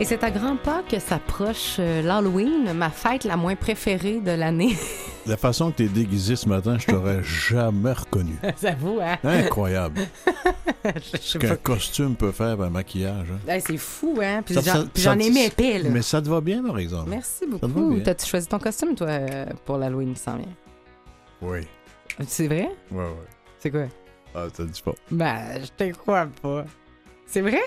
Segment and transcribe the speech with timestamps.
[0.00, 4.30] Et c'est à grands pas que s'approche euh, l'Halloween, ma fête la moins préférée de
[4.30, 4.76] l'année.
[5.26, 8.34] La façon que tu es déguisé ce matin, je t'aurais jamais reconnu.
[8.62, 9.18] J'avoue, hein?
[9.22, 10.00] Incroyable.
[11.20, 13.26] Ce qu'un costume peut faire un maquillage.
[13.30, 13.38] hein.
[13.52, 14.40] Hey, c'est fou, hein?
[14.42, 14.54] Puis
[15.02, 15.90] j'en ai mis épais, là.
[15.90, 17.10] Mais ça te va bien, par exemple.
[17.10, 17.98] Merci beaucoup.
[18.02, 20.46] T'as-tu choisi ton costume, toi, euh, pour l'Halloween qui s'en vient?
[21.42, 21.60] Oui.
[22.26, 22.70] C'est vrai?
[22.90, 23.28] Ouais, ouais.
[23.58, 23.84] C'est quoi?
[24.34, 24.94] Ah, t'as dit pas.
[25.10, 26.64] Ben, je te crois pas.
[27.26, 27.60] C'est vrai?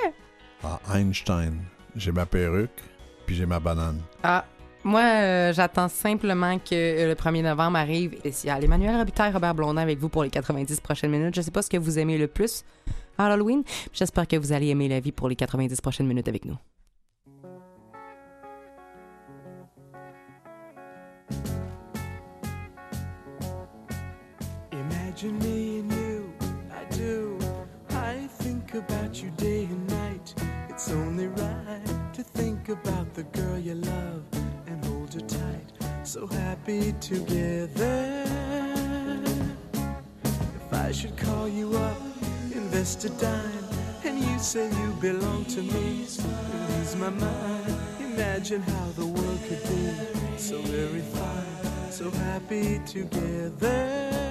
[0.63, 1.59] Ah, Einstein.
[1.95, 2.81] J'ai ma perruque,
[3.25, 3.99] puis j'ai ma banane.
[4.23, 4.45] Ah,
[4.83, 8.63] moi, euh, j'attends simplement que euh, le 1er novembre arrive spécial.
[8.63, 11.35] Emmanuel Robitaille, Robert Blondin avec vous pour les 90 prochaines minutes.
[11.35, 12.63] Je sais pas ce que vous aimez le plus
[13.17, 13.63] à Halloween.
[13.93, 16.57] J'espère que vous allez aimer la vie pour les 90 prochaines minutes avec nous.
[24.71, 25.50] Imagine
[32.71, 34.23] about the girl you love
[34.67, 35.65] and hold her tight.
[36.03, 38.23] So happy together.
[39.73, 42.01] If I should call you up,
[42.53, 43.65] invest a dime,
[44.05, 47.75] and you say you belong to me, lose my mind.
[47.99, 54.30] Imagine how the world could be so very fine, so happy together.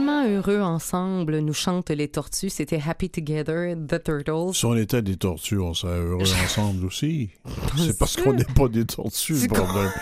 [0.00, 2.48] Tellement heureux ensemble, nous chantent les tortues.
[2.48, 4.54] C'était Happy Together, The Turtles.
[4.54, 7.28] Si on était des tortues, on serait heureux ensemble aussi.
[7.76, 9.92] C'est parce qu'on n'est pas des tortues, le problème.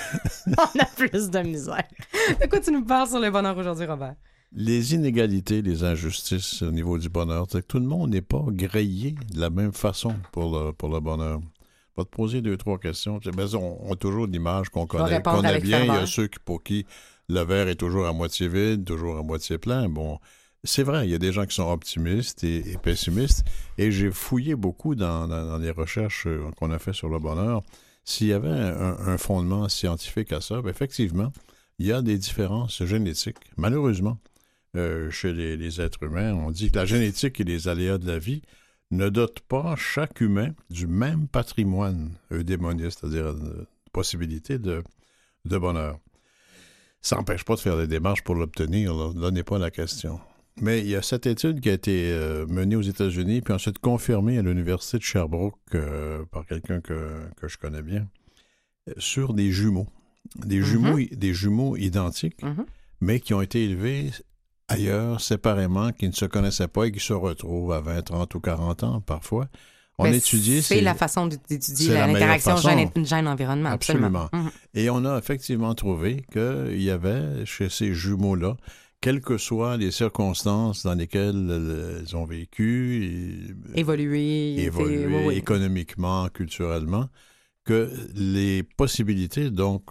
[0.57, 1.83] On a plus de misère.
[2.41, 4.15] De quoi tu nous parles sur le bonheur aujourd'hui, Robert?
[4.53, 8.45] Les inégalités, les injustices au niveau du bonheur, c'est que tout le monde n'est pas
[8.51, 11.41] grillé de la même façon pour le, pour le bonheur.
[11.97, 13.19] Vais te poser deux, trois questions.
[13.27, 15.83] On, on a toujours l'image qu'on connaît, qu'on a bien.
[15.83, 16.87] Il y a ceux qui, pour qui
[17.29, 19.89] le verre est toujours à moitié vide, toujours à moitié plein.
[19.89, 20.19] Bon,
[20.65, 23.45] c'est vrai, il y a des gens qui sont optimistes et, pessimistes.
[23.77, 27.63] Et j'ai fouillé beaucoup dans, les recherches euh, qu'on a fait sur le bonheur.
[28.05, 31.31] S'il y avait un, fondement scientifique à ça, ben, effectivement,
[31.79, 34.19] il y a des différences génétiques, malheureusement
[34.77, 36.35] euh, chez les, êtres humains.
[36.35, 38.43] On dit que la génétique et les aléas de la vie
[38.91, 44.83] ne dotent pas chaque humain du même patrimoine eudémonique, c'est-à-dire de possibilité de,
[45.45, 45.99] de bonheur.
[47.01, 50.21] Ça n'empêche pas de faire des démarches pour l'obtenir, là, n'est pas la question.
[50.61, 53.79] Mais il y a cette étude qui a été euh, menée aux États-Unis, puis ensuite
[53.79, 58.09] confirmée à l'Université de Sherbrooke euh, par quelqu'un que, que je connais bien,
[58.89, 59.87] euh, sur des jumeaux.
[60.45, 62.67] Des, jumeaux des jumeaux identiques, Mhm.
[63.01, 64.11] mais qui ont été élevés
[64.67, 68.41] ailleurs, séparément, qui ne se connaissaient pas et qui se retrouvent à 20, 30 ou
[68.41, 69.49] 40 ans parfois,
[69.99, 70.63] On Ben, étudie.
[70.63, 73.71] C'est la façon d'étudier l'interaction gène-environnement.
[73.71, 74.25] Absolument.
[74.27, 74.29] Absolument.
[74.33, 74.51] Mhm.
[74.75, 78.57] Et on a effectivement trouvé qu'il y avait chez ces jumeaux-là,
[79.01, 85.35] quelles que soient les circonstances dans lesquelles ils ont vécu, évolué oui, oui.
[85.35, 87.09] économiquement, culturellement,
[87.65, 89.83] que les possibilités, donc,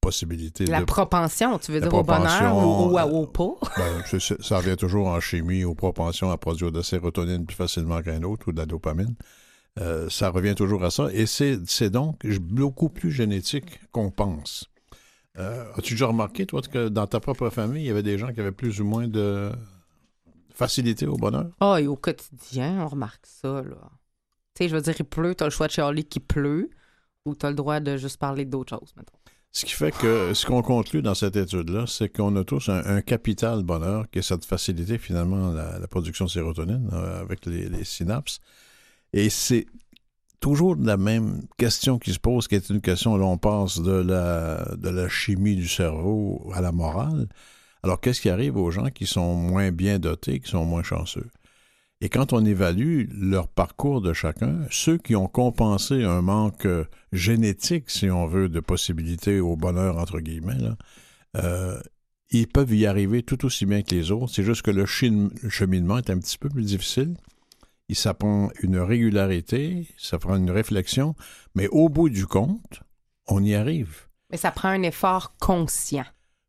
[0.00, 0.84] possibilités La de...
[0.84, 3.54] propension, tu veux La dire, au bonheur ou, ou, à- euh, au pas?
[3.76, 7.44] ben, c'est- c'est- ça revient toujours en chimie aux propensions à produire de la sérotonine
[7.46, 9.14] plus facilement qu'un autre ou de la dopamine.
[9.78, 11.08] Euh, ça revient toujours à ça.
[11.12, 14.68] Et c'est donc beaucoup plus génétique qu'on pense.
[15.38, 18.32] Euh, As-tu déjà remarqué, toi, que dans ta propre famille, il y avait des gens
[18.32, 19.52] qui avaient plus ou moins de
[20.52, 21.50] facilité au bonheur?
[21.60, 23.76] Ah, et au quotidien, on remarque ça, là.
[24.54, 26.70] Tu sais, je veux dire, il pleut, t'as le choix de Charlie qui pleut,
[27.24, 29.16] ou t'as le droit de juste parler d'autres choses, mettons.
[29.52, 33.02] Ce qui fait que ce qu'on conclut dans cette étude-là, c'est qu'on a tous un,
[33.02, 38.38] capital bonheur, qui est cette facilité finalement la, production de sérotonine euh, avec les, synapses.
[39.12, 39.66] Et c'est
[40.38, 43.90] toujours la même question qui se pose, qui est une question, là on passe de
[44.00, 47.28] la chimie du cerveau à la morale.
[47.82, 51.28] Alors qu'est-ce qui arrive aux gens qui sont moins bien dotés, qui sont moins chanceux?
[52.02, 56.84] Et quand on évalue leur parcours de chacun, ceux qui ont compensé un manque euh,
[57.12, 60.76] génétique, si on veut, de possibilités au bonheur, entre guillemets, là,
[61.36, 61.78] euh,
[62.30, 64.32] ils peuvent y arriver tout aussi bien que les autres.
[64.32, 67.16] C'est juste que le, cheminement est un petit peu plus difficile.
[67.90, 71.16] Et ça prend une régularité, ça prend une réflexion,
[71.56, 72.80] mais au bout du compte,
[73.26, 74.06] on y arrive.
[74.30, 76.04] Mais ça prend un effort conscient.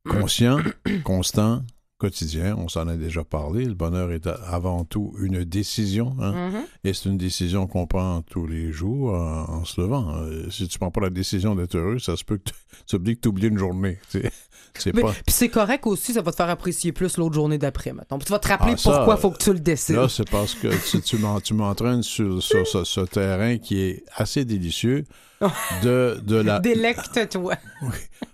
[0.07, 0.59] Conscient,
[1.03, 1.63] constant,
[2.01, 3.65] quotidien, on s'en a déjà parlé.
[3.65, 6.15] Le bonheur est avant tout une décision.
[6.19, 6.49] hein.
[6.49, 6.63] Mhm.
[6.83, 10.15] Et c'est une décision qu'on prend tous les jours en, en se levant.
[10.17, 12.51] Euh, si tu prends pas la décision d'être heureux, ça se peut que
[12.87, 13.99] tu- dire que tu oublies une journée.
[14.77, 15.11] C'est pas.
[15.11, 17.91] Puis c'est correct aussi, ça va te faire apprécier plus l'autre journée d'après.
[17.91, 19.97] Puis tu vas te rappeler Ah, ça, pourquoi faut que tu le décides.
[19.97, 23.81] Là, c'est parce que tu, tu m'en- tu m'entraînes sur, sur ce, ce terrain qui
[23.81, 25.03] est assez délicieux
[25.83, 27.55] de, de, la, Délecte-toi.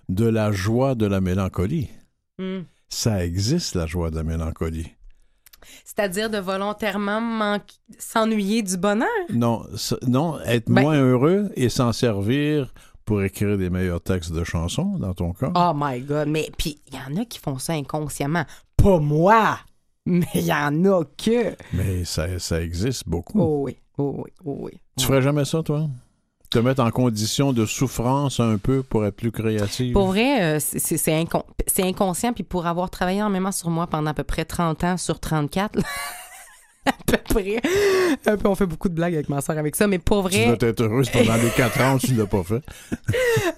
[0.10, 1.90] de la joie de la mélancolie.
[2.38, 2.60] Hmm.
[2.90, 4.94] Ça existe, la joie de la mélancolie.
[5.84, 9.08] C'est-à-dire de volontairement manquer- s'ennuyer du bonheur?
[9.34, 9.66] Non,
[10.08, 12.74] non être Ben- moins heureux et s'en servir
[13.06, 15.52] pour écrire des meilleurs textes de chansons, dans ton cas.
[15.56, 16.28] Oh my God.
[16.30, 18.46] Mais puis, il y en a qui font ça inconsciemment.
[18.78, 19.60] Pas moi.
[20.06, 21.56] Mais il y en a que.
[21.74, 23.40] Mais ça, ça existe beaucoup.
[23.42, 23.78] Oh oui.
[23.98, 24.32] Oh oui.
[24.46, 24.72] Oh oui.
[24.98, 25.88] Tu ferais jamais ça, toi?
[26.50, 29.92] Te mettre en condition de souffrance un peu pour être plus créative?
[29.94, 32.32] Pour vrai, euh, c'est- c'est c'est incon- c'est inconscient.
[32.34, 35.76] Puis pour avoir travaillé énormément sur moi pendant à peu près 30 ans sur 34,
[35.76, 35.84] là,
[36.86, 37.62] à peu près,
[38.46, 40.70] on fait beaucoup de blagues avec ma soeur avec ça, mais pour Tu vrai, dois
[40.70, 42.62] être heureuse pendant les quatre ans où tu ne l'as pas fait.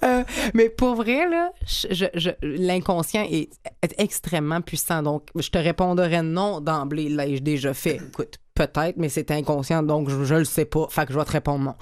[0.03, 3.50] Euh, mais pour vrai, là, je- je- je- l'inconscient est,
[3.81, 5.03] est extrêmement puissant.
[5.03, 7.09] Donc, je te répondrais non d'emblée.
[7.09, 7.97] L'ai-je déjà fait?
[7.97, 8.38] Écoute,
[8.68, 10.88] peut-être, mais c'est inconscient, donc je, je le sais pas.
[10.90, 11.76] Fait que je vais te répondre non.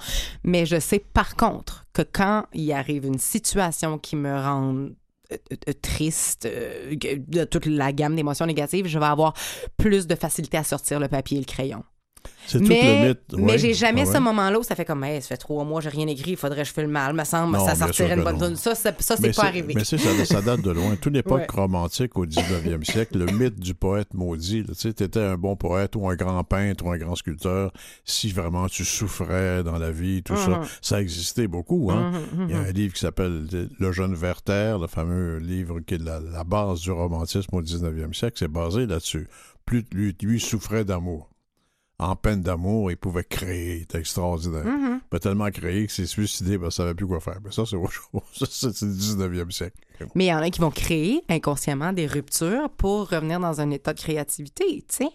[0.44, 4.74] Mais je sais par contre que quand il arrive une situation qui me rend
[5.32, 5.36] euh,
[5.68, 9.34] euh, triste, euh, de toute la gamme d'émotions négatives, je vais avoir
[9.76, 11.82] plus de facilité à sortir le papier et le crayon.
[12.46, 13.20] C'est tout Mais, le mythe.
[13.36, 14.12] mais j'ai jamais Ah ouais.
[14.14, 16.36] ce moment-là où ça fait comme, hey, ça fait trois mois, j'ai rien écrit, il
[16.38, 18.56] faudrait que je fasse le mal, me semble, Non, ça sortirait une bonne tune.
[18.56, 19.74] Ça, ça, c'est pas arrivé.
[19.74, 20.96] Mais ça, ça date de loin.
[20.96, 21.46] Toute l'époque Ouais.
[21.54, 25.94] romantique au 19e siècle, le mythe du poète maudit, tu sais, t'étais un bon poète
[25.96, 27.70] ou un grand peintre ou un grand sculpteur,
[28.04, 30.64] si vraiment tu souffrais dans la vie, tout ça, Mhm.
[30.80, 31.90] ça existait beaucoup.
[31.92, 32.12] Hein?
[32.34, 33.46] Mhm, Il y a un livre qui s'appelle
[33.78, 38.14] Le jeune Werther, le fameux livre qui est la, la base du romantisme au 19e
[38.14, 39.28] siècle, c'est basé là-dessus.
[39.66, 41.28] Plus lui, lui souffrait d'amour.
[42.00, 44.64] En peine d'amour, il pouvait créer, c'était extraordinaire.
[44.64, 45.00] Mhm.
[45.12, 47.38] Il a tellement créé qu'il s'est suicidé, ben, il ne savait plus quoi faire.
[47.44, 48.22] Mais ça, c'est autre chose.
[48.32, 49.76] Ça, c'est le 19e siècle.
[50.14, 53.70] Mais il y en a qui vont créer inconsciemment des ruptures pour revenir dans un
[53.72, 55.10] état de créativité, tu sais.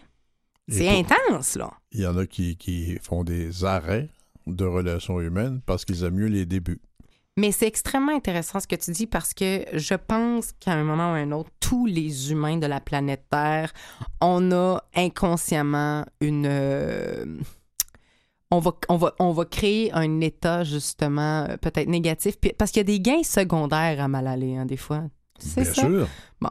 [0.68, 1.72] Et C'est intense, là.
[1.92, 4.10] Il y en a qui, qui font des arrêts
[4.46, 6.80] de relations humaines parce qu'ils aiment mieux les débuts.
[7.36, 11.10] Mais c'est extrêmement intéressant ce que tu dis parce que je pense qu'à un moment
[11.12, 13.72] ou à un autre, tous les humains de la planète Terre,
[14.20, 16.46] on a inconsciemment une.
[16.48, 17.24] euh,
[18.52, 22.36] on va, on, va, on va créer un état, justement, euh, peut-être négatif.
[22.56, 25.02] Parce qu'il y a des gains secondaires à mal aller, hein, des fois.
[25.38, 25.82] C'est ça.
[25.82, 26.06] sûr.
[26.40, 26.50] Bon,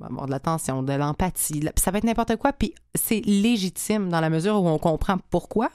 [0.00, 4.30] avoir de l'attention, de l'empathie, ça peut être n'importe quoi, puis c'est légitime dans la
[4.30, 5.68] mesure où on comprend pourquoi,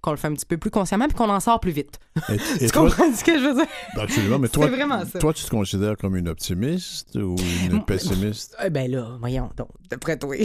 [0.00, 1.98] qu'on le fait un petit peu plus consciemment, puis qu'on en sort plus vite.
[2.28, 3.66] Et, et tu toi, comprends ce que je veux dire?
[4.00, 5.18] absolument, mais toi, C'est vraiment ça.
[5.18, 7.36] toi, tu te considères comme une optimiste ou
[7.70, 8.56] une pessimiste?
[8.64, 10.36] Eh ben là, voyons donc, d'après toi.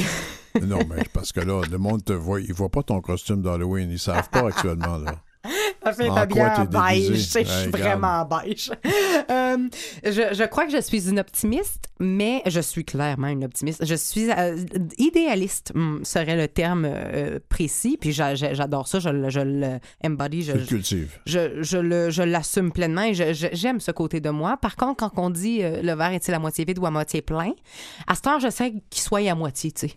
[0.62, 3.90] non, mais parce que là, le monde te voit, ils voient pas ton costume d'Halloween,
[3.92, 5.16] ils savent pas actuellement, là.
[5.93, 7.17] Fille est habillée en beige.
[7.25, 8.72] sais, Je suis vraiment beige.
[9.31, 9.58] Euh,
[10.03, 13.86] je, je crois que je suis une optimiste, mais je suis clairement une optimiste.
[13.86, 14.58] Je suis euh,
[14.98, 17.98] idéaliste, hum, serait le terme euh, précis.
[18.00, 19.00] Puis j'a- j'a- j'adore ça.
[19.00, 20.41] Je, le- je le embody.
[20.43, 20.65] Je, le
[21.25, 24.58] je, je le- je l'assume pleinement et je- je- j'aime ce côté de moi.
[24.58, 27.51] Par contre, quand on dit le verre est-il à moitié vide ou à moitié plein,
[28.08, 29.93] à ce temps, je sais qu'il soit à moitié, tu sais.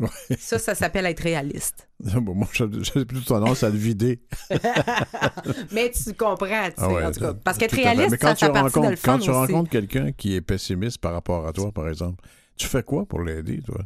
[0.00, 0.08] Ouais.
[0.38, 1.88] Ça, ça s'appelle être réaliste.
[1.98, 4.20] Bon, moi, j'ai j'ai plutôt tendance à le vider.
[5.72, 7.34] Mais tu comprends, tu sais, Ah ouais, en tout cas.
[7.34, 9.30] Parce qu'être réaliste, Mais quand ça tu fait partie de rencontres, le fun quand tu
[9.30, 9.38] aussi.
[9.52, 12.24] rencontres quelqu'un qui est pessimiste par rapport à toi, par exemple,
[12.56, 13.78] tu fais quoi pour l'aider, toi?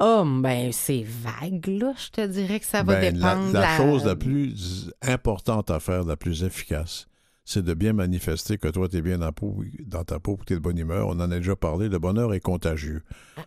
[0.00, 1.92] Oh, ben, c'est vague, là.
[1.96, 3.52] Je te dirais que ça va Ben, la, dépendre.
[3.52, 7.08] la chose la plus importante à faire, la plus efficace,
[7.50, 10.44] c'est de bien manifester que toi, tu es bien dans, peau- dans ta peau, que
[10.44, 11.08] tu es de bonne humeur.
[11.08, 13.02] On en a déjà parlé, le bonheur est contagieux.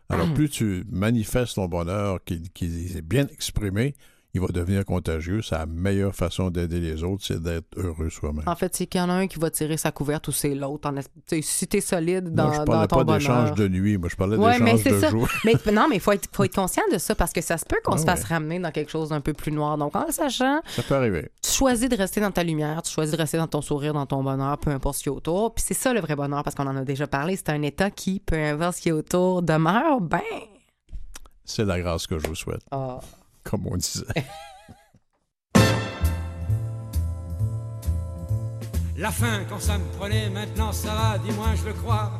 [0.10, 2.65] Alors, plus tu manifestes ton bonheur, qui, qui
[2.98, 3.93] est bien exprimé,
[4.34, 5.42] il va devenir contagieux.
[5.42, 8.44] C'est la meilleure façon d'aider les autres, c'est d'être heureux soi-même.
[8.48, 10.56] En fait, c'est qu'il y en a un qui va tirer sa couverte ou c'est
[10.56, 10.90] l'autre.
[10.90, 13.98] En es- Si t'es solide dans, Moi, je dans parlais ton pas d'échange de nuit,
[13.98, 15.10] moi, je parlais Ouais, d'échange de ça.
[15.10, 15.28] jour.
[15.44, 17.66] Mais non, mais il faut être, faut être conscient de ça parce que ça se
[17.66, 18.28] peut qu'on Ah se fasse ouais.
[18.36, 19.78] ramener dans quelque chose d'un peu plus noir.
[19.78, 21.30] Donc, en le sachant, Ça peut arriver.
[21.44, 24.06] tu choisis de rester dans ta lumière, tu choisis de rester dans ton sourire, dans
[24.06, 25.54] ton bonheur, peu importe ce qu'il y a autour.
[25.54, 27.36] Puis c'est ça le vrai bonheur parce qu'on en a déjà parlé.
[27.36, 30.20] C'est un état qui, peu importe ce qu'il y a autour, demeure, ben.
[31.44, 33.00] C'est la grâce que je vous souhaite, ah.
[33.43, 34.05] Comme on disait.
[38.98, 42.12] La fin, quand ça me prenait, maintenant ça va, dis-moi, je le crois.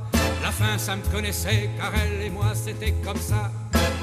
[0.42, 3.52] La fin, ça me connaissait, car elle et moi, c'était comme ça.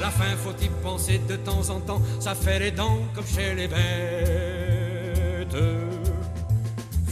[0.00, 3.54] La fin, faut y penser de temps en temps, ça fait les dents comme chez
[3.54, 5.56] les bêtes.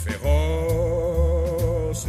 [0.04, 2.06] Féroce,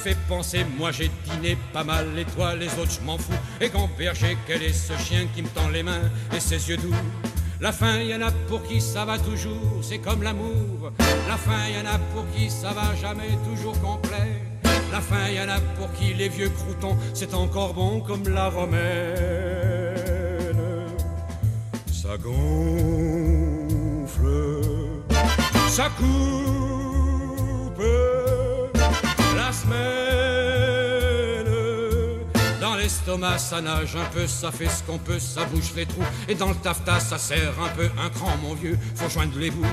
[0.00, 3.32] fait penser, moi j'ai dîné pas mal, et toi les autres je m'en fous.
[3.60, 6.78] Et quand berger, quel est ce chien qui me tend les mains et ses yeux
[6.78, 6.94] doux?
[7.60, 10.90] La fin, y en a pour qui ça va toujours, c'est comme l'amour.
[11.28, 14.42] La fin, y en a pour qui ça va jamais toujours complet.
[14.90, 18.48] La fin, y en a pour qui les vieux croutons, c'est encore bon comme la
[18.48, 18.80] romaine.
[21.92, 22.40] Ça gonfle,
[25.68, 26.80] ça coupe
[32.60, 36.04] Dans l'estomac, ça nage un peu, ça fait ce qu'on peut, ça bouge les trous.
[36.28, 39.50] Et dans le taffetas, ça serre un peu un cran, mon vieux, faut joindre les
[39.50, 39.66] bouts.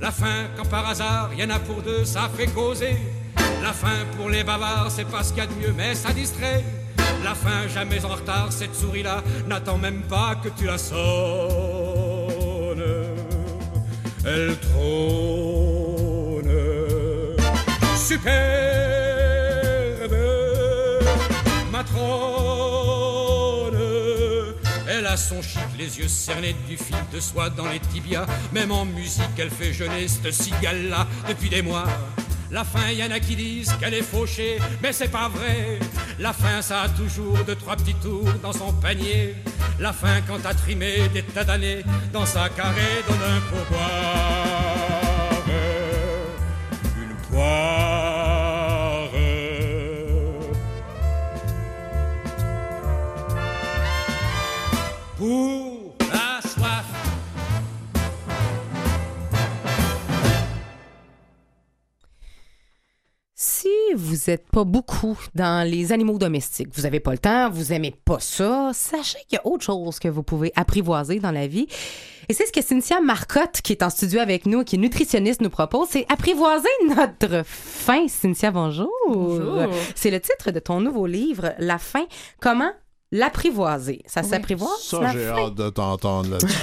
[0.00, 2.98] La fin, quand par hasard, y en a pour deux, ça fait causer.
[3.62, 6.12] La fin, pour les bavards, c'est pas ce qu'il y a de mieux, mais ça
[6.12, 6.62] distrait.
[7.24, 10.98] La fin, jamais en retard, cette souris-là n'attend même pas que tu la sonnes.
[14.26, 15.86] Elle trône
[18.06, 18.85] superbe
[24.88, 28.26] Elle a son chic, les yeux cernés du fil de soie dans les tibias.
[28.52, 31.86] Même en musique, elle fait jeûner cette cigale-là depuis des mois.
[32.50, 35.80] La fin, y en a qui disent qu'elle est fauchée, mais c'est pas vrai.
[36.18, 39.34] La fin, ça a toujours deux, trois petits tours dans son panier.
[39.80, 44.35] La fin, quand t'as trimé des tas d'années, dans sa carré, donne un pourboire.
[64.30, 68.18] N'êtes pas beaucoup dans les animaux domestiques, vous n'avez pas le temps, vous aimez pas
[68.20, 71.66] ça, sachez qu'il y a autre chose que vous pouvez apprivoiser dans la vie.
[72.28, 75.40] Et c'est ce que Cynthia Marcotte, qui est en studio avec nous, qui est nutritionniste,
[75.40, 78.06] nous propose, c'est apprivoiser notre faim.
[78.08, 78.90] Cynthia, bonjour.
[79.08, 79.68] Bonjour.
[79.94, 82.06] C'est le titre de ton nouveau livre, La faim.
[82.40, 82.72] Comment
[83.12, 84.02] l'apprivoiser?
[84.06, 84.28] Ça Oui.
[84.28, 84.80] s'apprivoise?
[84.82, 86.56] Ça, j'ai hâte de t'entendre là-dessus.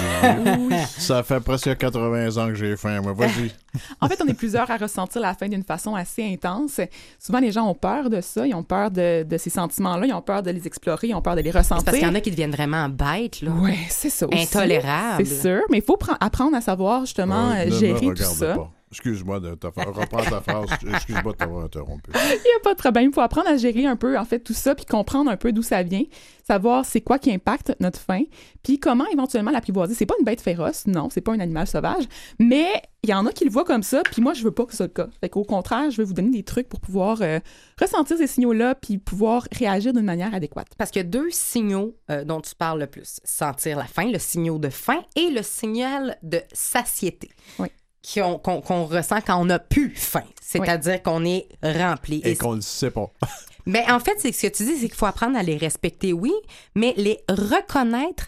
[1.01, 3.01] Ça fait presque 80 ans que j'ai faim.
[3.01, 3.51] Moi, vas-y.
[4.01, 6.79] En fait, on est plusieurs à ressentir la faim d'une façon assez intense.
[7.19, 10.13] Souvent, les gens ont peur de ça, ils ont peur de, de ces sentiments-là, ils
[10.13, 11.85] ont peur de les explorer, ils ont peur de les C'est ressentir.
[11.85, 13.49] parce qu'il y en a qui deviennent vraiment bêtes, là.
[13.49, 14.43] Ouais, c'est ça aussi.
[14.43, 15.25] Intolérables.
[15.25, 18.55] C'est sûr, mais il faut pre- apprendre à savoir justement euh, gérer tout ça.
[18.57, 18.71] pas.
[18.93, 20.69] Excuse-moi de ta reprends ta phrase.
[20.93, 22.11] Excuse-moi de t'avoir interrompu.
[22.13, 23.09] Il n'y a pas de problème.
[23.09, 25.51] Il faut apprendre à gérer un peu, en fait, tout ça, puis comprendre un peu
[25.51, 26.03] d'où ça vient,
[26.47, 28.23] savoir c'est quoi qui impacte notre faim,
[28.61, 29.95] puis comment éventuellement l'apprivoiser.
[29.95, 32.03] C'est pas une bête féroce, non, c'est pas un animal sauvage,
[32.37, 32.67] mais
[33.03, 34.71] il y en a qui le voient comme ça, puis moi, je veux pas que
[34.71, 35.07] ce soit le cas.
[35.21, 37.39] Fait qu'au contraire, je vais vous donner des trucs pour pouvoir euh,
[37.81, 40.67] ressentir ces signaux-là, puis pouvoir réagir d'une manière adéquate.
[40.77, 43.19] Parce qu'il y a deux signaux euh, dont tu parles le plus.
[43.23, 47.29] Sentir la faim, le signal de faim et le signal de satiété.
[47.57, 47.69] Oui.
[48.13, 50.23] Qu'on qu'on ressent quand on n'a plus faim.
[50.41, 52.21] C'est-à-dire qu'on est rempli.
[52.23, 53.11] Et Et qu'on ne sait pas.
[53.65, 56.11] Mais en fait, c'est ce que tu dis, c'est qu'il faut apprendre à les respecter,
[56.11, 56.33] oui,
[56.75, 58.27] mais les reconnaître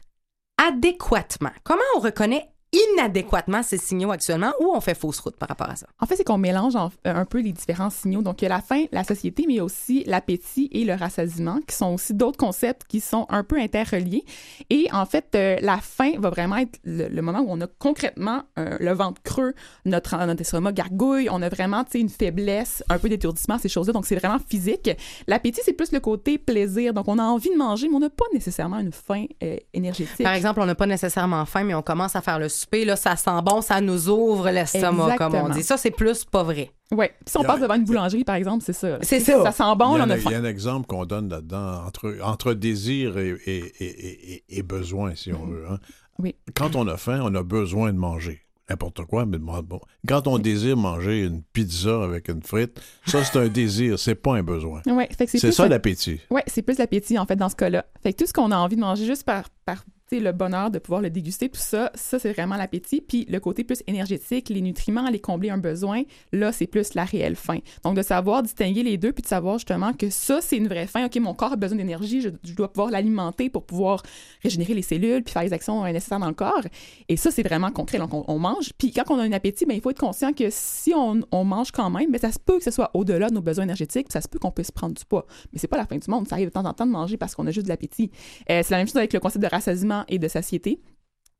[0.65, 1.51] adéquatement.
[1.65, 2.47] Comment on reconnaît
[2.93, 5.87] inadéquatement ces signaux actuellement ou on fait fausse route par rapport à ça?
[5.99, 8.21] En fait, c'est qu'on mélange en- euh, un peu les différents signaux.
[8.21, 11.75] Donc, il y a la faim, la satiété, mais aussi l'appétit et le rassasiement, qui
[11.75, 14.25] sont aussi d'autres concepts qui sont un peu interreliés.
[14.69, 17.67] Et en fait, euh, la faim va vraiment être le, le moment où on a
[17.79, 19.53] concrètement euh, le ventre creux,
[19.85, 23.93] notre, notre estomac gargouille, on a vraiment, une faiblesse, un peu d'étourdissement, ces choses-là.
[23.93, 24.89] Donc, c'est vraiment physique.
[25.27, 26.93] L'appétit, c'est plus le côté plaisir.
[26.93, 29.25] Donc, on a envie de manger, mais on n'a pas nécessairement une faim
[29.73, 30.23] énergétique.
[30.23, 32.95] Par exemple, on n'a pas nécessairement faim, mais on commence à faire le souper, là,
[32.95, 35.63] ça sent bon, ça nous ouvre l'estomac, comme on dit.
[35.63, 36.71] Ça, c'est plus pas vrai.
[36.91, 37.09] Ouais.
[37.25, 38.97] Puis si on Il y a- passe devant une boulangerie, par exemple, c'est ça.
[39.01, 39.43] C'est ça.
[39.43, 40.29] Ça sent bon, il, y là, a on a un, faim.
[40.29, 44.43] il y a un exemple qu'on donne là-dedans entre, entre désir et, et, et, et-
[44.49, 45.65] et besoin, si on veut.
[45.69, 45.79] hein.
[46.19, 46.35] Oui.
[46.55, 48.41] Quand on a faim, on a besoin de manger.
[48.69, 49.61] N'importe quoi, mais bon.
[50.07, 54.33] Quand on désire manger une pizza avec une frite, ça, c'est un désir, c'est pas
[54.37, 54.81] un besoin.
[54.87, 56.19] Ouais, c'est ça l'appétit.
[56.31, 57.85] Ouais, c'est plus l'appétit, en fait, dans ce cas-là.
[58.01, 60.79] Fait que tout ce qu'on a envie de manger juste par, par le bonheur de
[60.79, 63.01] pouvoir le déguster, tout ça, ça, c'est vraiment l'appétit.
[63.01, 67.05] Puis le côté plus énergétique, les nutriments, aller combler un besoin, là, c'est plus la
[67.05, 67.59] réelle faim.
[67.83, 70.87] Donc, de savoir distinguer les deux, puis de savoir justement que ça, c'est une vraie
[70.87, 71.05] faim.
[71.05, 74.03] OK, mon corps a besoin d'énergie, je, dois pouvoir l'alimenter pour pouvoir
[74.43, 76.61] régénérer les cellules, puis faire les actions nécessaires dans le corps.
[77.09, 77.97] Et ça, c'est vraiment concret.
[77.97, 78.71] Donc, on, mange.
[78.77, 81.43] Puis quand on a un appétit, ben, il faut être conscient que si on, on
[81.43, 84.07] mange quand même, ben, ça se peut que ce soit au-delà de nos besoins énergétiques,
[84.07, 85.25] puis ça se peut qu'on puisse prendre du poids.
[85.51, 86.27] Mais c'est pas la fin du monde.
[86.27, 88.11] Ça arrive de temps en temps de manger parce qu'on a juste de l'appétit.
[88.49, 90.81] Euh, c'est la même chose avec le concept de rassasiement et de satiété.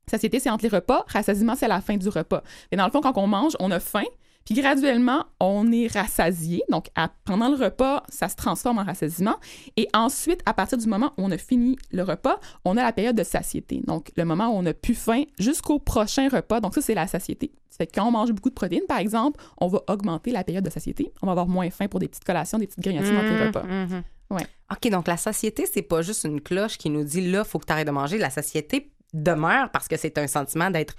[0.08, 1.04] Satiété, c'est entre les repas.
[1.08, 2.42] Rassasiement, c'est à la fin du repas.
[2.70, 4.04] Et dans le fond, quand on mange, on a faim.
[4.44, 6.62] Puis graduellement, on est rassasié.
[6.70, 9.34] Donc, à- pendant le repas, ça se transforme en rassasiement.
[9.76, 12.92] Et ensuite, à partir du moment où on a fini le repas, on a la
[12.92, 13.82] période de satiété.
[13.88, 16.60] Donc, le moment où on n'a plus faim jusqu'au prochain repas.
[16.60, 17.50] Donc, ça, c'est la satiété.
[17.68, 20.64] C'est que quand on mange beaucoup de protéines, par exemple, on va augmenter la période
[20.64, 21.10] de satiété.
[21.22, 23.64] On va avoir moins faim pour des petites collations, des petites grignotines entre les repas.
[23.64, 24.02] Mhm.
[24.30, 24.46] Ouais.
[24.70, 27.66] OK, donc la satiété, c'est pas juste une cloche qui nous dit là, faut que
[27.66, 28.18] tu arrêtes de manger.
[28.18, 30.94] La satiété demeure parce que c'est un sentiment d'être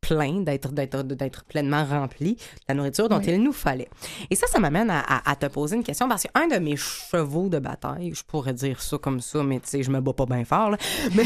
[0.00, 3.24] plein, d'être, d'être, d'être pleinement rempli de la nourriture dont Oui.
[3.28, 3.88] il nous fallait.
[4.30, 6.76] Et ça, ça m'amène à, à- à te poser une question parce qu'un de mes
[6.76, 10.12] chevaux de bataille, je pourrais dire ça comme ça, mais tu sais, je me bats
[10.12, 10.78] pas bien fort, là.
[11.14, 11.24] mais,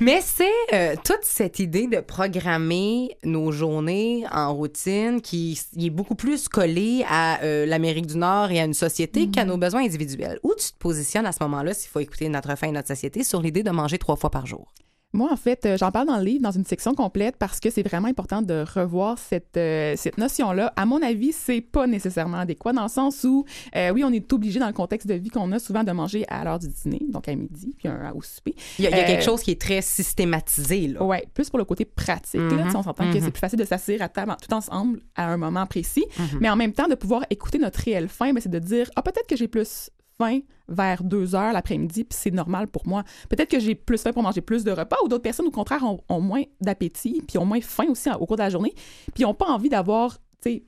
[0.00, 6.14] mais c'est euh, toute cette idée de programmer nos journées en routine qui est beaucoup
[6.14, 10.38] plus collée à euh, l'Amérique du Nord et à une société qu'à nos besoins individuels.
[10.42, 13.24] Où tu te positionnes à ce moment-là, s'il faut écouter notre faim et notre société,
[13.24, 14.72] sur l'idée de manger trois fois par jour?
[15.14, 17.70] Moi, en fait, euh, j'en parle dans le livre, dans une section complète, parce que
[17.70, 20.72] c'est vraiment important de revoir cette, euh, cette notion-là.
[20.76, 23.44] À mon avis, c'est pas nécessairement adéquat, dans le sens où,
[23.76, 26.24] euh, oui, on est obligé, dans le contexte de vie qu'on a, souvent de manger
[26.28, 28.56] à l'heure du dîner, donc à midi, puis un, au souper.
[28.80, 31.02] Il y a, il y a quelque chose qui est très systématisé, là.
[31.02, 32.40] Ouais, plus pour le côté pratique.
[32.40, 32.48] là.
[32.64, 33.24] Tu sais, on s'entend que mhm.
[33.24, 36.38] c'est plus facile de s'asseoir à table tout ensemble à un moment précis, Mhm.
[36.40, 39.02] mais en même temps, de pouvoir écouter notre réelle faim, ben, c'est de dire, ah,
[39.02, 43.04] peut-être que j'ai plus faim vers 2 heures l'après-midi, puis c'est normal pour moi.
[43.28, 45.82] Peut-être que j'ai plus faim pour manger plus de repas, ou d'autres personnes, au contraire,
[46.08, 48.74] ont, moins d'appétit, puis ont moins faim aussi au cours de la journée,
[49.14, 50.18] puis n'ont pas envie d'avoir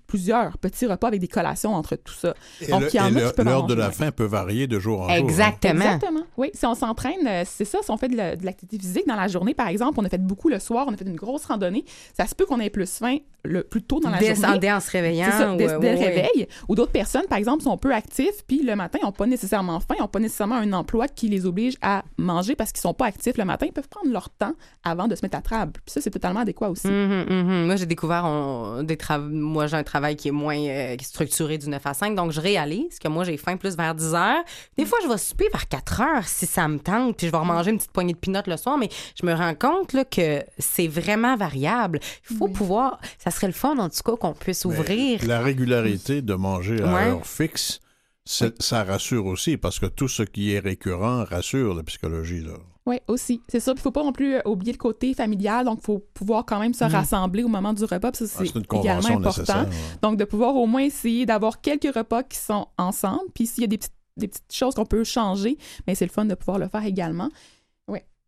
[0.07, 2.35] plusieurs petits repas avec des collations entre tout ça.
[2.61, 4.79] Et Donc, le- il y en a qui l'heure de la faim peut varier de
[4.79, 5.11] jour en jour.
[5.13, 5.17] hein.
[5.17, 5.73] Exactement.
[5.85, 6.21] Exactement.
[6.37, 9.07] Oui, si on s'entraîne, euh, c'est ça, si on fait de la- de l'activité physique
[9.07, 11.17] dans la journée, par exemple, on a fait beaucoup le soir, on a fait une
[11.17, 11.85] grosse randonnée,
[12.17, 14.59] ça se peut qu'on ait plus faim le plus tôt dans la Dès, journée.
[14.59, 15.27] dès en se réveillant.
[15.31, 16.05] C'est ça, dès, ou- dès ouais.
[16.05, 16.49] réveil.
[16.69, 19.79] Ou d'autres personnes, par exemple, sont peu actifs, puis le matin, ils n'ont pas nécessairement
[19.79, 22.95] faim, ils n'ont pas nécessairement un emploi qui les oblige à manger parce qu'ils sont
[22.95, 23.67] pas actifs le matin.
[23.67, 25.73] Ils peuvent prendre leur temps avant de se mettre à table.
[25.85, 26.89] Puis ça, c'est totalement adéquat aussi.
[26.89, 27.67] Mhm, mhm.
[27.67, 29.29] Moi, j'ai découvert on- des trav-
[29.67, 32.41] Moi, j'ai un travail qui est moins euh, structuré du 9 à 5, donc je
[32.41, 34.45] réalise que moi, j'ai faim plus vers 10 heures.
[34.79, 37.39] Des fois, je vais souper vers 4 heures si ça me tente, puis je vais
[37.39, 38.89] remanger une petite poignée de pinottes le soir, mais
[39.21, 41.99] je me rends compte là, que c'est vraiment variable.
[42.31, 42.53] Il faut Oui.
[42.53, 43.01] pouvoir.
[43.19, 45.27] Ça serait le fun, en tout cas, qu'on puisse Mais ouvrir.
[45.27, 47.09] La régularité de manger à Ouais.
[47.11, 47.81] heure fixe,
[48.25, 52.41] ça rassure aussi, parce que tout ce qui est récurrent rassure la psychologie.
[52.43, 52.53] Là.
[52.87, 53.43] Oui, aussi.
[53.49, 53.73] C'est sûr.
[53.73, 55.65] Il ne faut pas non plus euh, oublier le côté familial.
[55.65, 56.91] Donc, il faut pouvoir quand même se Mhm.
[56.93, 58.13] rassembler au moment du repas.
[58.13, 59.61] puis ça, Ah, c'est également important.
[59.65, 59.71] ouais.
[60.03, 63.25] Donc, de pouvoir au moins essayer d'avoir quelques repas qui sont ensemble.
[63.35, 66.13] Puis s'il y a des petites, des petites choses qu'on peut changer, mais c'est le
[66.13, 67.29] fun de pouvoir le faire également.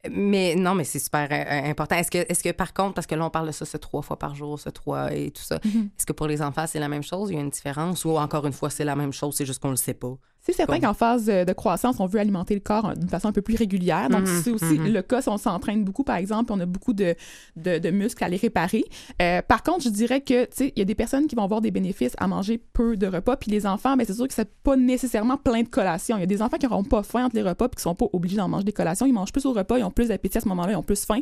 [0.08, 1.96] Mais non, mais c'est super euh, important.
[1.96, 4.00] Est-ce que, est-ce que par contre, parce que là, on parle de ça, ce trois
[4.00, 5.90] fois par jour, ce trois et tout ça, Mhm.
[5.98, 7.30] est-ce que pour les enfants, c'est la même chose?
[7.30, 8.04] Il y a une différence?
[8.04, 10.14] Ou encore une fois, c'est la même chose, c'est juste qu'on le sait pas?
[10.40, 13.42] C'est certain qu'en phase de croissance, on veut alimenter le corps d'une façon un peu
[13.42, 14.08] plus régulière.
[14.08, 14.92] Donc, Mhm, c'est aussi mhm.
[14.92, 17.14] le cas si on s'entraîne beaucoup, par exemple, on a beaucoup de,
[17.56, 18.84] de, de muscles à les réparer.
[19.20, 21.44] Euh, par contre, je dirais que, tu sais, il y a des personnes qui vont
[21.44, 24.32] avoir des bénéfices à manger peu de repas, puis les enfants, ben, c'est sûr que
[24.32, 26.16] c'est pas nécessairement plein de collations.
[26.16, 27.94] Il y a des enfants qui n'auront pas faim entre les repas, puis qui sont
[27.94, 29.04] pas obligés d'en manger des collations.
[29.04, 31.04] Ils mangent plus au repas, ils ont plus d'appétit à ce moment-là, ils ont plus
[31.04, 31.20] faim,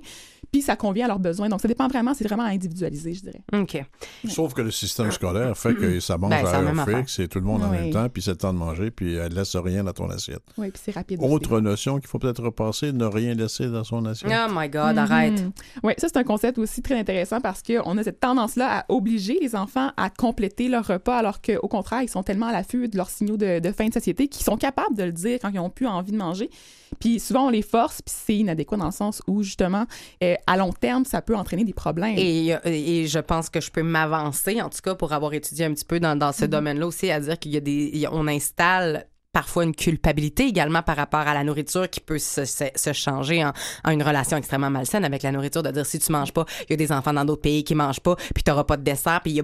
[0.53, 1.49] puis ça convient à leurs besoins.
[1.49, 3.43] Donc, ça dépend vraiment, c'est vraiment individualisé, je dirais.
[3.55, 3.83] OK.
[4.29, 7.29] Sauf que le système scolaire fait que ça mange Ben, c'est à heure fixe et
[7.29, 7.79] tout le monde en Oui.
[7.79, 10.11] même temps, puis c'est le temps de manger, puis puis elle laisse rien dans ton
[10.11, 10.43] assiette.
[10.59, 11.21] Oui, puis c'est rapide.
[11.23, 11.33] aussi.
[11.33, 14.33] Autre notion qu'il faut peut-être repasser, ne rien laisser dans son assiette.
[14.35, 15.45] Oh my God, arrête.
[15.85, 19.39] Oui, ça, c'est un concept aussi très intéressant parce qu'on a cette tendance-là à obliger
[19.41, 22.97] les enfants à compléter leur repas alors qu'au contraire, ils sont tellement à l'affût de
[22.97, 25.61] leurs signaux de, de fin de satiété qu'ils sont capables de le dire quand ils
[25.61, 26.51] ont plus envie de manger.
[27.01, 29.87] Puis souvent, on les force, puis c'est inadéquat dans le sens où, justement,
[30.23, 32.17] euh, à long terme, ça peut entraîner des problèmes.
[32.19, 35.65] Et, euh, et je pense que je peux m'avancer, en tout cas, pour avoir étudié
[35.65, 36.51] un petit peu dans, dans ce Mhm.
[36.51, 37.91] domaine-là aussi, à dire qu'il y a des.
[37.93, 42.01] il y a- on installe parfois une culpabilité également par rapport à la nourriture qui
[42.01, 43.53] peut se, se- se changer en,
[43.85, 46.67] en une relation extrêmement malsaine avec la nourriture, de dire si tu manges pas, il
[46.71, 49.21] y a des enfants dans d'autres pays qui mangent pas, puis tu pas de dessert,
[49.23, 49.39] puis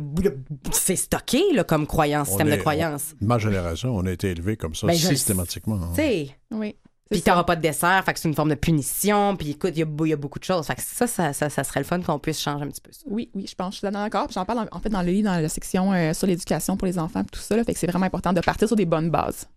[0.70, 3.14] c'est stocké là, comme croyance, On système de croyance.
[3.20, 5.76] Ma génération, on a été élevé comme ça, Ben, systématiquement.
[5.76, 5.90] hein.
[5.94, 6.74] Tu sais, Oui.
[7.12, 9.80] Puis t'auras pas de dessert, fait que c'est une forme de punition, puis écoute, il
[9.80, 10.66] y a, il y a beaucoup de choses.
[10.66, 12.92] Fait que ça, ça, ça, ça serait le fun qu'on puisse changer un petit peu
[12.92, 13.02] ça.
[13.06, 14.26] Oui, oui, je pense, je suis d'accord.
[14.26, 16.76] Puis J'en parle en, en fait dans le livre, dans la section euh, sur l'éducation
[16.76, 17.56] pour les enfants, tout ça.
[17.56, 19.48] Là, fait que c'est vraiment important de partir sur des bonnes bases.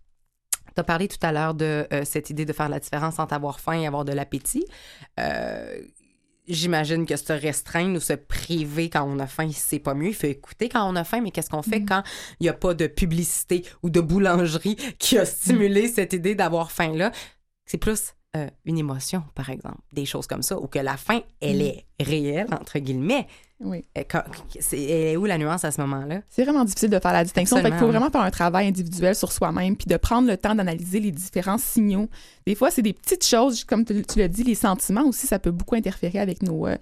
[0.74, 3.32] Tu as parlé tout à l'heure de euh, cette idée de faire la différence entre
[3.32, 4.64] avoir faim et avoir de l'appétit.
[5.18, 5.80] Euh,
[6.48, 10.10] J'imagine que se restreindre ou se priver quand on a faim, c'est pas mieux.
[10.10, 12.04] Il faut écouter quand on a faim, mais qu'est-ce qu'on fait quand
[12.38, 16.70] il n'y a pas de publicité ou de boulangerie qui a stimulé cette idée d'avoir
[16.70, 17.10] faim-là?
[17.66, 21.20] C'est plus euh, une émotion, par exemple, des choses comme ça, ou que la faim,
[21.40, 23.26] elle est réelle, entre guillemets.
[23.60, 23.82] Oui.
[23.96, 24.24] Euh, quand-
[24.60, 26.20] c'est- elle est où la nuance à ce moment-là?
[26.28, 27.56] C'est vraiment difficile de faire la distinction.
[27.56, 30.54] Fait qu'il faut vraiment faire un travail individuel sur soi-même, puis de prendre le temps
[30.54, 32.10] d'analyser les différents signaux.
[32.46, 35.38] Des fois, c'est des petites choses, comme tu, tu l'as dit, les sentiments aussi, ça
[35.38, 36.76] peut beaucoup interférer avec nos euh,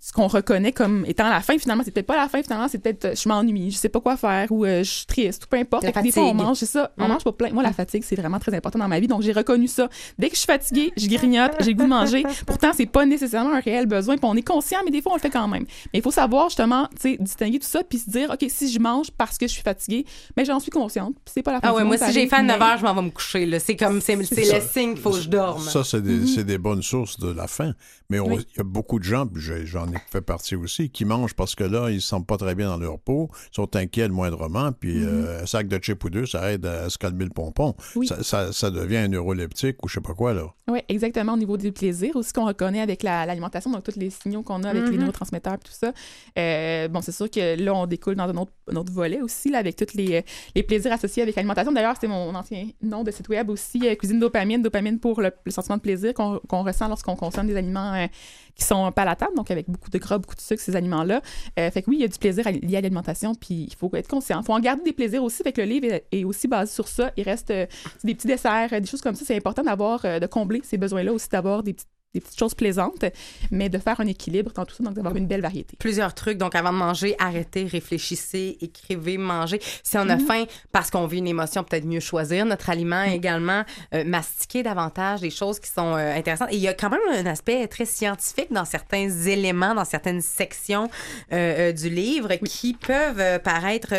[0.00, 1.58] ce qu'on reconnaît comme étant la fin.
[1.58, 2.42] Finalement, c'est peut-être pas la fin.
[2.42, 5.06] Finalement, c'est peut-être euh, je m'ennuie, je sais pas quoi faire, ou euh, je suis
[5.06, 5.82] triste, ou peu importe.
[5.84, 6.42] La Fait que des fois, on fatigue.
[6.46, 6.90] mange, c'est ça.
[6.98, 7.08] On Mm.
[7.08, 7.50] mange pas plein.
[7.50, 9.08] Moi, la fatigue, c'est vraiment très important dans ma vie.
[9.08, 9.88] Donc, j'ai reconnu ça.
[10.18, 12.22] Dès que je suis fatiguée, je grignote, j'ai le goût de manger.
[12.46, 14.16] Pourtant, c'est pas nécessairement un réel besoin.
[14.16, 15.64] Puis on est conscient, mais des fois, on le fait quand même.
[15.92, 18.72] Mais il faut savoir justement, tu sais, distinguer tout ça, puis se dire, OK, si
[18.72, 21.14] je mange parce que je suis fatiguée, mais j'en suis consciente.
[21.24, 22.78] Puis c'est pas la fin Ah ouais, moi, si j'ai faim à 9 mais- heures,
[22.78, 23.44] je m'en vais me coucher.
[23.44, 23.60] là.
[23.60, 25.62] C'est comme, c'est le signe qu'il faut que je dorme.
[25.62, 26.42] Ça, c'est des, Mhm.
[26.44, 27.74] des bonnes sources de la faim.
[28.08, 28.46] Mais il Oui.
[28.56, 29.26] y a beaucoup de gens,
[29.64, 32.36] j'en ai fait partie aussi, qui mangent parce que là, ils ne se sentent pas
[32.36, 36.02] très bien dans leur peau, sont inquiets le moindrement, puis euh, un sac de chips
[36.04, 37.74] ou deux, ça aide à se calmer le pompon.
[37.96, 38.06] Oui.
[38.06, 40.44] Ça, ça- ça devient un neuroleptique ou je sais pas quoi, là.
[40.68, 42.14] Oui, exactement, au niveau du plaisir.
[42.16, 44.98] Aussi, qu'on reconnaît avec la- l'alimentation, donc tous les signaux qu'on a avec les Mhm.
[45.00, 45.92] neurotransmetteurs et tout ça.
[46.38, 49.50] Euh, bon, c'est sûr que là, on découle dans un autre, un autre volet aussi,
[49.50, 50.22] là, avec tous les, euh,
[50.54, 51.72] les plaisirs associés avec l'alimentation.
[51.72, 55.30] D'ailleurs, c'est mon ancien nom de site web aussi, euh, Cuisine Dopamine, Dopamine pour le,
[55.44, 58.06] le sentiment de plaisir qu'on ressent lorsqu'on consomme des aliments euh,
[58.54, 61.22] qui sont palatables, donc avec beaucoup de gras, beaucoup de sucre, ces aliments-là.
[61.58, 63.90] Euh, fait que oui, il y a du plaisir lié à l'alimentation, puis il faut
[63.94, 64.40] être conscient.
[64.40, 65.42] Il faut en garder des plaisirs aussi.
[65.42, 67.10] Fait que le livre est, aussi basé sur ça.
[67.16, 67.66] Il reste euh,
[68.04, 69.24] des petits desserts, euh, des choses comme ça.
[69.24, 73.04] C'est important d'avoir, de combler ces besoins-là aussi, d'avoir des petites des petites choses plaisantes,
[73.50, 75.76] mais de faire un équilibre dans tout ça, donc d'avoir une belle variété.
[75.78, 76.38] Plusieurs trucs.
[76.38, 79.60] Donc, avant de manger, arrêtez, réfléchissez, écrivez, mangez.
[79.82, 80.26] Si on a Mhm.
[80.26, 83.64] faim parce qu'on vit une émotion, peut-être mieux choisir notre aliment également.
[83.94, 86.48] Euh, mastiquer davantage des choses qui sont euh, intéressantes.
[86.52, 90.20] Et il y a quand même un aspect très scientifique dans certains éléments, dans certaines
[90.20, 90.88] sections
[91.32, 93.94] euh, du livre qui peuvent paraître.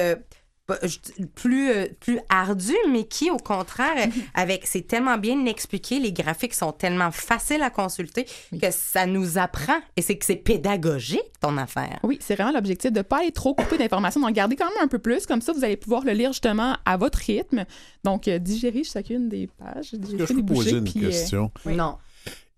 [1.36, 6.54] Plus euh, plus ardu mais qui au contraire avec c'est tellement bien expliqué les graphiques
[6.54, 8.60] sont tellement faciles à consulter Oui.
[8.60, 12.92] que ça nous apprend et c'est que c'est pédagogique ton affaire Oui, c'est vraiment l'objectif
[12.92, 15.26] de ne pas être trop coupé d'informations, d'en garder quand même un peu plus.
[15.26, 17.66] Comme ça, vous allez pouvoir le lire justement à votre rythme.
[18.04, 20.78] Donc, euh, digérer chacune des pages, Est-ce digérer que je des peux poser bouchées.
[20.78, 21.52] une puis, euh, question?
[21.66, 21.76] Oui.
[21.76, 21.98] non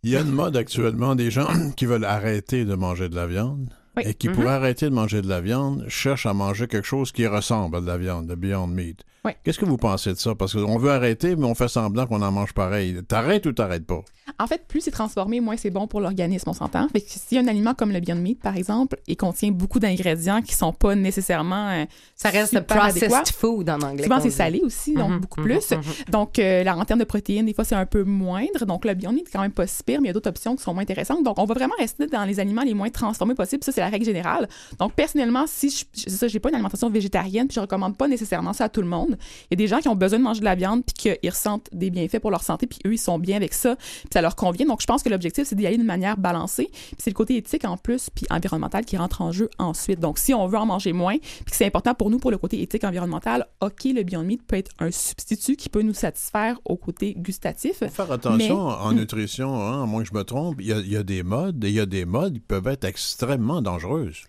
[0.03, 3.25] Il y a une mode actuellement des gens qui veulent arrêter de manger de la
[3.27, 4.03] viande Oui.
[4.05, 4.35] et qui, Mhm.
[4.35, 7.81] pour arrêter de manger de la viande, cherchent à manger quelque chose qui ressemble à
[7.81, 9.03] de la viande, de Beyond Meat.
[9.25, 9.31] Oui.
[9.43, 10.35] Qu'est-ce que vous pensez de ça?
[10.35, 12.97] Parce qu'on veut arrêter, mais on fait semblant qu'on en mange pareil.
[13.07, 14.01] T'arrêtes ou t'arrêtes pas?
[14.39, 16.87] En fait, plus c'est transformé, moins c'est bon pour l'organisme, on s'entend.
[16.89, 20.41] Fait que si un aliment comme le Beyond Meat, par exemple, et contient beaucoup d'ingrédients
[20.41, 24.61] qui sont pas nécessairement euh, ça reste super processed food en anglais Souvent, c'est salé
[24.63, 25.71] aussi, donc Mhm, beaucoup plus.
[25.71, 25.81] mhm.
[26.09, 28.65] Donc, euh, là, en termes de protéines, des fois, c'est un peu moindre.
[28.65, 30.55] Donc, le Beyond Meat quand même pas si pire, mais il y a d'autres options
[30.55, 31.23] qui sont moins intéressantes.
[31.23, 33.63] Donc, on va vraiment rester dans les aliments les moins transformés possibles.
[33.63, 34.47] Ça, c'est la règle générale.
[34.79, 38.07] Donc, personnellement, si je, je- ça, j'ai pas une alimentation végétarienne, puis je recommande pas
[38.07, 39.12] nécessairement ça à tout le monde.
[39.49, 41.29] Il y a des gens qui ont besoin de manger de la viande, puis qu'ils
[41.29, 44.21] ressentent des bienfaits pour leur santé, puis eux, ils sont bien avec ça, puis ça
[44.21, 44.65] leur convient.
[44.65, 46.69] Donc, je pense que l'objectif, c'est d'y aller d'une manière balancée.
[46.71, 49.99] Puis c'est le côté éthique en plus, puis environnemental qui rentre en jeu ensuite.
[49.99, 52.37] Donc, si on veut en manger moins, puis que c'est important pour nous pour le
[52.37, 56.59] côté éthique environnemental, OK, le Beyond Meat peut être un substitut qui peut nous satisfaire
[56.65, 57.79] au côté gustatif.
[57.79, 60.57] Faut faire attention Mais- en nutrition, hein, à moins que je me trompe.
[60.59, 62.39] Il y a, il y a des modes, et il y a des modes qui
[62.39, 64.23] peuvent être extrêmement dangereuses.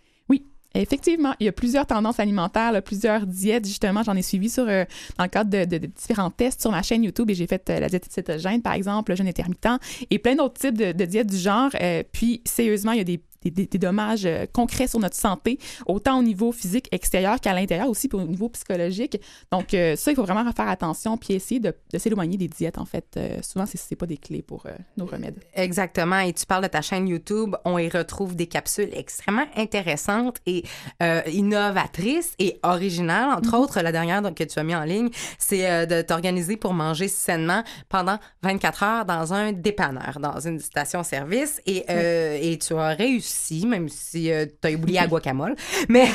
[0.74, 3.66] Effectivement, il y a plusieurs tendances alimentaires, plusieurs diètes.
[3.66, 4.84] Justement, j'en ai suivi sur, euh,
[5.16, 7.88] dans le cadre de, différents tests sur ma chaîne YouTube et j'ai fait euh, la
[7.88, 9.68] diète cétogène, par exemple, le jeûne intermittent
[10.10, 11.70] et plein d'autres types de, de diètes du genre.
[11.80, 15.16] Euh, puis, sérieusement, il y a des, des, des- des dommages euh, concrets sur notre
[15.16, 19.20] santé, autant au niveau physique extérieur qu'à l'intérieur aussi, puis au niveau psychologique.
[19.52, 22.78] Donc, euh, ça, il faut vraiment faire attention, puis essayer de, de s'éloigner des diètes,
[22.78, 23.04] en fait.
[23.16, 24.64] Euh, souvent, c'est c'est pas des clés pour
[24.96, 25.38] nos remèdes.
[25.54, 26.18] Exactement.
[26.20, 27.54] Et tu parles de ta chaîne YouTube.
[27.64, 30.64] On y retrouve des capsules extrêmement intéressantes et
[31.02, 33.30] euh, innovatrices et originales.
[33.30, 33.60] Entre Mhm.
[33.62, 36.74] autres, la dernière donc, que tu as mis en ligne, c'est euh, de t'organiser pour
[36.74, 41.60] manger sainement pendant 24 heures dans un dépanneur, dans une station-service.
[41.66, 43.33] Et, euh, et tu as réussi,
[43.66, 44.30] même si
[44.62, 45.54] tu as oublié à guacamole.
[45.88, 46.08] Mais,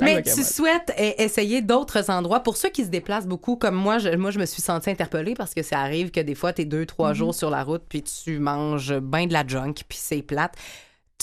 [0.00, 2.40] mais tu souhaites e- essayer d'autres endroits.
[2.40, 5.34] Pour ceux qui se déplacent beaucoup, comme moi, je, moi, je me suis sentie interpellée
[5.34, 7.82] parce que ça arrive que des fois, tu es deux, trois jours sur la route,
[7.88, 10.54] puis tu manges bien de la junk, puis c'est plate.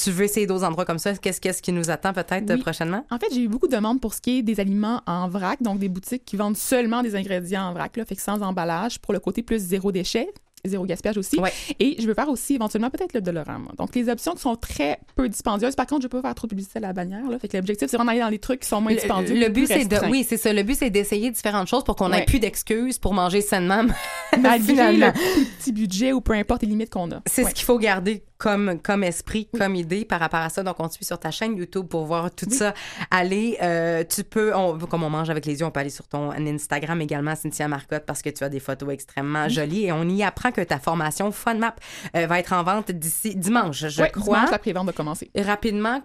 [0.01, 1.13] Tu veux essayer d'autres endroits comme ça?
[1.15, 2.61] Qu'est-ce qu'est-ce qui nous attend peut-être Oui.
[2.61, 3.05] prochainement?
[3.11, 5.61] En fait, j'ai eu beaucoup de demandes pour ce qui est des aliments en vrac,
[5.61, 8.99] donc des boutiques qui vendent seulement des ingrédients en vrac, là, fait que sans emballage,
[8.99, 10.29] pour le côté plus zéro déchet.
[10.65, 11.39] Zéro gaspillage aussi.
[11.39, 11.53] Ouais.
[11.79, 13.71] Et je veux faire aussi éventuellement peut-être le Dolorama.
[13.77, 15.75] Donc, les options qui sont très peu dispendieuses.
[15.75, 17.29] Par contre, je peux pas faire trop de publicité à la bannière.
[17.29, 17.39] Là.
[17.39, 19.39] Fait que l'objectif, c'est vraiment d'aller dans des trucs qui sont moins dispendieux.
[19.39, 20.51] Le, but, c'est de, oui, c'est ça.
[20.53, 22.25] Le but, c'est d'essayer différentes choses pour qu'on ait Ouais.
[22.25, 23.83] plus d'excuses pour manger sainement.
[24.39, 25.11] Malgré le
[25.59, 27.21] petit budget ou peu importe les limites qu'on a.
[27.25, 27.49] C'est Ouais.
[27.49, 30.63] ce qu'il faut garder comme, comme esprit, comme idée par rapport à ça.
[30.63, 32.73] Donc, on te suit sur ta chaîne YouTube pour voir tout ça.
[33.11, 36.07] Allez, euh, tu peux, on, comme on mange avec les yeux, on peut aller sur
[36.07, 40.03] ton Instagram également, Cynthia Marcotte, parce que tu as des photos extrêmement jolies et on
[40.09, 41.79] y apprend que ta formation FunMap
[42.15, 44.37] euh, va être en vente d'ici dimanche, je Ouais, crois.
[44.37, 45.29] dimanche, la pré-vente va commencer.
[45.35, 46.01] Rapidement,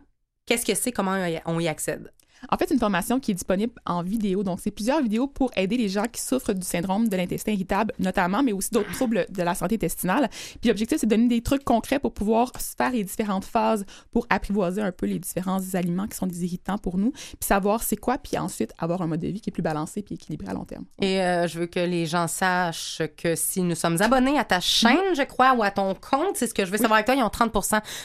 [0.47, 1.16] qu'est-ce que c'est, comment
[1.47, 2.12] on y accède?
[2.51, 4.43] En fait, c'est une formation qui est disponible en vidéo.
[4.43, 7.93] Donc, c'est plusieurs vidéos pour aider les gens qui souffrent du syndrome de l'intestin irritable,
[7.99, 10.29] notamment, mais aussi d'autres troubles de la santé intestinale.
[10.61, 14.27] Puis, l'objectif, c'est de donner des trucs concrets pour pouvoir faire les différentes phases pour
[14.31, 17.97] apprivoiser un peu les différents aliments qui sont des irritants pour nous, puis savoir c'est
[17.97, 20.55] quoi, puis ensuite avoir un mode de vie qui est plus balancé puis équilibré à
[20.55, 20.85] long terme.
[21.01, 24.61] Et euh, je veux que les gens sachent que si nous sommes abonnés à ta
[24.61, 27.15] chaîne, je crois, ou à ton compte, c'est ce que je veux savoir avec toi,
[27.15, 27.53] ils ont 30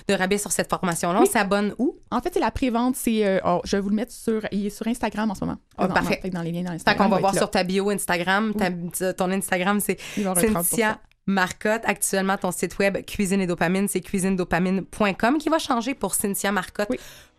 [0.08, 1.22] de rabais sur cette formation-là.
[1.22, 1.98] On s'abonne où?
[2.12, 4.66] En fait, c'est la prévente, c'est euh, oh, je vais vous le mettre sur il
[4.66, 5.58] est sur Instagram en ce moment.
[5.78, 6.20] Ah, parfait.
[6.22, 7.08] Fait que dans les liens dans Fait Instagram.
[7.10, 8.54] qu'on va voir sur ta bio Instagram.
[8.54, 10.64] Ta- ton Instagram, c'est Il va y avoir un 30%.
[10.64, 11.82] Cynthia Marcotte.
[11.86, 16.88] Actuellement, ton site web Cuisine et Dopamine, c'est cuisinedopamine.com qui va changer pour Cynthia Marcotte.
[16.90, 16.98] Oui.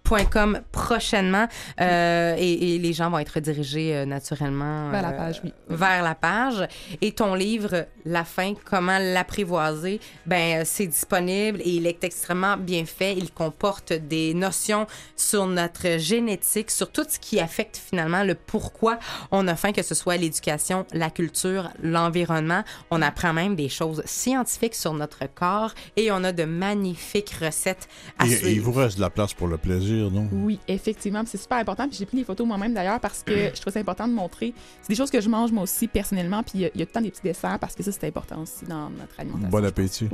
[0.08, 1.46] .com prochainement
[1.80, 6.14] Euh, et, les gens vont être redirigés euh, naturellement Vers la euh, page, vers la
[6.14, 6.68] page
[7.00, 12.56] et ton livre La fin comment l'apprivoiser ben euh, c'est disponible et il est extrêmement
[12.56, 14.86] bien fait il comporte des notions
[15.16, 18.98] sur notre génétique sur tout ce qui affecte finalement le pourquoi
[19.30, 24.02] on a faim que ce soit l'éducation la culture l'environnement on apprend même des choses
[24.04, 28.96] scientifiques sur notre corps et on a de magnifiques recettes à Et, il vous reste
[28.96, 29.89] de la place pour le plaisir,
[30.32, 31.22] Oui, effectivement.
[31.26, 31.88] C'est super important.
[31.88, 34.54] Puis j'ai pris les photos moi-même d'ailleurs parce que je trouve ça important de montrer.
[34.82, 36.42] C'est des choses que je mange moi aussi personnellement.
[36.42, 37.82] Puis il y a- il y, a tout le temps des petits desserts parce que
[37.82, 39.50] ça, c'est important aussi dans notre alimentation.
[39.50, 40.08] Bon appétit.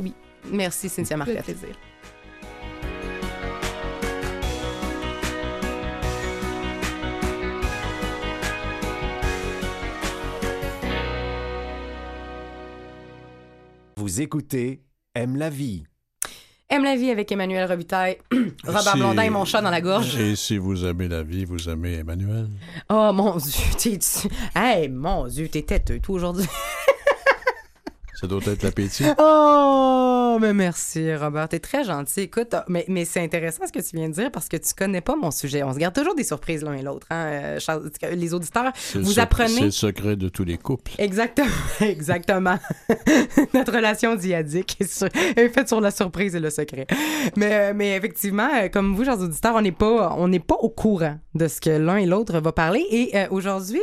[0.51, 1.77] merci Cynthia Ça fait Marcotte plaisir.
[13.97, 14.83] Vous écoutez
[15.15, 15.85] Aime la vie.
[16.69, 18.19] Aime la vie avec Emmanuel Robitaille
[18.65, 21.45] Robert Si- Blondin et mon chat dans la gorge Et si vous aimez la vie,
[21.45, 22.49] vous aimez Emmanuel.
[22.91, 23.99] Oh mon Dieu, t'es.
[24.55, 26.47] Hey, mon Dieu, t'es têteux, toi, aujourd'hui.
[28.21, 29.05] Ça doit être l'appétit.
[29.19, 31.49] Oh, mais merci, Robert.
[31.49, 32.21] T'es très gentil.
[32.23, 35.01] Écoute, mais, mais c'est intéressant ce que tu viens de dire parce que tu connais
[35.01, 35.63] pas mon sujet.
[35.63, 37.59] On se garde toujours des surprises l'un et l'autre, hein, euh,
[38.13, 38.71] les auditeurs.
[38.95, 40.93] Le Vous apprenez- C'est le secret de tous les couples.
[40.99, 41.49] Exactement,
[41.81, 42.59] exactement.
[43.55, 46.87] Notre relation diadique est, sur- est faite sur la surprise et le secret.
[47.37, 50.57] Mais, euh, mais effectivement, euh, comme vous, chers auditeurs, on n'est pas, on n'est pas
[50.57, 52.85] au courant de ce que l'un et l'autre va parler.
[52.91, 53.81] Et euh, aujourd'hui,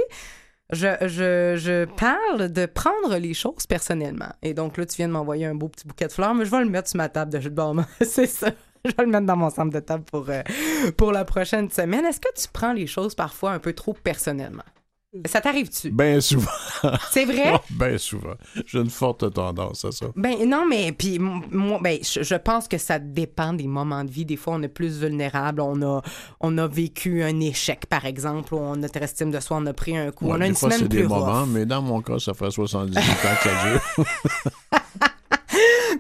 [0.74, 4.32] je, je, je parle de prendre les choses personnellement.
[4.42, 6.52] Et donc là, tu viens de m'envoyer un beau petit bouquet de fleurs, mais je
[6.52, 7.76] vais le mettre sur ma table de jeu de bord.
[8.02, 8.50] C'est ça.
[8.86, 10.42] Je vais le mettre dans mon centre de table pour, euh,
[10.98, 12.06] pour la prochaine semaine.
[12.06, 14.64] Est-ce que tu prends les choses parfois un peu trop personnellement?
[15.28, 15.92] Ça t'arrive-tu?
[15.92, 16.50] Bien souvent.
[17.12, 17.54] C'est vrai?
[17.70, 18.34] Bien souvent.
[18.66, 20.08] J'ai une forte tendance à ça.
[20.16, 24.10] Ben non, mais puis moi, ben je, je pense que ça dépend des moments de
[24.10, 24.26] vie.
[24.26, 25.62] Des fois, on est plus vulnérable.
[25.62, 26.02] On a,
[26.40, 29.96] on a vécu un échec, par exemple, ou notre estime de soi, on a pris
[29.96, 30.26] un coup.
[30.26, 31.20] Ouais, on a des une fois, semaine c'est plus des rough.
[31.20, 34.06] moments, mais dans mon cas, ça fait 78 ans que ça dure.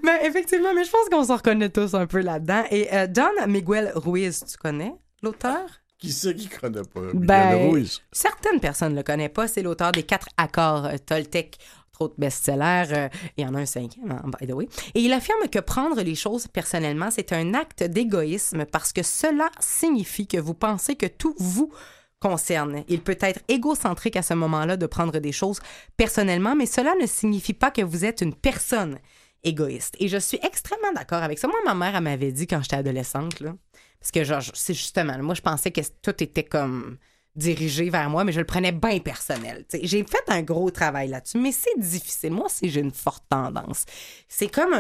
[0.03, 2.63] Ben effectivement, mais je pense qu'on s'en reconnaît tous un peu là-dedans.
[2.71, 5.61] Et euh, Don Miguel Ruiz, tu connais l'auteur?
[6.03, 6.99] Qui c'est qui connaît pas?
[7.13, 7.81] Ben?
[8.11, 9.47] Certaines personnes ne le connaissent pas.
[9.47, 11.57] C'est l'auteur des quatre accords euh, Toltec,
[11.93, 12.91] entre autres best-sellers.
[12.91, 14.67] euh, il y en a un cinquième, hein, by the way.
[14.95, 19.49] Et il affirme que prendre les choses personnellement, c'est un acte d'égoïsme parce que cela
[19.61, 21.71] signifie que vous pensez que tout vous
[22.19, 22.83] concerne.
[22.89, 25.61] Il peut être égocentrique à ce moment-là de prendre des choses
[25.95, 28.99] personnellement, mais cela ne signifie pas que vous êtes une personne
[29.45, 29.95] égoïste.
[29.99, 31.47] Et je suis extrêmement d'accord avec ça.
[31.47, 33.55] Moi, ma mère, elle m'avait dit quand j'étais adolescente, là,
[34.03, 36.97] parce que genre, c'est justement, moi, je pensais que tout était comme
[37.37, 39.65] dirigé vers moi, mais je le prenais bien personnel.
[39.81, 42.33] J'ai fait un gros travail là-dessus, mais c'est difficile.
[42.33, 43.85] Moi aussi, j'ai une forte tendance.
[44.27, 44.73] C'est comme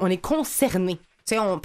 [0.00, 0.98] on est concerné.
[1.30, 1.60] On,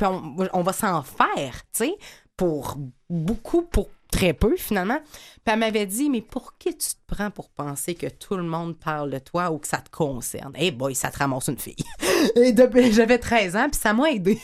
[0.53, 1.95] on, va s'en faire, tu sais,
[2.37, 2.77] pour
[3.09, 4.99] beaucoup, pour très peu, finalement.
[5.43, 8.43] Puis elle m'avait dit, mais pour qui tu te prends pour penser que tout le
[8.43, 10.53] monde parle de toi ou que ça te concerne?
[10.55, 11.75] Eh boy, ça te ramasse une fille.
[12.35, 14.39] Et depuis, j'avais 13 ans, puis ça m'a aidé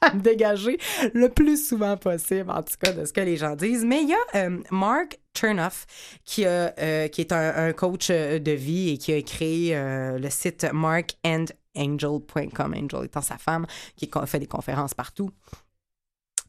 [0.00, 0.78] à dégager
[1.14, 3.84] le plus souvent possible, en tout cas, de ce que les gens disent.
[3.84, 5.86] Mais il y a euh, Mark Chernoff,
[6.24, 12.74] qui, euh, est un, coach euh, de vie et qui a créé le site markandangel.com,
[12.74, 15.30] Angel étant sa femme, qui fait des conférences partout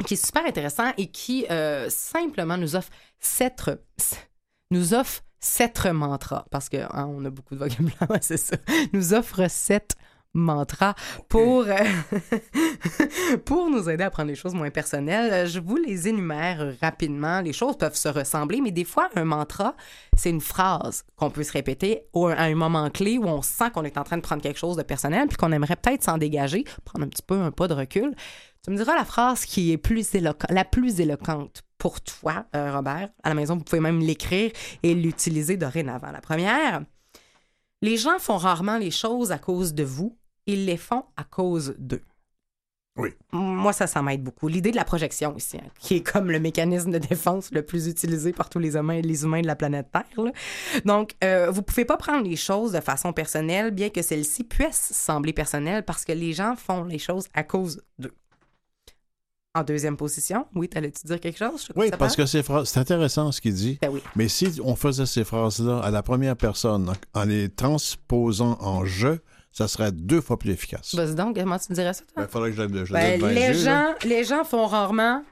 [0.06, 1.46] qui est super intéressant et qui
[1.90, 3.70] simplement nous offre sept
[4.72, 8.56] nous offre sept mantras parce que hein, a beaucoup de vocabulaire, c'est ça.
[8.94, 9.96] Nous offre sept
[10.34, 10.94] mantras
[11.28, 11.76] pour euh,
[13.46, 15.48] pour nous aider à prendre les choses moins personnelles.
[15.48, 17.42] Je vous les énumère rapidement.
[17.42, 19.76] Les choses peuvent se ressembler, mais des fois un mantra,
[20.15, 23.84] c'est une phrase qu'on peut se répéter à un moment clé où on sent qu'on
[23.84, 26.63] est en train de prendre quelque chose de personnel puis qu'on aimerait peut-être s'en dégager,
[26.86, 28.13] prendre un petit peu un pas de recul.
[28.63, 30.13] Tu me diras la phrase qui est plus
[30.50, 33.10] la plus éloquente pour toi, euh, Robert.
[33.24, 34.52] À la maison, vous pouvez même l'écrire
[34.84, 36.12] et l'utiliser dorénavant.
[36.12, 36.82] La première,
[37.82, 40.18] les gens font rarement les choses à cause de vous,
[40.54, 42.02] ils les font à cause d'eux.
[42.98, 43.10] Oui.
[43.32, 44.50] Moi, ça, ça m'aide beaucoup.
[44.50, 47.88] L'idée de la projection ici, hein, qui est comme le mécanisme de défense le plus
[47.88, 50.04] utilisé par tous les humains, les humains de la planète Terre.
[50.18, 50.32] là.
[50.84, 54.92] Donc, euh, vous pouvez pas prendre les choses de façon personnelle, bien que celles-ci puissent
[54.92, 58.14] sembler personnelles, parce que les gens font les choses à cause d'eux.
[59.56, 61.68] En deuxième position, oui, t'allais-tu dire quelque chose?
[61.68, 63.80] Je Oui, parce que phrases, c'est intéressant ce qu'il dit.
[63.82, 64.02] Ben oui.
[64.16, 68.86] Mais si on faisait ces phrases-là à la première personne, en en les transposant en
[68.86, 69.18] je,
[69.52, 70.94] ça serait deux fois plus efficace.
[70.96, 72.24] Vas-y donc, comment tu me dirais ça, toi?
[72.24, 75.24] Il faudrait que je je Ben, les, gens, les gens font rarement.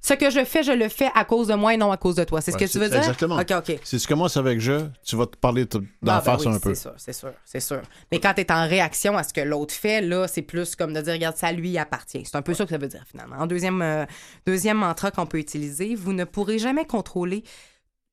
[0.00, 2.14] Ce que je fais, je le fais à cause de moi et non à cause
[2.14, 2.40] de toi.
[2.40, 2.98] C'est ce Ouais, que tu veux dire?
[2.98, 3.36] exactement.
[3.36, 3.78] OK, OK.
[3.82, 6.58] Si tu commences avec je, tu vas te parler d'en Ah, ben face oui, un
[6.60, 6.72] peu.
[6.72, 7.82] C'est sûr, c'est sûr, c'est sûr.
[8.12, 10.94] Mais quand tu es en réaction à ce que l'autre fait, là, c'est plus comme
[10.94, 12.22] de dire, regarde, ça lui appartient.
[12.24, 13.36] C'est un peu ça que ça veut dire, finalement.
[13.40, 14.06] En deuxième, euh,
[14.46, 17.42] deuxième mantra qu'on peut utiliser, vous ne pourrez jamais contrôler.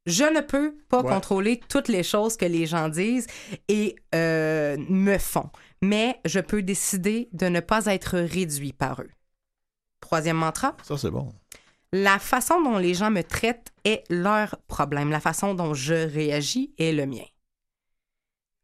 [0.06, 1.10] Je ne peux pas Ouais.
[1.10, 3.28] contrôler toutes les choses que les gens disent
[3.68, 5.50] et euh, me font.
[5.82, 9.10] Mais je peux décider de ne pas être réduit par eux.
[10.02, 11.34] Troisième mantra, Ça, c'est bon.
[11.92, 15.10] la façon dont les gens me traitent est leur problème.
[15.10, 17.26] La façon dont je réagis est le mien.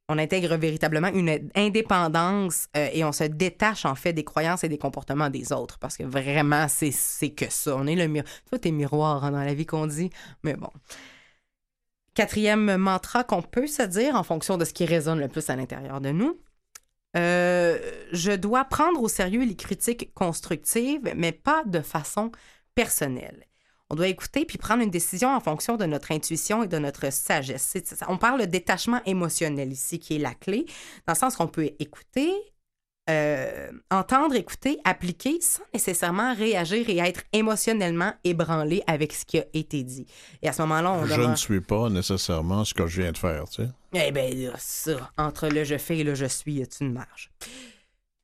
[0.10, 4.70] On intègre véritablement une indépendance euh, et on se détache en fait des croyances et
[4.70, 7.76] des comportements des autres parce que vraiment, c'est que ça.
[7.78, 8.32] On est le miroir.
[8.50, 10.10] Toi, t'es miroir hein, dans la vie qu'on dit,
[10.44, 10.70] mais bon.
[12.14, 15.56] Quatrième mantra qu'on peut se dire en fonction de ce qui résonne le plus à
[15.56, 16.38] l'intérieur de nous.
[17.18, 17.80] Euh,
[18.12, 22.32] je dois prendre au sérieux les critiques constructives, mais pas de façon
[22.76, 23.46] personnelle.
[23.90, 27.12] On doit écouter puis prendre une décision en fonction de notre intuition et de notre
[27.12, 27.76] sagesse.
[28.08, 30.66] On parle de détachement émotionnel ici, qui est la clé,
[31.08, 32.32] dans le sens qu'on peut écouter,
[33.10, 39.46] euh, entendre, écouter, appliquer sans nécessairement réagir et être émotionnellement ébranlé avec ce qui a
[39.54, 40.06] été dit.
[40.42, 41.32] Et à ce moment-là, on Je demande...
[41.32, 43.70] ne suis pas nécessairement ce que je viens de faire, tu sais.
[43.94, 47.32] Eh bien, ça, entre le je fais et le je suis, y a une marge?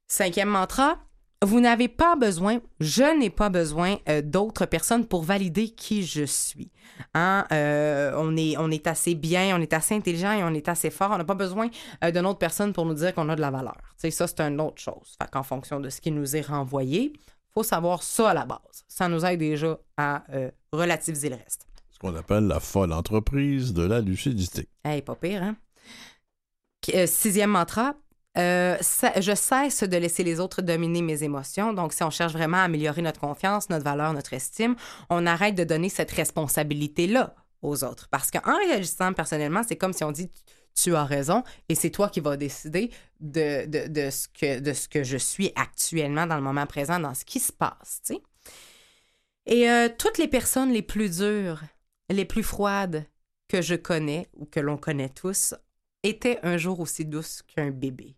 [0.07, 0.99] Cinquième mantra,
[1.45, 6.23] vous n'avez pas besoin, je n'ai pas besoin euh, d'autres personnes pour valider qui je
[6.23, 6.71] suis.
[7.13, 7.45] Hein?
[7.51, 10.89] Euh, on, est, on est assez bien, on est assez intelligent et on est assez
[10.89, 11.11] fort.
[11.11, 11.69] On n'a pas besoin
[12.03, 13.77] euh, d'une autre personne pour nous dire qu'on a de la valeur.
[13.97, 15.15] Ça, c'est une autre chose.
[15.21, 17.13] Fait qu'en fonction de ce qui nous est renvoyé,
[17.53, 18.83] faut savoir ça à la base.
[18.87, 20.23] Ça nous aide déjà à
[20.71, 21.67] relativiser le reste.
[21.91, 24.67] Ce qu'on appelle la folle entreprise de la lucidité.
[24.83, 25.55] Hey, pas pire, hein?
[27.07, 27.95] Sixième mantra.
[28.37, 31.73] Euh, je cesse de laisser les autres dominer mes émotions.
[31.73, 34.75] Donc, si on cherche vraiment à améliorer notre confiance, notre valeur, notre estime,
[35.09, 38.07] on arrête de donner cette responsabilité-là aux autres.
[38.09, 40.29] Parce qu'en réagissant personnellement, c'est comme si on dit
[40.75, 43.65] tu as raison et c'est toi qui vas décider de,
[44.11, 48.01] ce que, je suis actuellement dans le moment présent, dans ce qui se passe.
[49.47, 51.61] Et euh, toutes les personnes les plus dures,
[52.09, 53.05] les plus froides
[53.47, 55.55] que je connais ou que l'on connaît tous
[56.03, 58.16] étaient un jour aussi douces qu'un bébé.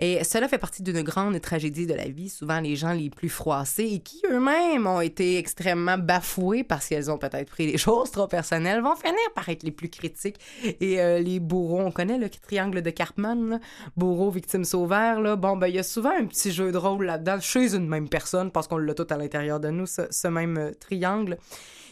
[0.00, 2.28] Et cela fait partie d'une grande tragédie de la vie.
[2.28, 7.12] Souvent, les gens les plus froissés et qui eux-mêmes ont été extrêmement bafoués parce qu'elles
[7.12, 10.40] ont peut-être pris des choses trop personnelles vont finir par être les plus critiques.
[10.80, 13.60] Et euh, les bourreaux, on connaît le triangle de Cartman,
[13.96, 15.36] bourreau, victime, sauveur.
[15.36, 18.08] Bon, ben, il y a souvent un petit jeu de rôle là-dedans chez une même
[18.08, 21.38] personne parce qu'on l'a tout à l'intérieur de nous, ce, ce même euh, triangle.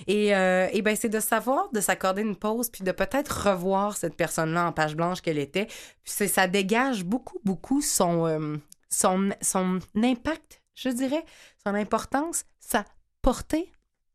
[0.06, 3.96] Et, euh, et ben, c'est de savoir, de s'accorder une pause, puis de peut-être revoir
[3.96, 5.66] cette personne-là en page blanche qu'elle était.
[6.04, 8.56] Puis ça dégage beaucoup, beaucoup son, euh,
[8.88, 11.24] son, son impact, je dirais,
[11.64, 12.84] son importance, sa
[13.22, 13.70] portée.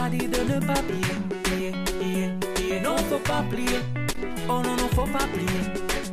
[0.00, 2.80] T'a dit de ne pas plier, plier, plier.
[2.80, 3.80] Non, faut pas plier.
[4.48, 5.60] Oh non, non, faut pas plier.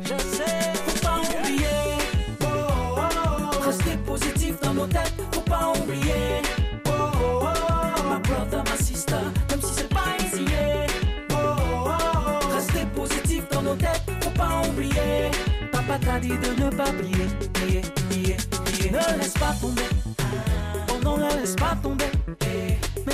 [0.04, 1.96] Je sais, faut pas oublier.
[2.42, 3.64] Oh, oh, oh.
[3.64, 6.42] Rester positif dans nos têtes, faut pas oublier.
[6.84, 8.02] Oh, oh, oh.
[8.10, 10.44] Ma brother, ma sister, même si c'est pas easy.
[11.32, 12.54] Oh, oh, oh.
[12.54, 15.30] Rester positif dans nos têtes, faut pas oublier.
[15.72, 17.80] Papa t'a dit de ne pas plier, plier,
[18.10, 18.36] plier,
[18.66, 18.90] plier.
[18.90, 19.88] Ne laisse pas tomber.
[20.90, 22.04] Oh non, ne laisse pas tomber.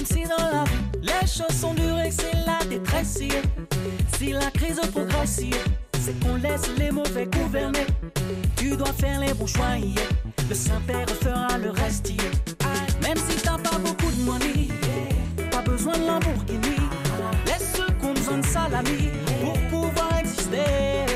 [0.04, 3.18] Si dans la vie, les choses sont dures et c'est la détresse.
[4.18, 5.40] Si la crise progresse,
[6.00, 7.86] c'est qu'on laisse les mauvais gouverner.
[8.56, 9.76] Tu dois faire les bons choix,
[10.48, 12.12] le Saint-Père fera le reste.
[13.02, 14.68] Même si t'as pas beaucoup de money,
[15.50, 16.76] pas besoin de Lamborghini.
[17.46, 19.10] Laisse ceux qui ont besoin de salami
[19.42, 21.06] pour pouvoir exister.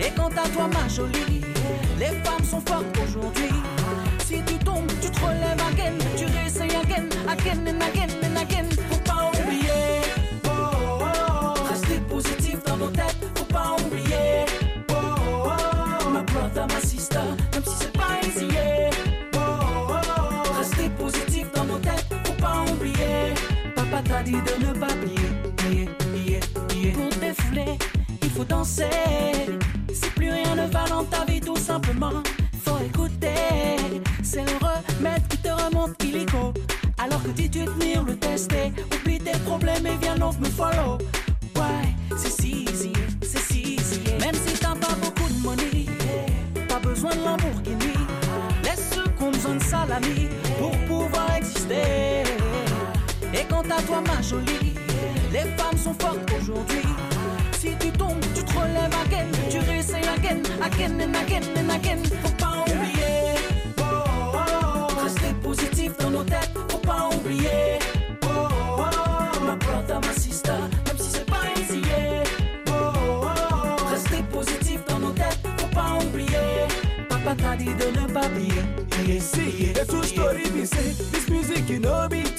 [0.00, 1.27] Et quant à toi, ma jolie,
[24.38, 25.88] Dit de ne pas plier.
[26.92, 27.78] Pour défouler,
[28.22, 28.84] il faut danser.
[29.92, 32.22] Si plus rien ne va dans ta vie, tout simplement,
[32.64, 33.34] faut écouter.
[34.22, 36.52] C'est le remède qui te remonte illico.
[36.98, 40.98] Alors que dis-tu tenir le tester, oublie tes problèmes et viens donc me follow.
[41.56, 44.00] Ouais, c'est si easy, c'est si easy.
[44.20, 45.86] Même si t'as pas beaucoup de money,
[46.68, 47.94] pas besoin de Lamborghini.
[48.62, 50.28] Laisse ceux qui ont besoin de salami
[50.58, 51.97] pour pouvoir exister.
[53.58, 54.74] Et quant à toi, ma jolie,
[55.32, 56.82] les femmes sont fortes aujourd'hui.
[57.58, 59.26] Si tu tombes, tu te relèves again.
[59.50, 62.02] Tu réessayes again, again and again and again.
[62.22, 63.34] Faut pas oublier.
[63.78, 65.02] Oh, oh, oh.
[65.02, 66.52] Rester positif dans nos têtes.
[66.70, 67.78] Faut pas oublier.
[68.22, 69.44] Oh, oh, oh.
[69.44, 70.52] Ma brother, ma sister,
[70.86, 71.82] même si c'est pas easy.
[72.68, 73.90] Oh, oh, oh.
[73.90, 75.38] Rester positif dans nos têtes.
[75.58, 76.68] Faut pas oublier.
[77.08, 78.28] Papa t'a dit de ne pas.
[79.06, 82.37] Yeah, see, the true story say this music you know be today.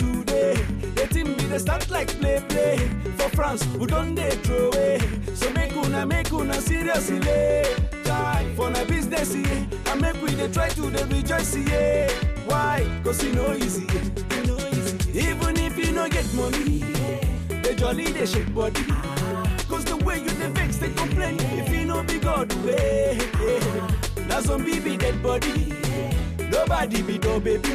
[1.49, 2.77] The thing be start like play play.
[3.17, 4.99] For France, we don't they throw away.
[5.33, 7.19] So make una make una seriously.
[8.03, 9.91] Die for my business yeah.
[9.91, 12.09] And make we they try to the rejoice yeah.
[12.45, 12.85] Why?
[13.03, 13.87] Cause you know easy.
[15.13, 16.83] Even if you no get money,
[17.63, 18.85] they jolly they shake body.
[19.67, 23.19] Cause the way you the vex they complain If you know be God way
[24.27, 25.73] Now some baby dead body
[26.49, 27.69] Nobody be no baby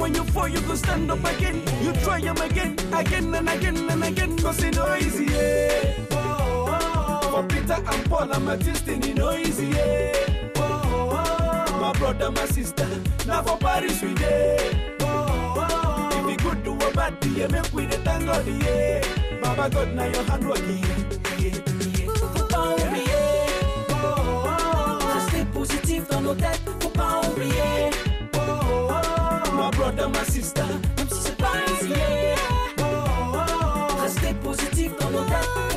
[0.00, 3.90] when you fall you go stand up again You try them again Again and again
[3.90, 6.06] and again Cause it no easy yeah.
[6.12, 7.30] oh, oh, oh.
[7.30, 10.12] For Peter and Paul and Matthew you know easy yeah.
[10.56, 11.80] oh, oh, oh.
[11.80, 12.88] My brother my sister
[13.26, 14.58] Now for Paris we there
[15.02, 16.30] oh, oh, oh.
[16.30, 19.02] If you good do a bad you make we the thank God yeah.
[19.42, 20.74] Baba God now your hand work yeah.
[21.38, 21.54] yeah,
[21.98, 22.12] yeah.
[22.48, 23.46] Pas oublier
[23.90, 25.44] oh, oh, oh.
[25.52, 26.67] Positif dans nos têtes
[29.98, 30.62] brother, my sister
[30.96, 31.92] Même si c'est pas easy
[32.80, 34.02] oh, oh, oh.
[34.02, 35.67] Rester positif dans nos têtes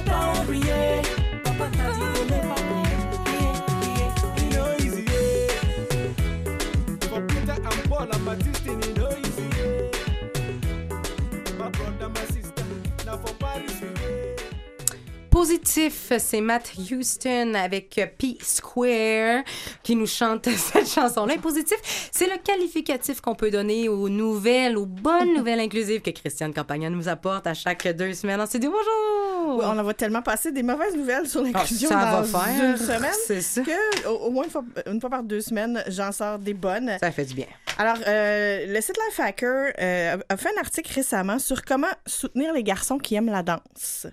[15.41, 19.41] positif, c'est Matt Houston avec P Square
[19.81, 21.33] qui nous chante cette chanson-là.
[21.41, 21.77] Positif,
[22.11, 26.91] c'est le qualificatif qu'on peut donner aux nouvelles, aux bonnes nouvelles inclusives que Christiane Campagna
[26.91, 28.39] nous apporte à chaque deux semaines.
[28.39, 29.57] On s'est dit bonjour!
[29.57, 32.69] Oui, on en va tellement passer des mauvaises nouvelles sur l'inclusion Ah, dans va faire,
[32.69, 33.61] une semaine ça.
[33.63, 36.97] que au, au moins une fois, une fois par deux semaines, j'en sors des bonnes.
[36.99, 37.47] Ça fait du bien.
[37.79, 42.61] Alors, euh, le site Lifehacker euh, a fait un article récemment sur comment soutenir les
[42.63, 44.05] garçons qui aiment la danse.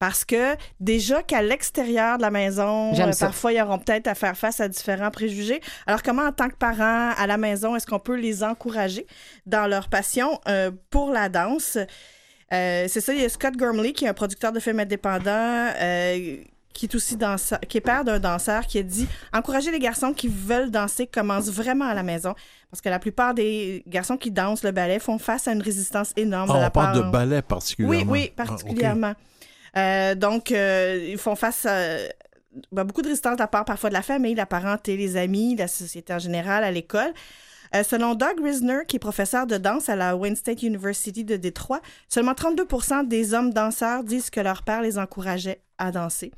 [0.00, 4.34] Parce que déjà qu'à l'extérieur de la maison, euh, parfois, ils auront peut-être à faire
[4.36, 5.60] face à différents préjugés.
[5.86, 9.06] Alors, comment, en tant que parents, à la maison, est-ce qu'on peut les encourager
[9.44, 11.76] dans leur passion euh, pour la danse?
[12.52, 15.68] Euh, c'est ça, il y a Scott Gormley, qui est un producteur de films indépendant,
[15.78, 16.36] euh,
[16.72, 20.14] qui est aussi danseur, qui est père d'un danseur, qui a dit encourager les garçons
[20.14, 22.34] qui veulent danser commence vraiment à la maison.
[22.70, 26.12] Parce que la plupart des garçons qui dansent le ballet font face à une résistance
[26.16, 27.04] énorme Ah, de la on parle part...
[27.06, 28.10] de ballet particulièrement.
[28.12, 29.16] Oui, oui, Ah, ok.
[29.76, 31.96] Euh, donc, euh, ils font face à
[32.72, 35.54] ben, beaucoup de résistance de la part parfois de la famille, la parenté, les amis,
[35.56, 37.12] la société en général, à l'école.
[37.74, 41.36] Euh, selon Doug Risner, qui est professeur de danse à la Wayne State University de
[41.36, 46.32] Détroit, seulement 32% des hommes danseurs disent que leur père les encourageait à danser.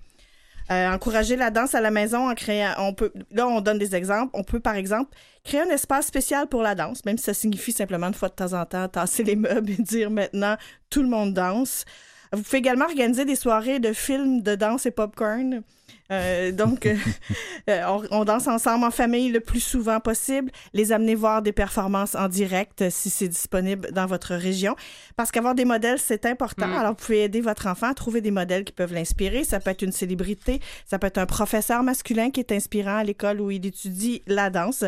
[0.70, 4.30] Encourager la danse à la maison en créant, on peut, là on donne des exemples.
[4.32, 5.14] On peut par exemple
[5.44, 8.34] créer un espace spécial pour la danse, même si ça signifie simplement une fois de
[8.34, 10.56] temps en temps tasser les meubles et dire maintenant
[10.88, 11.84] tout le monde danse.
[12.32, 15.62] Vous pouvez également organiser des soirées de films de danse et popcorn.
[16.10, 16.96] Euh, donc, euh,
[17.70, 20.50] euh, on, on danse ensemble en famille le plus souvent possible.
[20.72, 24.76] Les amener voir des performances en direct euh, si c'est disponible dans votre région.
[25.16, 26.66] Parce qu'avoir des modèles, c'est important.
[26.66, 26.76] Mm.
[26.76, 29.44] Alors, vous pouvez aider votre enfant à trouver des modèles qui peuvent l'inspirer.
[29.44, 33.04] Ça peut être une célébrité, ça peut être un professeur masculin qui est inspirant à
[33.04, 34.84] l'école où il étudie la danse.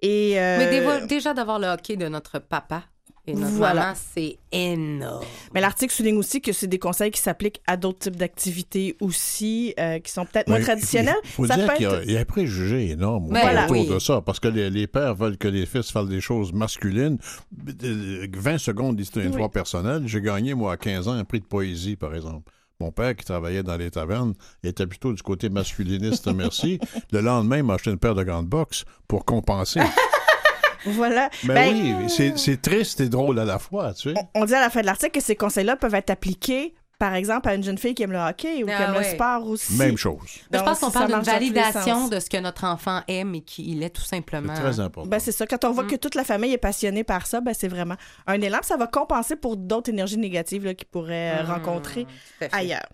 [0.00, 2.84] Et, euh, Mais déjà d'avoir le hockey de notre papa
[3.28, 3.80] et notre Voilà.
[3.82, 5.24] maman, c'est énorme.
[5.54, 9.74] Mais l'article souligne aussi que c'est des conseils qui s'appliquent à d'autres types d'activités aussi,
[9.78, 11.14] euh, qui sont peut-être moins Mais traditionnelles.
[11.24, 13.28] Il faut Ça dire peut qu'il y, a- être- il y a un préjugé énorme
[13.30, 13.86] Ben, autour oui.
[13.88, 17.18] de ça, parce que les, les pères veulent que les fils fassent des choses masculines.
[17.84, 19.34] Euh, 20 secondes d'histoire une Oui.
[19.36, 20.02] histoire personnelle.
[20.06, 22.50] J'ai gagné, moi, à 15 ans, un prix de poésie, par exemple.
[22.80, 26.78] Mon père, qui travaillait dans les tavernes, était plutôt du côté masculiniste, merci.
[27.12, 29.80] Le lendemain, il m'a acheté une paire de grandes boxe pour compenser.
[30.92, 31.30] Voilà.
[31.44, 34.14] Ben, Ben, oui, c'est c'est triste et drôle à la fois, tu sais.
[34.34, 37.48] On dit à la fin de l'article que ces conseils-là peuvent être appliqués, par exemple,
[37.48, 38.98] à une jeune fille qui aime le hockey ou qui Ah aime ouais.
[38.98, 39.74] le sport aussi.
[39.74, 40.18] Même chose.
[40.50, 43.82] Mais je pense qu'on parle d'une validation de ce que notre enfant aime et qu'il
[43.84, 44.52] est tout C'est simplement.
[44.54, 45.08] très important.
[45.08, 45.46] Ben, c'est ça.
[45.46, 45.74] Quand on Mm.
[45.74, 47.94] voit que toute la famille est passionnée par ça, ben, c'est vraiment
[48.26, 48.58] un élan.
[48.62, 52.06] Ça va compenser pour d'autres énergies négatives là, qu'ils pourraient euh, Mmh, rencontrer
[52.52, 52.86] ailleurs.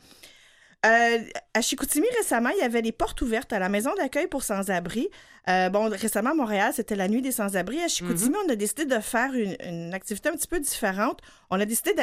[0.84, 1.18] Euh,
[1.54, 5.08] à Chicoutimi, récemment, il y avait les portes ouvertes à la maison d'accueil pour sans-abri.
[5.48, 7.80] Euh, bon, récemment, à Montréal, c'était la nuit des sans-abri.
[7.80, 11.20] À Chicoutimi, on a décidé de faire une, une activité un petit peu différente.
[11.50, 11.94] On a décidé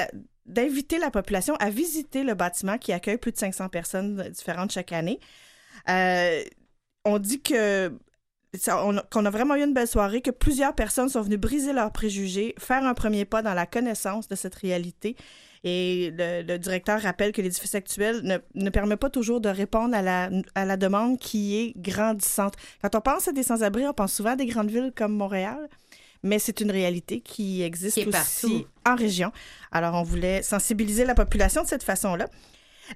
[0.46, 4.92] d'inviter la population à visiter le bâtiment qui accueille plus de 500 personnes différentes chaque
[4.92, 5.20] année.
[5.90, 6.44] Euh,
[7.06, 7.92] on dit que
[8.70, 12.54] qu'on a vraiment eu une belle soirée, que plusieurs personnes sont venues briser leurs préjugés,
[12.60, 15.16] faire un premier pas dans la connaissance de cette réalité.
[15.64, 19.95] Et le, le directeur rappelle que l'édifice actuel ne, ne permet pas toujours de répondre
[19.95, 22.55] à la, à la demande qui est grandissante.
[22.82, 25.70] Quand on pense à des sans-abri, on pense souvent à des grandes villes comme Montréal,
[26.24, 28.66] mais c'est une réalité qui existe aussi partout.
[28.88, 29.32] en région.
[29.72, 32.28] Alors, on voulait sensibiliser la population de cette façon-là.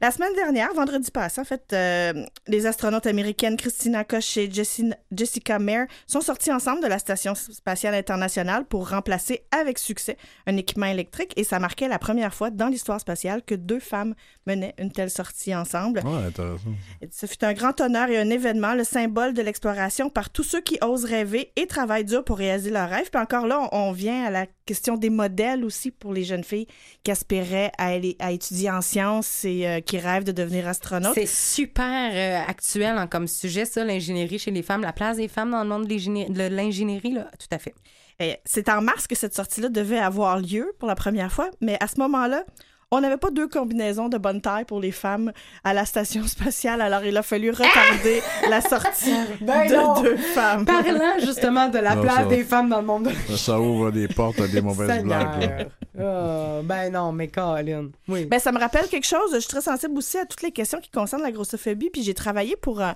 [0.02, 2.14] La semaine dernière, vendredi passé, en fait, euh,
[2.48, 7.34] les astronautes américaines Christina Koch et Jessi- Jessica Meir sont sorties ensemble de la Station
[7.36, 10.18] spatiale internationale pour remplacer avec succès
[10.48, 14.16] un équipement électrique et ça marquait la première fois dans l'histoire spatiale que deux femmes
[14.46, 16.02] menaient une telle sortie ensemble.
[16.06, 16.70] Ouais, intéressant.
[17.12, 20.62] Ce fut un grand honneur et un événement, le symbole de l'exploration par tous ceux
[20.62, 23.10] qui osent rêver et travaillent dur pour réaliser leurs rêves.
[23.12, 26.44] Puis encore là, on on vient à la question des modèles aussi pour les jeunes
[26.44, 26.66] filles
[27.04, 31.14] qui aspiraient à, aller- à étudier en sciences et euh, qui rêvent de devenir astronautes.
[31.16, 35.28] C'est super euh, actuel hein, comme sujet, ça, l'ingénierie chez les femmes, la place des
[35.28, 37.74] femmes dans le monde de l'ingénie- de l'ingénierie, là, tout à fait.
[38.20, 41.78] Et C'est en mars que cette sortie-là devait avoir lieu pour la première fois, mais
[41.82, 42.44] à ce moment-là,
[42.92, 45.32] on n'avait pas deux combinaisons de bonne taille pour les femmes
[45.64, 50.02] à la station spatiale, alors il a fallu retarder la sortie Ben de non.
[50.02, 50.66] deux femmes.
[50.66, 53.60] Parlant justement de la Non, place ça- des femmes dans le monde de Ça, ça
[53.60, 55.68] ouvre des portes à des mauvaises blagues.
[56.00, 57.90] Ah, ben non, mais Colin.
[58.08, 58.26] Oui.
[58.26, 59.32] Ben, ça me rappelle quelque chose.
[59.34, 61.90] Je suis très sensible aussi à toutes les questions qui concernent la grossophobie.
[61.90, 62.96] Puis j'ai travaillé pour un,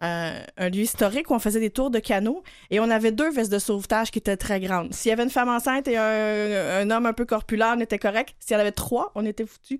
[0.00, 3.30] un- un lieu historique où on faisait des tours de canot et on avait deux
[3.30, 4.92] vestes de sauvetage qui étaient très grandes.
[4.92, 7.98] S'il y avait une femme enceinte et un, un homme un peu corpulent, on était
[7.98, 8.34] correct.
[8.40, 9.78] S'il y en avait trois, on était foutus.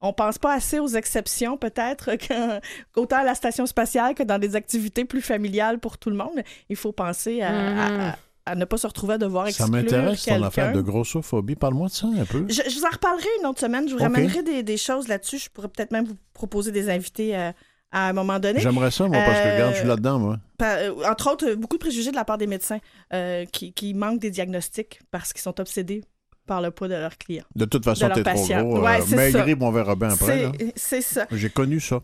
[0.00, 2.10] On pense pas assez aux exceptions, peut-être,
[2.94, 6.42] qu'autant à la station spatiale que dans des activités plus familiales pour tout le monde.
[6.68, 7.78] Il faut penser à, Mhm.
[7.78, 8.16] à-
[8.46, 11.54] à ne pas se retrouver à devoir Ça exclure m'intéresse ton affaire de grossophobie.
[11.56, 12.46] Parle-moi de ça un peu.
[12.48, 13.86] Je, je vous en reparlerai une autre semaine.
[13.88, 15.38] Je vous ramènerai des, des choses là-dessus.
[15.38, 17.52] Je pourrais peut-être même vous proposer des invités euh,
[17.90, 18.60] à un moment donné.
[18.60, 20.36] J'aimerais ça, moi, parce que Euh, regarde, je suis là-dedans, moi.
[20.62, 22.78] Euh, entre autres, euh, beaucoup de préjugés de la part des médecins
[23.12, 26.02] euh, qui, qui manquent des diagnostics parce qu'ils sont obsédés
[26.46, 27.44] par le poids de leurs clients.
[27.56, 28.62] De toute façon, t'es trop patients.
[28.62, 28.80] gros.
[28.80, 30.50] Ouais, euh, maigri, on verra bien après.
[30.76, 31.26] C'est- ça.
[31.30, 32.00] J'ai connu ça.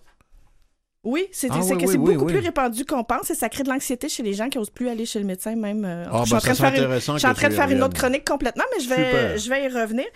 [1.03, 2.33] Oui, c'est Ah oui, beaucoup oui.
[2.33, 4.89] plus répandu qu'on pense et ça crée de l'anxiété chez les gens qui n'osent plus
[4.89, 5.85] aller chez le médecin même.
[5.85, 7.49] euh, Ah, je suis ben, en train de faire une- intéressant je suis en train
[7.51, 9.39] de faire une autre chronique complètement, mais je vais, Super.
[9.39, 10.07] je vais y revenir.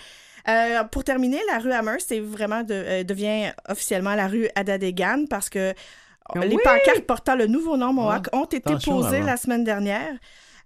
[0.48, 5.26] Euh, pour terminer, la rue Amherst est vraiment de- euh, devient officiellement la rue Adadegan
[5.28, 5.74] parce que
[6.34, 6.48] Oui!
[6.48, 10.12] les pancartes portant le nouveau nom Mohawk ont été posées la semaine dernière.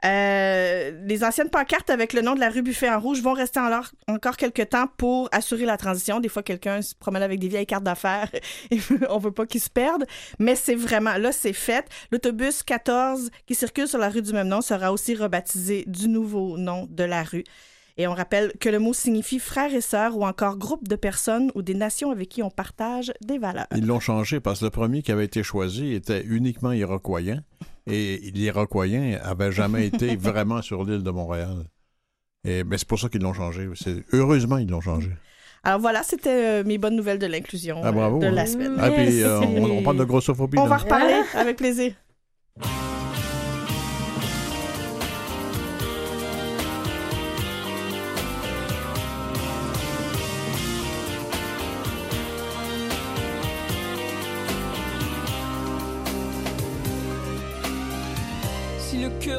[0.04, 3.60] Euh, les anciennes pancartes avec le nom de la rue Buffet en rouge vont rester
[3.60, 6.18] en leur- encore quelques temps pour assurer la transition.
[6.18, 8.28] Des fois, quelqu'un se promène avec des vieilles cartes d'affaires
[8.72, 8.78] et
[9.08, 10.04] on veut pas qu'ils se perdent.
[10.40, 11.86] Mais c'est vraiment, là, c'est fait.
[12.10, 16.56] L'autobus 14 qui circule sur la rue du même nom sera aussi rebaptisé du nouveau
[16.58, 17.44] nom de la rue.
[17.99, 21.51] Et on rappelle que le mot signifie frère et sœur ou encore groupe de personnes
[21.55, 23.66] ou des nations avec qui on partage des valeurs.
[23.76, 27.43] Ils l'ont changé parce que le premier qui avait été choisi était uniquement iroquoien.
[27.86, 31.64] Et les Iroquoiens n'avaient jamais été vraiment sur l'île de Montréal.
[32.45, 33.68] Et ben, c'est pour ça qu'ils l'ont changé.
[33.74, 35.11] C'est- Heureusement, ils l'ont changé.
[35.64, 38.30] Alors voilà, c'était euh, mes bonnes nouvelles de l'inclusion Ah, bravo, euh, de hein.
[38.32, 38.76] la semaine.
[38.80, 40.59] Ah, puis, euh, on, on parle de grossophobie.
[40.59, 40.68] On là.
[40.70, 41.93] va reparler avec plaisir.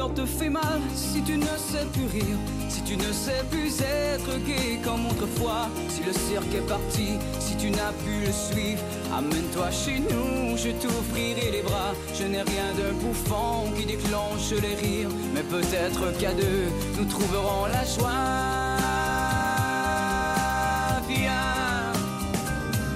[0.08, 2.36] Te fait mal, si tu ne sais plus rire,
[2.68, 7.56] si tu ne sais plus être gai comme autrefois, si le cirque est parti, si
[7.56, 8.82] tu n'as pu le suivre,
[9.16, 11.92] amène-toi chez nous, je t'ouvrirai les bras.
[12.18, 17.66] Je n'ai rien de bouffon qui déclenche les rires, mais peut-être qu'à deux, nous trouverons
[17.66, 18.10] la joie.
[21.08, 21.92] Viens.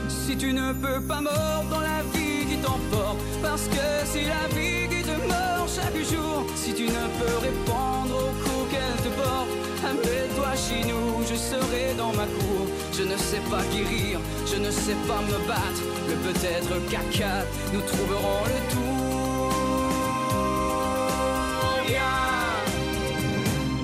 [0.09, 2.18] Si tu ne peux pas mordre dans la vie
[3.43, 6.45] parce que c'est la vie qui te mord chaque jour.
[6.57, 9.49] Si tu ne peux répondre aux coups qu'elle te porte,
[9.85, 12.67] amène-toi chez nous, je serai dans ma cour.
[12.93, 17.49] Je ne sais pas guérir, je ne sais pas me battre, mais peut-être qu'à quatre,
[17.73, 18.59] nous trouverons le.
[21.87, 22.03] Viens.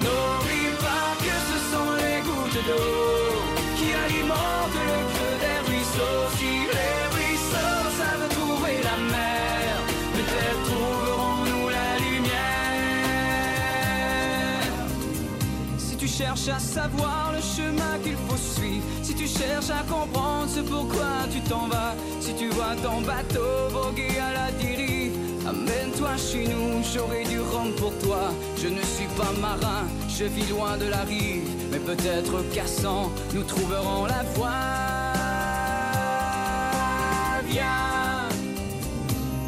[0.03, 3.43] N'oublie pas que ce sont les gouttes d'eau
[3.77, 5.14] qui alimentent le
[16.17, 21.27] cherches à savoir le chemin qu'il faut suivre, si tu cherches à comprendre ce pourquoi
[21.33, 25.13] tu t'en vas, si tu vois ton bateau voguer à la dérive,
[25.49, 28.31] amène-toi chez nous, j'aurai du rhum pour toi.
[28.57, 33.11] Je ne suis pas marin, je vis loin de la rive, mais peut-être qu'à 100,
[33.35, 34.51] nous trouverons la voie.
[37.49, 38.29] Viens.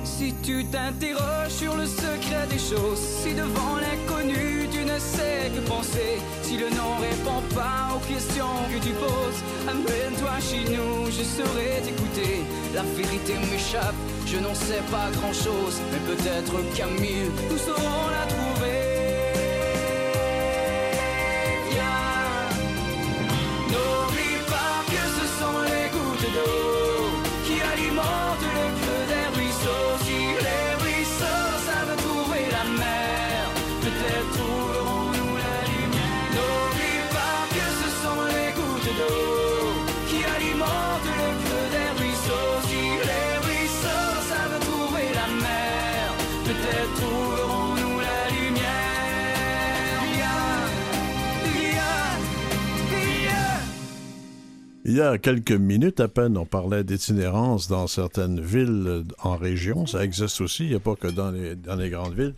[0.05, 4.56] Si tu t'interroges sur le secret des choses, si devant l'inconnu
[4.97, 10.35] ne sais que penser, si le nom répond pas aux questions que tu poses, amène-toi
[10.41, 12.45] chez nous, je saurai t'écouter.
[12.75, 13.95] La vérité m'échappe,
[14.27, 18.26] je n'en sais pas grand chose, mais peut-être qu'à mille, nous saurons la
[54.97, 59.87] y a quelques minutes à peine, on parlait d'itinérance dans certaines villes euh, en région.
[59.87, 62.35] Ça existe aussi, il n'y a pas que dans les, dans les grandes villes.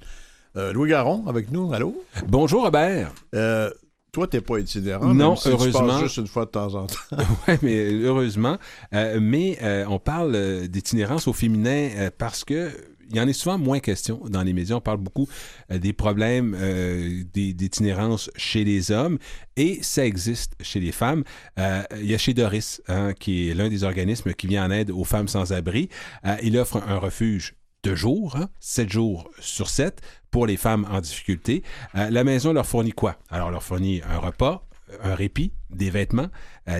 [0.56, 2.02] Euh, Louis Garon, avec nous, allô?
[2.26, 3.12] Bonjour Robert.
[3.34, 3.70] Euh,
[4.12, 5.14] toi, t'es pas itinérant.
[5.14, 5.98] Non, même si heureusement.
[6.00, 6.94] juste une fois de temps en temps.
[7.48, 8.56] Oui, mais heureusement.
[8.94, 12.70] Euh, mais on parle d'itinérance au féminin parce que
[13.10, 14.76] il y en est souvent moins question dans les médias.
[14.76, 15.28] On parle beaucoup
[15.70, 19.18] euh, des problèmes euh, d'itinérance chez les hommes
[19.56, 21.24] et ça existe chez les femmes.
[21.58, 24.70] Euh, il y a chez Doris, hein, qui est l'un des organismes qui vient en
[24.70, 25.88] aide aux femmes sans abri.
[26.24, 30.00] Euh, il offre un refuge de jours, hein, 7 jours sur 7
[30.30, 31.62] pour les femmes en difficulté.
[31.94, 33.16] La maison leur fournit quoi?
[33.30, 34.66] Alors, leur fournit un repas,
[35.02, 36.28] un répit, des vêtements,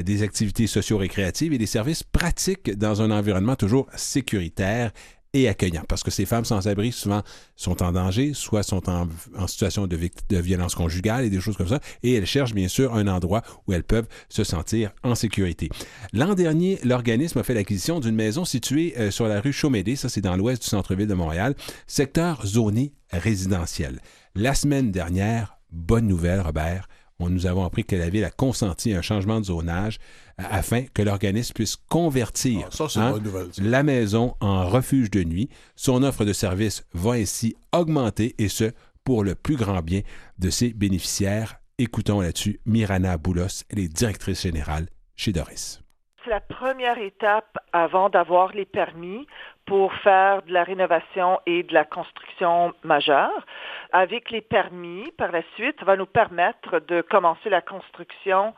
[0.03, 4.93] des activités socio-récréatives et des services pratiques dans un environnement toujours sécuritaire
[5.35, 5.85] et accueillant.
[5.89, 7.23] Parce que ces femmes sans-abri, souvent,
[7.57, 9.09] sont en danger, soit sont en,
[9.47, 9.97] situation de
[10.31, 13.73] violence conjugale et des choses comme ça, et elles cherchent bien sûr un endroit où
[13.73, 15.69] elles peuvent se sentir en sécurité.
[16.13, 20.09] L'an dernier, l'organisme a fait l'acquisition d'une maison située euh, sur la rue Chaumédé, ça
[20.09, 21.55] c'est dans l'ouest du centre-ville de Montréal,
[21.87, 24.01] secteur zoné résidentiel.
[24.35, 26.89] La semaine dernière, bonne nouvelle, Robert,
[27.21, 29.99] on nous avons appris que la ville a consenti un changement de zonage
[30.41, 33.49] euh, afin que l'organisme puisse convertir Ah, ça, hein, nouvelle.
[33.59, 35.49] la maison en refuge de nuit.
[35.77, 38.71] Son offre de services va ainsi augmenter et ce,
[39.05, 40.03] pour le plus grand bien
[40.39, 41.57] de ses bénéficiaires.
[41.79, 45.81] Écoutons là-dessus Mirana Boulos, elle est directrice générale chez Doris.
[46.25, 49.27] C'est la première étape avant d'avoir les permis
[49.67, 53.47] pour faire de la rénovation et de la construction majeure.
[53.93, 58.55] Avec les permis, par la suite, ça va nous permettre de commencer la construction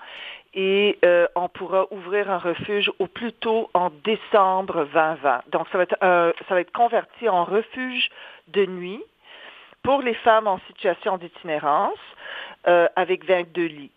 [0.54, 5.42] et euh, on pourra ouvrir un refuge au plus tôt en décembre 2020.
[5.52, 8.10] Donc, ça va être, euh, ça va être converti en refuge
[8.48, 9.02] de nuit
[9.82, 11.98] pour les femmes en situation d'itinérance
[12.66, 13.92] euh, avec 22 lits.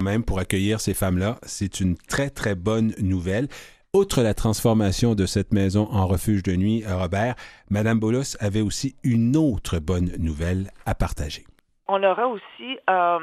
[0.00, 3.48] Même, pour accueillir ces femmes-là, c'est une très, très bonne nouvelle.
[3.92, 7.34] Outre la transformation de cette maison en refuge de nuit, Robert,
[7.70, 11.44] Madame Bolos avait aussi une autre bonne nouvelle à partager.
[11.88, 13.18] On aura aussi euh,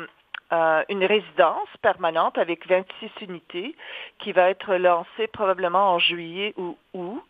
[0.52, 3.76] euh, une résidence permanente avec 26 unités
[4.20, 7.24] qui va être lancée probablement en juillet ou août.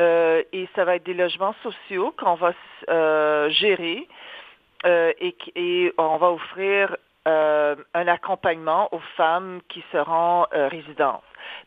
[0.00, 2.52] Euh, et ça va être des logements sociaux qu'on va
[3.48, 4.06] gérer
[4.84, 6.96] et, et on va offrir
[7.26, 10.68] euh, un accompagnement aux femmes qui seront euh.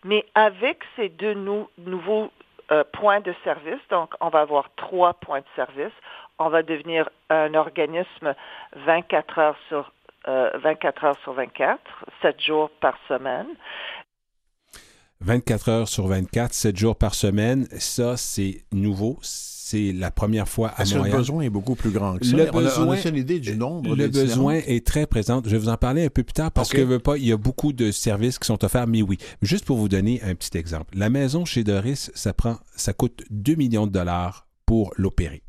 [0.03, 2.31] Mais avec ces deux nou- nouveaux
[2.71, 5.93] euh, points de service, donc on va avoir trois points de service,
[6.39, 8.35] on va devenir un organisme
[8.75, 9.91] 24 heures sur
[10.27, 11.79] euh, 24 heures sur 24,
[12.21, 13.47] 7 jours par semaine.
[15.21, 19.17] 24 heures sur 24, 7 jours par semaine, ça, c'est nouveau.
[19.21, 21.17] C'est la première fois à que le Montréal.
[21.17, 22.37] besoin est beaucoup plus grand que ça?
[22.37, 24.27] Le on, a, on a besoin- aussi une idée du nombre Le d'itinérants?
[24.29, 25.41] besoin est très présent.
[25.43, 26.77] Je vais vous en parler un peu plus tard parce Ok.
[26.77, 29.17] que veux pas, il y a beaucoup de services qui sont offerts, mais oui.
[29.41, 30.97] Juste pour vous donner un petit exemple.
[30.97, 35.43] La maison chez Doris, ça prend, ça coûte 2 millions de dollars pour l'opérer.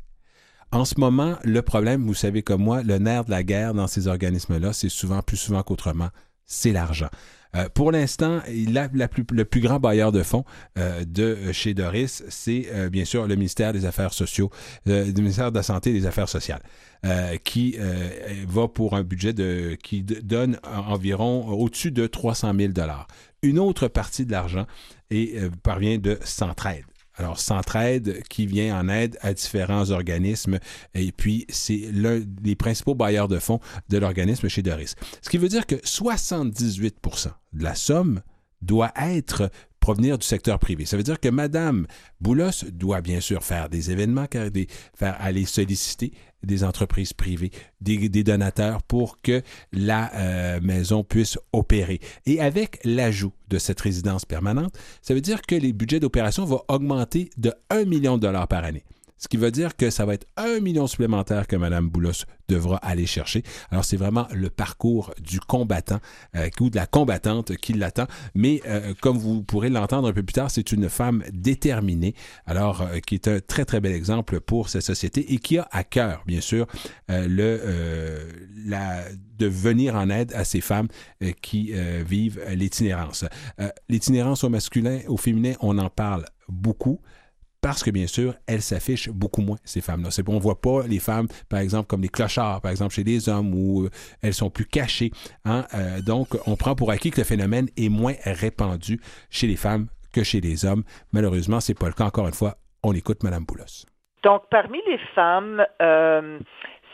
[0.73, 3.87] En ce moment, le problème, vous savez comme moi, le nerf de la guerre dans
[3.87, 6.09] ces organismes-là, c'est souvent, plus souvent qu'autrement,
[6.45, 7.09] c'est l'argent.
[7.55, 10.45] Euh, pour l'instant, le plus grand bailleur de fonds
[10.77, 14.51] euh, de chez Doris, c'est euh, bien sûr le ministère des Affaires sociaux,
[14.87, 16.61] euh, le ministère de la Santé et des Affaires sociales,
[17.05, 18.09] euh, qui euh,
[18.47, 23.07] va pour un budget de, qui donne en- environ au-dessus de 300 000 dollars.
[23.41, 24.67] Une autre partie de l'argent
[25.09, 26.83] et euh, parvient de Centraide.
[27.19, 30.57] Alors, Centraide qui vient en aide à différents organismes
[30.93, 33.59] et puis c'est l'un des principaux bailleurs de fonds
[33.89, 34.95] de l'organisme chez Doris.
[35.21, 38.21] Ce qui veut dire que 78% de la somme
[38.61, 39.51] doit être
[39.81, 40.85] provenir du secteur privé.
[40.85, 41.87] Ça veut dire que Madame
[42.21, 44.25] Boulos doit bien sûr faire des événements,
[44.95, 46.13] faire aller solliciter
[46.43, 51.99] des entreprises privées, des, donateurs pour que la euh, maison puisse opérer.
[52.25, 56.61] Et avec l'ajout de cette résidence permanente, ça veut dire que les budgets d'opération vont
[56.67, 58.83] augmenter de 1 million de dollars par année.
[59.19, 62.77] Ce qui veut dire que ça va être un million supplémentaire que Mme Boulos devra
[62.77, 63.43] aller chercher.
[63.69, 65.99] Alors, c'est vraiment le parcours du combattant
[66.35, 68.07] euh, ou de la combattante qui l'attend.
[68.33, 72.15] Mais euh, comme vous pourrez l'entendre un peu plus tard, c'est une femme déterminée,
[72.45, 75.67] alors euh, qui est un très, très bel exemple pour cette société et qui a
[75.71, 76.65] à cœur, bien sûr,
[77.09, 77.59] le,
[79.37, 80.87] de venir en aide à ces femmes
[81.41, 81.73] qui
[82.05, 83.25] vivent l'itinérance.
[83.89, 86.99] L'itinérance au masculin, au féminin, on en parle beaucoup
[87.61, 90.09] parce que bien sûr, elles s'affichent beaucoup moins, ces femmes-là.
[90.27, 93.27] On ne voit pas les femmes, par exemple, comme les clochards, par exemple, chez les
[93.29, 93.89] hommes, où euh,
[94.21, 95.11] elles sont plus cachées.
[95.45, 95.65] hein.
[95.73, 99.87] Euh, donc, on prend pour acquis que le phénomène est moins répandu chez les femmes
[100.13, 100.83] que chez les hommes.
[101.11, 102.05] Malheureusement, c'est pas le cas.
[102.05, 103.85] Encore une fois, on écoute Mme Boulos.
[104.23, 106.39] Donc, parmi les femmes, euh,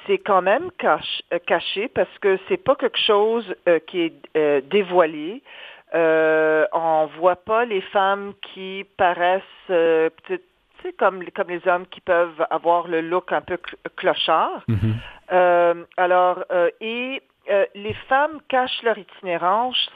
[0.06, 3.56] c'est quand même caché parce que c'est pas quelque chose
[3.88, 5.42] qui est dévoilé.
[5.94, 10.44] Euh, on voit pas les femmes qui paraissent peut-être
[10.86, 14.64] tu sais, comme, comme les hommes qui peuvent avoir le look un peu cl- clochard.
[15.32, 19.90] Euh, alors, euh, et euh, les femmes cachent leur itinérance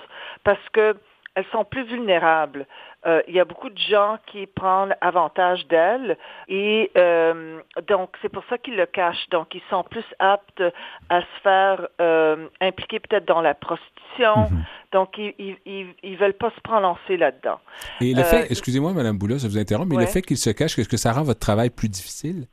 [0.43, 0.95] parce que
[1.39, 2.67] elles sont plus vulnérables.
[3.05, 6.17] Euh, il y a beaucoup de gens qui prennent avantage d'elles
[6.49, 9.29] et euh, donc c'est pour ça qu'ils le cachent.
[9.29, 10.61] Donc ils sont plus aptes
[11.07, 14.51] à se faire euh, impliquer peut-être dans la prostitution.
[14.91, 17.59] Donc ils, ils, ils, ils veulent pas se prononcer là-dedans.
[18.01, 20.03] Et le fait, excusez-moi, Mme Boulos, je vous interromps, mais Ouais.
[20.03, 22.47] le fait qu'il se cache, est-ce que ça rend votre travail plus difficile?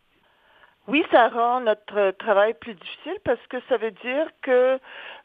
[0.86, 4.78] Oui, ça rend notre travail plus difficile parce que ça veut dire que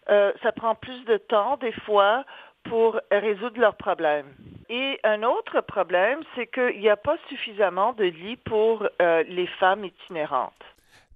[0.09, 2.25] euh, ça prend plus de temps des fois
[2.63, 4.27] pour résoudre leurs problèmes.
[4.69, 9.47] et un autre problème, c'est qu'il n'y a pas suffisamment de lits pour euh, les
[9.59, 10.53] femmes itinérantes.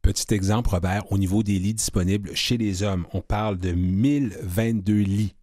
[0.02, 4.94] Petit exemple, Robert, au niveau des lits disponibles chez les hommes, on parle de 1022
[4.94, 5.36] lits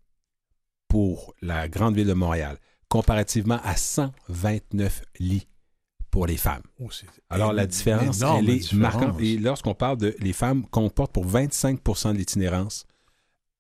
[0.88, 5.48] pour la grande ville de Montréal, comparativement à 129 lits
[6.10, 6.62] pour les femmes.
[6.78, 6.88] Oh,
[7.30, 8.94] Alors, la différence, elle est différence.
[8.94, 9.20] marquante.
[9.20, 12.86] Et lorsqu'on parle de les femmes comportent pour 25% de l'itinérance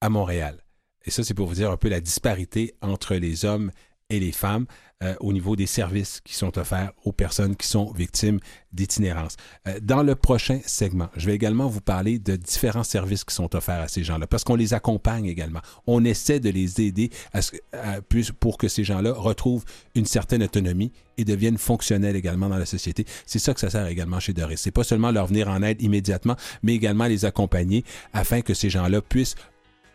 [0.02, 0.58] à Montréal.
[1.04, 3.70] Et ça, c'est pour vous dire un peu la disparité entre les hommes
[4.10, 4.66] et les femmes
[5.02, 8.38] euh, au niveau des services qui sont offerts aux personnes qui sont victimes
[8.72, 9.36] d'itinérance.
[9.66, 13.56] Euh, dans le prochain segment, je vais également vous parler de différents services qui sont
[13.56, 15.60] offerts à ces gens-là, parce qu'on les accompagne également.
[15.86, 17.40] On essaie de les aider à
[18.38, 23.04] pour que ces gens-là retrouvent une certaine autonomie et deviennent fonctionnels également dans la société.
[23.26, 24.60] C'est ça que ça sert également chez Doris.
[24.60, 28.70] C'est pas seulement leur venir en aide immédiatement, mais également les accompagner afin que ces
[28.70, 29.34] gens-là puissent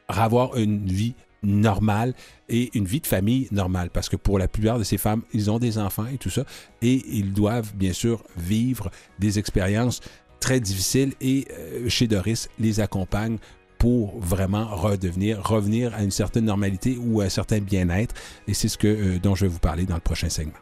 [0.08, 2.14] avoir une vie normale
[2.50, 5.52] et une vie de famille normale parce que pour la plupart de ces femmes, ils
[5.52, 6.44] ont des enfants et tout ça
[6.82, 8.90] et ils doivent bien sûr vivre
[9.20, 10.02] des expériences
[10.40, 13.38] très difficiles et euh, chez Doris les accompagne
[13.78, 18.16] pour vraiment redevenir, revenir à une certaine normalité ou à un certain bien-être.
[18.48, 20.58] Et c'est ce que, euh, dont je vais vous parler dans le prochain segment.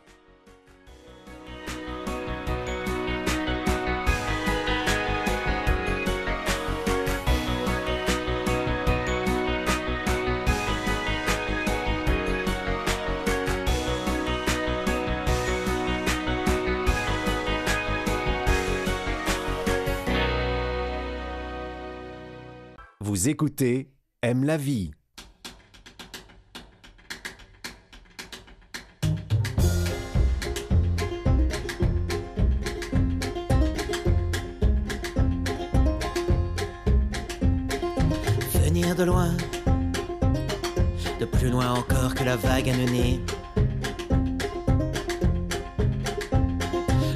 [23.27, 23.89] Écoutez
[24.21, 24.91] Aime la vie.
[38.63, 39.35] Venir de loin,
[41.19, 43.21] de plus loin encore que la vague annonée.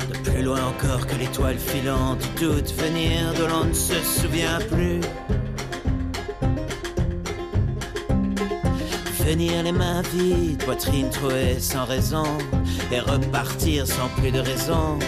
[0.10, 2.74] De plus loin encore que l'étoile filante doute.
[2.74, 5.01] Venir de l'on ne se souvient plus.
[9.40, 12.26] Venir les mains vides, poitrine trouée sans raison.
[12.92, 15.00] Et repartir sans plus de raison.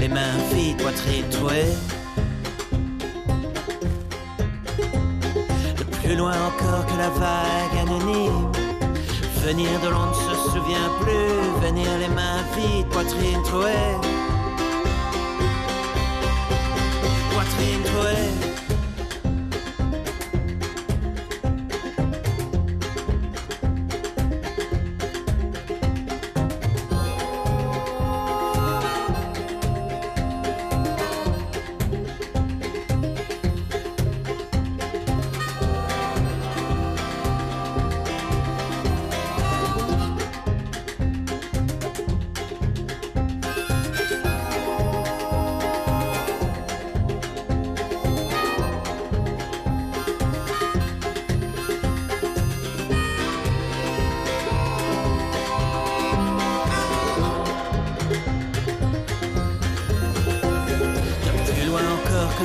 [0.00, 1.76] Les mains vides, poitrine trouée.
[5.76, 8.50] De plus loin encore que la vague anonyme.
[9.46, 11.68] Venir de l'on ne se souvient plus.
[11.68, 13.94] Venir les mains vides, poitrine trouée.
[17.30, 18.47] Poitrine trouée.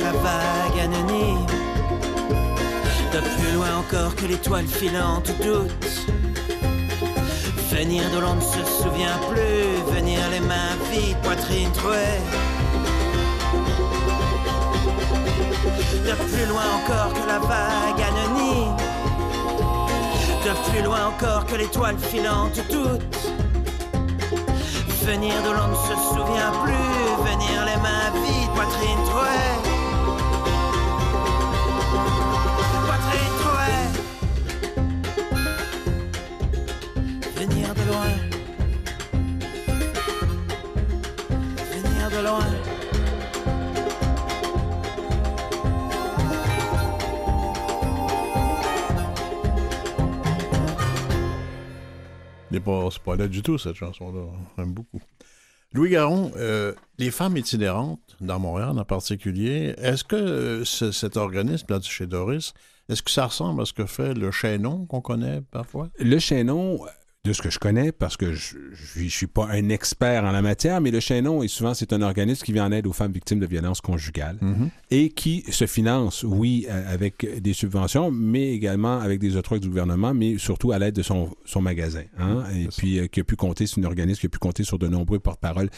[0.00, 1.46] La vague anonyme.
[3.12, 6.06] De plus loin encore que l'étoile filante doute.
[7.70, 9.94] Venir de l'on ne se souvient plus.
[9.94, 12.20] Venir les mains vides, poitrine trouée.
[16.08, 18.76] De plus loin encore que la vague anonyme.
[20.44, 23.16] De plus loin encore que l'étoile filante doute.
[25.04, 27.30] Venir de l'on ne se souvient plus.
[27.30, 29.43] Venir les mains vides, poitrine trouée.
[52.64, 54.26] Pas, pas là du tout, cette chanson-là.
[54.56, 55.00] J'aime beaucoup.
[55.72, 61.16] Louis Garon, euh, les femmes itinérantes, dans Montréal en particulier, est-ce que euh, ce- cet
[61.16, 62.54] organisme, là, chez Doris,
[62.88, 65.88] est-ce que ça ressemble à ce que fait le chaînon qu'on connaît parfois?
[65.98, 66.78] Le chaînon,
[67.24, 68.56] de ce que je connais, parce que je
[68.98, 72.02] ne suis pas un expert en la matière, mais le chaînon, est souvent, c'est un
[72.02, 74.36] organisme qui vient en aide aux femmes victimes de violences conjugales
[74.90, 79.68] et qui se finance, oui, euh, avec des subventions, mais également avec des octrois du
[79.68, 82.02] gouvernement, mais surtout à l'aide de son, son magasin.
[82.18, 82.44] hein.
[82.54, 84.78] et puis, euh, qui a pu compter, c'est un organisme qui a pu compter sur
[84.78, 85.70] de nombreux porte-paroles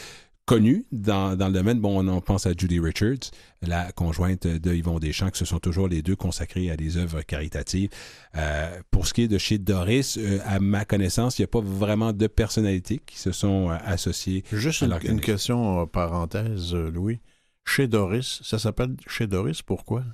[0.47, 1.81] connues dans, dans le domaine.
[1.81, 3.31] Bon, on, pense à Judy Richards,
[3.63, 7.23] la conjointe de Yvon Deschamps, que ce sont toujours les deux consacrés à des œuvres
[7.23, 7.91] caritatives.
[8.37, 11.49] Euh, pour ce qui est de chez Doris, euh, à ma connaissance, il n'y a
[11.49, 14.45] pas vraiment de personnalités qui se sont euh, associées.
[14.53, 17.21] Juste à une, une question parenthèse, Louis.
[17.65, 20.05] Chez Doris, ça s'appelle chez Doris, pourquoi?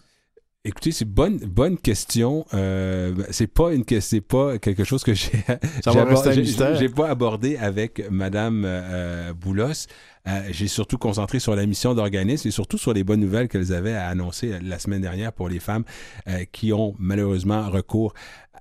[0.65, 2.47] Écoutez, c'est bonne bonne question.
[2.55, 5.33] Euh, c'est pas une c'est pas quelque chose que j'ai
[6.79, 9.89] j'ai pas abordé avec Madame euh, Boulos.
[10.29, 13.73] Euh, j'ai surtout concentré sur la mission d'organisme et surtout sur les bonnes nouvelles qu'elles
[13.73, 15.85] avaient à annoncer la semaine dernière pour les femmes
[16.29, 18.15] euh, qui ont malheureusement recours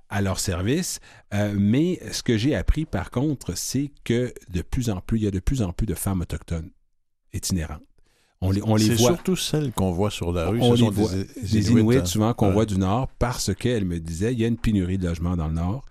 [0.08, 0.98] à leur service.
[1.34, 5.24] Euh, mais ce que j'ai appris par contre, c'est que de plus en plus, il
[5.24, 6.70] y a de plus en plus de femmes autochtones
[7.32, 7.82] itinérantes.
[8.40, 9.10] On les, on les C'est voit.
[9.10, 10.58] surtout celles qu'on voit sur la rue.
[10.60, 11.10] On les voit.
[11.12, 11.24] des,
[11.60, 12.04] Des Inuits, hein.
[12.04, 12.52] souvent, qu'on Ouais.
[12.54, 15.46] voit du Nord, parce qu'elle me disait, il y a une pénurie de logements dans
[15.46, 15.84] le Nord.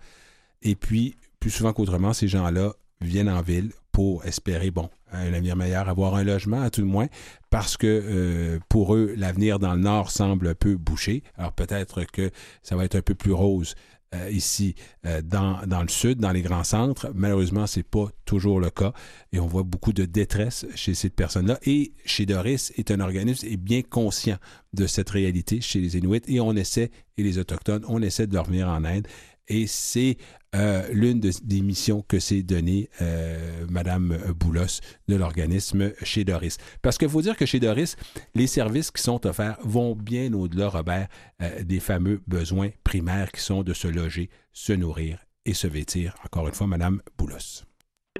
[0.60, 5.54] Et puis, plus souvent qu'autrement, ces gens-là viennent en ville pour espérer, bon, un avenir
[5.54, 7.08] meilleur, avoir un logement à tout le moins,
[7.50, 11.22] parce que euh, pour eux, l'avenir dans le Nord semble un peu bouché.
[11.36, 12.30] Alors peut-être que
[12.62, 13.74] ça va être un peu plus rose
[14.14, 14.74] euh, ici
[15.06, 17.10] euh, dans, le sud, dans les grands centres.
[17.14, 18.92] Malheureusement, c'est pas toujours le cas
[19.32, 21.58] et on voit beaucoup de détresse chez ces personnes-là.
[21.64, 24.36] Et chez Doris est un organisme est bien conscient
[24.74, 28.34] de cette réalité chez les Inuits et on essaie, et les Autochtones, on essaie de
[28.34, 29.08] leur venir en aide.
[29.54, 30.16] Et c'est
[30.54, 36.56] euh, l'une de- des missions que s'est donnée euh, Madame Boulos de l'organisme chez Doris.
[36.82, 37.96] Parce qu'il faut dire que chez Doris,
[38.34, 41.08] les services qui sont offerts vont bien au-delà, Robert,
[41.42, 46.14] euh, des fameux besoins primaires qui sont de se loger, se nourrir et se vêtir.
[46.24, 47.64] Encore une fois, Madame Boulos.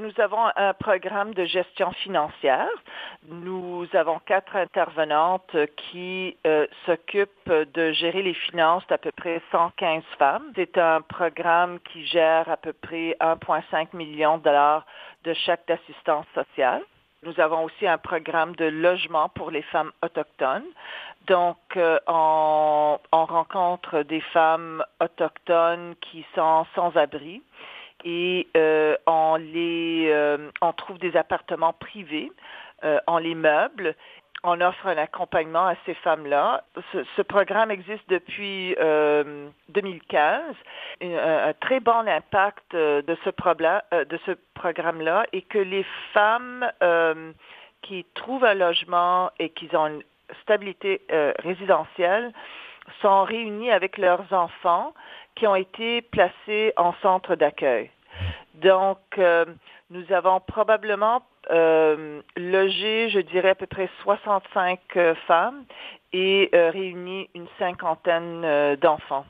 [0.00, 2.70] Nous avons un programme de gestion financière.
[3.28, 10.02] Nous avons quatre intervenantes qui euh, s'occupent de gérer les finances d'à peu près 115
[10.18, 10.50] femmes.
[10.56, 14.86] C'est un programme qui gère à peu près 1,5 million de dollars
[15.24, 16.80] de chèques d'assistance sociale.
[17.22, 20.64] Nous avons aussi un programme de logement pour les femmes autochtones.
[21.26, 27.42] Donc, euh, on, on rencontre des femmes autochtones qui sont sans abri
[28.04, 32.32] et euh, on les euh, on trouve des appartements privés,
[32.84, 33.94] euh, on les meuble,
[34.44, 36.64] on offre un accompagnement à ces femmes-là.
[36.92, 40.42] Ce, ce programme existe depuis euh, 2015.
[41.02, 45.58] Un, un très bon impact euh, de ce problème euh, de ce programme-là est que
[45.58, 47.32] les femmes euh,
[47.82, 50.02] qui trouvent un logement et qui ont une
[50.42, 52.32] stabilité euh, résidentielle
[53.00, 54.92] sont réunies avec leurs enfants
[55.34, 57.90] qui ont été placés en centre d'accueil.
[58.54, 59.44] Donc, euh,
[59.90, 65.64] nous avons probablement euh, logé, je dirais, à peu près 65 euh, femmes
[66.12, 69.24] et réuni une cinquantaine d'enfants.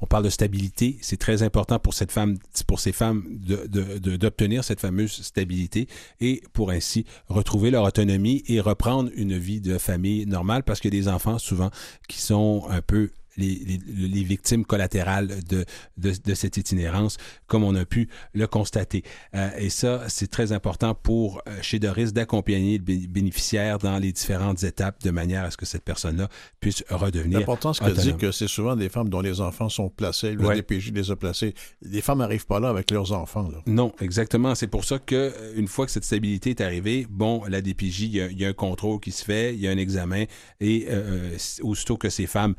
[0.00, 0.98] On parle de stabilité.
[1.00, 2.36] C'est très important pour cette femme,
[2.68, 5.88] pour ces femmes d'obtenir cette fameuse stabilité
[6.20, 10.90] et pour ainsi retrouver leur autonomie et reprendre une vie de famille normale parce a
[10.90, 11.70] des enfants souvent
[12.08, 15.64] qui sont un peu les, les- les victimes collatérales de,
[15.96, 17.16] de, de cette itinérance,
[17.46, 19.02] comme on a pu le constater.
[19.34, 23.98] Euh, et ça, c'est très important pour euh, chez Doris d'accompagner le bé- bénéficiaire dans
[23.98, 26.28] les différentes étapes de manière à ce que cette personne-là
[26.60, 29.88] puisse redevenir L'important, ce qu'elle dit, que c'est souvent des femmes dont les enfants sont
[29.88, 30.56] placés, le Ouais.
[30.56, 31.54] DPJ les a placés.
[31.82, 33.48] Les femmes n'arrivent pas là avec leurs enfants.
[33.50, 33.58] Là.
[33.66, 34.54] Non, exactement.
[34.54, 38.00] C'est pour ça que euh, une fois que cette stabilité est arrivée, bon, la DPJ,
[38.02, 39.76] il y a, il y a un contrôle qui se fait, il y a un
[39.78, 40.24] examen,
[40.60, 42.54] et euh, aussitôt que ces femmes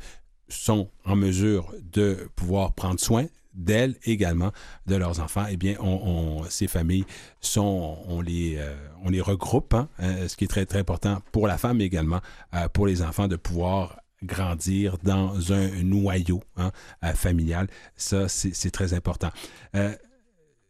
[0.48, 3.26] sont en mesure de pouvoir prendre soin
[3.58, 4.52] d'elles également,
[4.86, 5.76] de leurs enfants, eh bien,
[6.48, 7.04] ces familles
[7.40, 8.74] sont, on les, euh,
[9.04, 11.84] on les regroupe, hein, euh, ce qui est très, très important pour la femme, mais
[11.84, 12.20] également
[12.54, 16.72] euh, pour les enfants de pouvoir grandir dans un noyau hein,
[17.14, 17.68] familial.
[17.96, 19.30] Ça, c'est très important.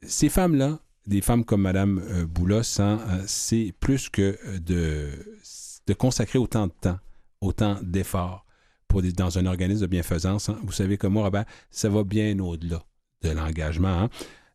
[0.02, 5.40] Ces femmes-là, des femmes comme Madame Boulos, hein, c'est plus que de,
[5.86, 6.98] de consacrer autant de temps,
[7.40, 8.44] autant d'efforts
[8.88, 10.48] pour des- dans un organisme de bienfaisance.
[10.48, 10.58] hein.
[10.64, 11.30] Vous savez comme moi,
[11.70, 12.78] ça va bien au-delà
[13.22, 13.88] de l'engagement.
[14.04, 14.08] hein.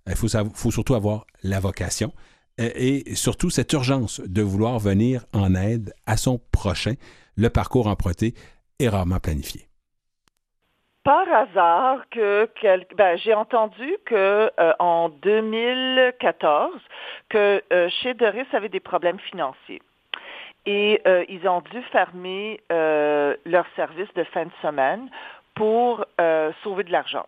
[0.08, 0.28] Il faut,
[0.72, 2.12] surtout avoir la vocation
[2.60, 6.96] euh, et surtout cette urgence de vouloir venir en aide à son prochain.
[7.38, 8.34] Le parcours emprunté
[8.80, 9.68] est rarement planifié.
[11.04, 16.72] Par hasard, ben, j'ai entendu que euh, en 2014
[17.30, 19.82] que euh, chez Doris avait des problèmes financiers
[20.66, 25.10] et euh, ils ont dû fermer euh, leur service de fin de semaine
[25.56, 27.26] pour euh, sauver de l'argent.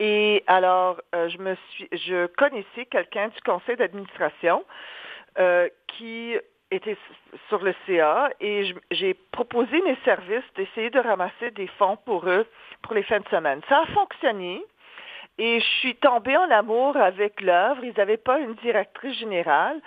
[0.00, 4.64] Et alors, euh, je me suis, je connaissais quelqu'un du conseil d'administration
[5.38, 6.36] euh, qui
[6.70, 6.96] était
[7.48, 12.46] sur le CA et j'ai proposé mes services d'essayer de ramasser des fonds pour eux
[12.82, 13.60] pour les fins de semaine.
[13.68, 14.64] Ça a fonctionné
[15.38, 17.84] et je suis tombée en amour avec l'œuvre.
[17.84, 19.80] Ils n'avaient pas une directrice générale.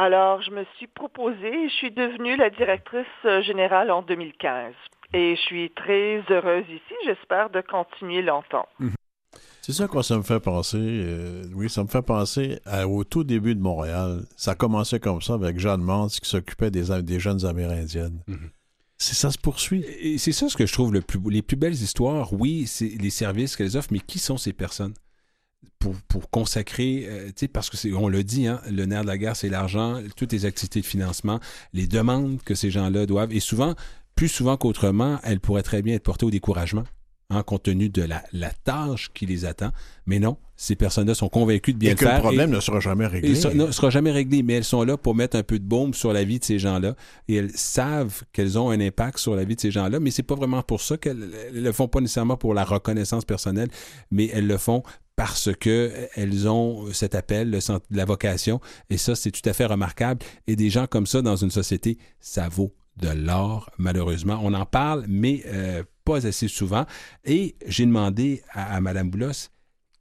[0.00, 4.72] Alors, je me suis proposée et je suis devenue la directrice euh, générale en 2015.
[5.12, 6.94] Et je suis très heureuse ici.
[7.04, 8.68] J'espère de continuer longtemps.
[9.60, 10.78] C'est ça quoi ça me fait penser.
[10.80, 14.20] euh, oui, ça me fait penser à- au tout début de Montréal.
[14.36, 18.20] Ça commençait comme ça avec Jeanne Mance qui s'occupait des, des jeunes Amérindiennes.
[18.98, 19.84] C'est ça se poursuit.
[20.00, 21.28] Et c'est ça ce que je trouve le plus beau.
[21.30, 24.94] Les plus belles histoires, oui, c'est les services qu'elles offrent, mais qui sont ces personnes?
[25.80, 29.02] Pour, pour consacrer, euh, tu sais, parce que c'est, on le dit, hein, le nerf
[29.02, 31.38] de la guerre, c'est l'argent, toutes les activités de financement,
[31.72, 33.74] les demandes que ces gens-là doivent, et souvent,
[34.16, 36.82] plus souvent qu'autrement, elles pourraient très bien être portées au découragement,
[37.30, 39.70] hein, compte tenu de la, la tâche qui les attend.
[40.06, 42.16] Mais non, ces personnes-là sont convaincues de bien Et le que faire.
[42.16, 43.30] le problème et- ne sera jamais réglé.
[43.54, 46.12] ne sera jamais réglé, mais elles sont là pour mettre un peu de baume sur
[46.12, 46.96] la vie de ces gens-là.
[47.28, 50.24] Et elles savent qu'elles ont un impact sur la vie de ces gens-là, mais c'est
[50.24, 53.68] pas vraiment pour ça qu'elles elles le font pas nécessairement pour la reconnaissance personnelle,
[54.10, 54.82] mais elles le font
[55.18, 57.58] parce que elles ont cet appel,
[57.90, 60.24] la vocation, et ça, c'est tout à fait remarquable.
[60.46, 64.38] Et des gens comme ça dans une société, ça vaut de l'or, malheureusement.
[64.44, 66.86] On en parle, mais euh, pas assez souvent.
[67.24, 69.50] Et j'ai demandé à, à Mme Boulos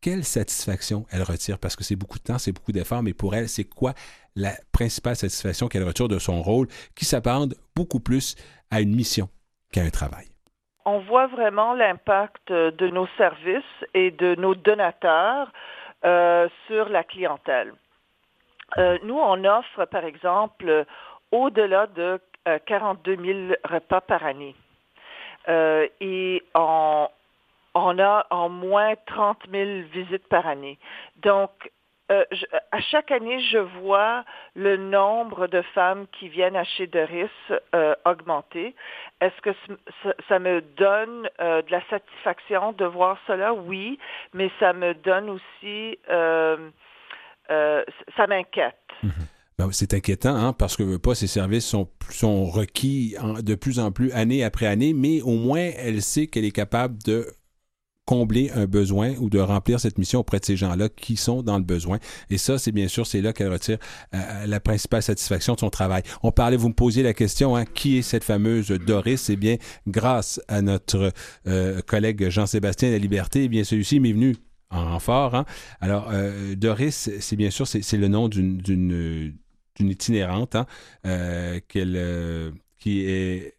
[0.01, 3.33] quelle satisfaction elle retire, parce que c'est beaucoup de temps, c'est beaucoup d'efforts, mais pour
[3.33, 3.95] elle, c'est quoi
[4.35, 8.35] la principale satisfaction qu'elle retire de son rôle, qui s'apparente beaucoup plus
[8.69, 9.29] à une mission
[9.71, 10.27] qu'à un travail?
[10.87, 15.51] On voit vraiment l'impact euh, de nos services et de nos donateurs
[16.05, 17.73] euh, sur la clientèle.
[18.77, 20.85] Euh, nous, on offre, par exemple,
[21.33, 24.55] au-delà de euh, 42 000 repas par année.
[26.01, 27.07] Et on,
[27.73, 30.77] on a en moins 30 000 visites par année.
[31.21, 31.51] Donc,
[32.11, 32.23] euh,
[32.71, 34.23] à chaque année, je vois
[34.55, 37.29] le nombre de femmes qui viennent à chez Doris
[37.75, 38.75] euh, augmenter.
[39.21, 39.49] Est-ce que
[40.29, 43.53] ça, me donne euh, de la satisfaction de voir cela?
[43.53, 43.99] Oui,
[44.33, 46.69] mais ça me donne aussi, euh,
[47.49, 48.75] ça m'inquiète.
[49.59, 53.79] Ben, c'est inquiétant, hein, parce que pas, ces services sont, sont requis en- de plus
[53.79, 57.25] en plus année après année, mais au moins, elle sait qu'elle est capable de
[58.07, 61.57] combler un besoin ou de remplir cette mission auprès de ces gens-là qui sont dans
[61.57, 61.99] le besoin.
[62.29, 63.77] Et ça, c'est bien sûr, c'est là qu'elle retire
[64.15, 66.03] euh, la principale satisfaction de son travail.
[66.23, 69.29] On parlait, vous me posiez la question, hein, qui est cette fameuse Doris?
[69.29, 71.11] Eh bien, grâce à notre
[71.47, 74.37] euh, collègue Jean-Sébastien La Liberté, eh bien, celui-ci m'est venu
[74.69, 75.35] en renfort.
[75.35, 75.45] Hein.
[75.81, 78.57] Alors, euh, Doris, c'est bien sûr, c'est le nom d'une
[79.77, 80.65] d'une itinérante hein,
[81.05, 83.56] euh, qu'elle euh, qui est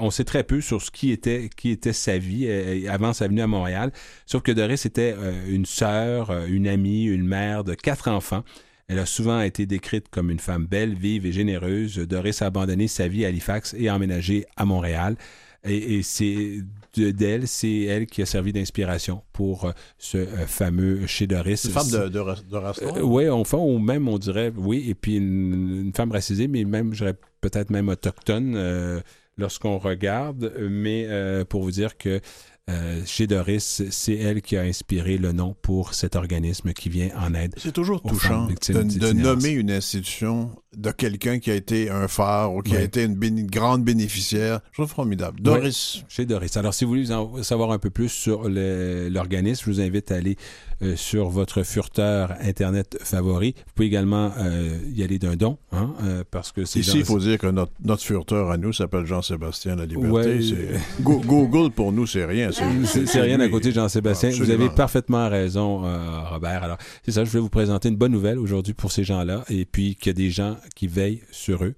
[0.00, 3.28] on sait très peu sur ce qui était qui était sa vie euh, avant sa
[3.28, 3.92] venue à Montréal.
[4.26, 8.44] Sauf que Doris était euh, une sœur, euh, une amie, une mère de quatre enfants.
[8.88, 11.98] Elle a souvent été décrite comme une femme belle, vive et généreuse.
[11.98, 15.16] Doris a abandonné sa vie à Halifax et a emménagé à Montréal.
[15.64, 16.58] Et, et c'est
[16.96, 21.64] de- d'elle, c'est elle qui a servi d'inspiration pour euh, ce euh, fameux chez Doris.
[21.64, 22.96] Une femme de, de, ra- de race noire?
[22.98, 26.62] Euh, oui, enfin, ou même, on dirait, oui, et puis une, une femme racisée, mais
[26.64, 29.00] même, je dirais peut-être même autochtone euh,
[29.36, 32.20] lorsqu'on regarde, mais euh, pour vous dire que
[32.68, 37.10] euh, chez Doris, c'est elle qui a inspiré le nom pour cet organisme qui vient
[37.16, 37.54] en aide.
[37.56, 42.60] C'est toujours touchant de, nommer une institution de quelqu'un qui a été un phare ou
[42.62, 44.60] qui a été une béni- grande bénéficiaire.
[44.72, 45.40] Je trouve formidable.
[45.40, 46.56] Doris, chez Doris.
[46.56, 50.16] Alors, si vous voulez en savoir un peu plus sur l'organisme, je vous invite à
[50.16, 50.36] aller
[50.82, 53.54] euh, sur votre furteur Internet favori.
[53.56, 57.04] Vous pouvez également euh, y aller d'un don, hein, euh, parce que c'est ici, il
[57.04, 60.10] faut dire que notre, notre furteur à nous s'appelle Jean-Sébastien La Liberté.
[60.10, 60.42] Ouais.
[60.42, 62.50] C'est- Go- Google, pour nous, c'est rien.
[62.52, 64.30] C'est rien à côté de Jean-Sébastien.
[64.30, 65.82] Vous avez parfaitement raison,
[66.30, 66.62] Robert.
[66.62, 69.64] Alors, c'est ça, je voulais vous présenter une bonne nouvelle aujourd'hui pour ces gens-là, et
[69.64, 71.74] puis qu'il y a des gens qui veillent sur eux,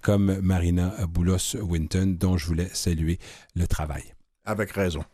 [0.00, 3.18] comme Marina Boulos-Winton, dont je voulais saluer
[3.54, 4.14] le travail.
[4.44, 5.04] Avec raison.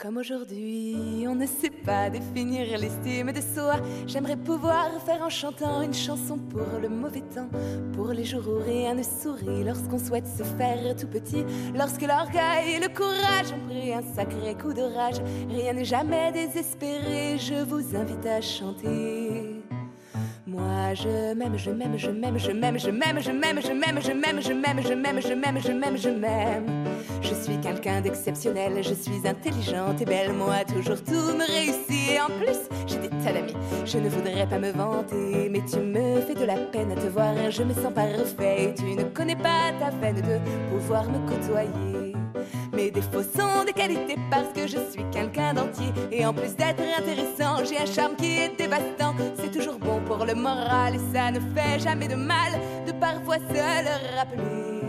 [0.00, 3.74] Comme aujourd'hui, on ne sait pas définir l'estime de soi.
[4.06, 7.50] J'aimerais pouvoir faire en chantant une chanson pour le mauvais temps,
[7.92, 11.44] pour les jours où rien ne sourit, lorsqu'on souhaite se faire tout petit,
[11.74, 15.20] lorsque l'orgueil et le courage ont pris un sacré coup de rage.
[15.50, 19.49] Rien n'est jamais désespéré, je vous invite à chanter.
[20.60, 24.00] Moi je m'aime, je m'aime, je m'aime, je m'aime, je m'aime, je m'aime, je m'aime,
[24.02, 26.66] je m'aime, je m'aime, je m'aime, je m'aime, je m'aime, je m'aime.
[27.22, 32.10] Je suis quelqu'un d'exceptionnel, je suis intelligente et belle, moi toujours tout me réussit.
[32.10, 33.54] Et en plus, j'ai des d'amis,
[33.86, 37.06] je ne voudrais pas me vanter, mais tu me fais de la peine à te
[37.06, 38.74] voir, je me sens parfait.
[38.76, 40.38] Tu ne connais pas ta peine de
[40.70, 42.14] pouvoir me côtoyer.
[42.80, 45.92] Mes défauts sont des qualités parce que je suis quelqu'un d'entier.
[46.10, 49.14] Et en plus d'être intéressant, j'ai un charme qui est dévastant.
[49.36, 52.52] C'est toujours bon pour le moral et ça ne fait jamais de mal
[52.86, 54.79] de parfois se le rappeler.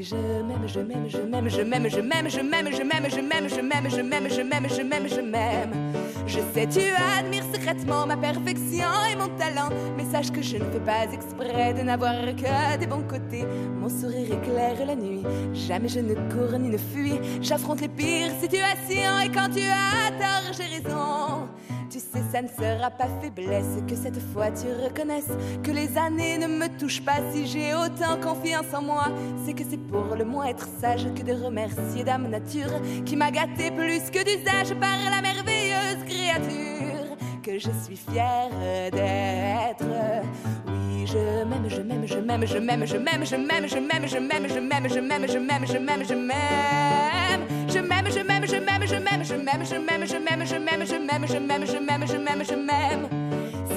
[0.00, 3.10] Oui, je m'aime, je m'aime, je m'aime, je m'aime, je m'aime, je m'aime, je m'aime,
[3.10, 5.92] je m'aime, je m'aime, je m'aime, je m'aime, je m'aime, je m'aime.
[6.26, 6.80] Je sais, tu
[7.18, 9.68] admires secrètement ma perfection et mon talent.
[9.98, 13.44] Mais sache que je ne fais pas exprès de n'avoir que des bons côtés.
[13.78, 15.22] Mon sourire éclaire la nuit.
[15.52, 17.20] Jamais je ne cours ni ne fuis.
[17.42, 21.46] J'affronte les pires situations et quand tu as tort, j'ai raison.
[21.90, 26.38] Tu sais, ça ne sera pas faiblesse que cette fois tu reconnaisses que les années
[26.38, 29.08] ne me touchent pas si j'ai autant confiance en moi.
[29.44, 33.30] C'est que c'est pour le moins être sage que de remercier Dame Nature qui m'a
[33.30, 38.50] gâté plus que d'usage par la merveilleuse créature que je suis fière
[38.92, 39.84] d'être.
[40.66, 44.08] Oui, je m'aime, je m'aime, je m'aime, je m'aime, je m'aime, je m'aime, je m'aime,
[44.08, 47.40] je m'aime, je m'aime, je m'aime, je m'aime, je m'aime, je m'aime.
[47.68, 50.56] Je m'aime, je m'aime, je m'aime, je m'aime, je m'aime, je m'aime, je m'aime, je
[50.56, 53.19] m'aime, je m'aime, je m'aime, je m'aime, je m'aime, je m'aime.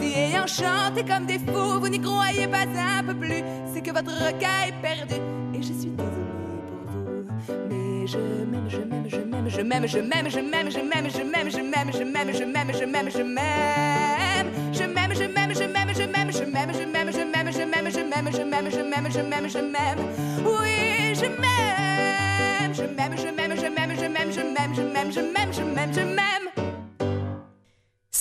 [0.04, 2.66] Si ayant chanté comme des fous, vous n'y croyez pas
[3.00, 3.42] un peu plus,
[3.74, 5.16] c'est que votre requin est perdu.
[5.54, 6.44] Et je suis désolée pour
[6.84, 7.26] vous.
[7.70, 11.50] Mais je m'aime, je m'aime, je m'aime, je m'aime, je m'aime, je m'aime, je m'aime,
[11.50, 14.48] je m'aime, je m'aime, je m'aime, je m'aime, je m'aime, je m'aime.
[14.74, 17.64] Je m'aime, je m'aime, je m'aime, je m'aime, je m'aime, je m'aime, je m'aime, je
[17.64, 20.00] m'aime, je m'aime, je m'aime, je m'aime, je m'aime, je m'aime.
[20.44, 22.74] Oui, je m'aime.
[22.74, 25.62] Je m'aime, je m'aime, je m'aime, je m'aime, je m'aime, je m'aime, je m'aime, je
[25.62, 26.53] m'aime, je m'aime.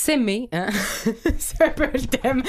[0.02, 0.66] S'aimer, hein?
[1.38, 2.42] c'est un peu le thème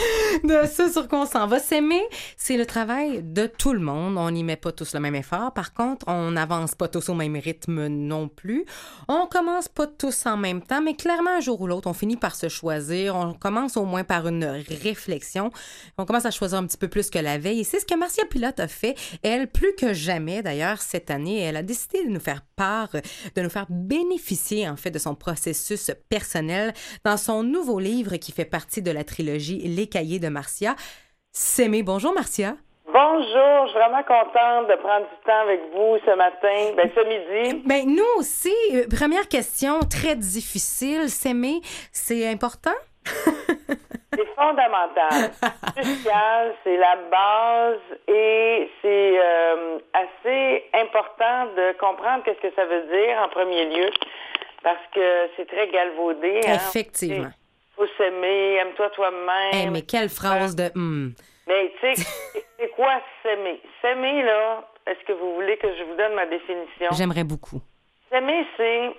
[0.43, 1.59] de ce sur quoi on s'en va.
[1.59, 2.01] S'aimer,
[2.35, 4.17] c'est le travail de tout le monde.
[4.17, 5.53] On n'y met pas tous le même effort.
[5.53, 8.65] Par contre, on n'avance pas tous au même rythme non plus.
[9.07, 12.17] On commence pas tous en même temps, mais clairement, un jour ou l'autre, on finit
[12.17, 13.15] par se choisir.
[13.15, 15.51] On commence au moins par une réflexion.
[15.99, 17.59] On commence à choisir un petit peu plus que la veille.
[17.59, 18.95] Et c'est ce que Marcia Pilote a fait.
[19.21, 22.89] Elle, plus que jamais, d'ailleurs, cette année, elle a décidé de nous faire part,
[23.35, 26.73] de nous faire bénéficier, en fait, de son processus personnel
[27.05, 30.75] dans son nouveau livre qui fait partie de la trilogie Les Cahiers de Marcia.
[31.31, 31.83] S'aimer.
[31.83, 32.55] Bonjour, Marcia.
[32.85, 37.03] Bonjour, je suis vraiment contente de prendre du temps avec vous ce matin, ben ce
[37.07, 37.63] midi.
[37.65, 38.53] Ben, nous aussi.
[38.73, 41.09] Euh, Première question, très difficile.
[41.09, 41.61] S'aimer,
[41.91, 42.75] c'est important?
[44.15, 52.47] C'est fondamental, c'est crucial, c'est la base et c'est euh, assez important de comprendre qu'est-ce
[52.47, 53.89] que ça veut dire en premier lieu
[54.64, 56.40] parce que c'est très galvaudé.
[56.48, 56.53] hein.
[56.56, 57.30] Effectivement.
[57.76, 59.52] Faut s'aimer, aime-toi toi-même.
[59.53, 60.69] Eh, mais quelle phrase de...
[60.76, 61.14] hmm.
[61.48, 61.95] Mais tu sais,
[62.34, 63.60] c'est- c'est quoi s'aimer?
[63.81, 66.90] S'aimer, là, est-ce que vous voulez que je vous donne ma définition?
[66.91, 67.60] J'aimerais beaucoup.
[68.10, 68.91] S'aimer, c'est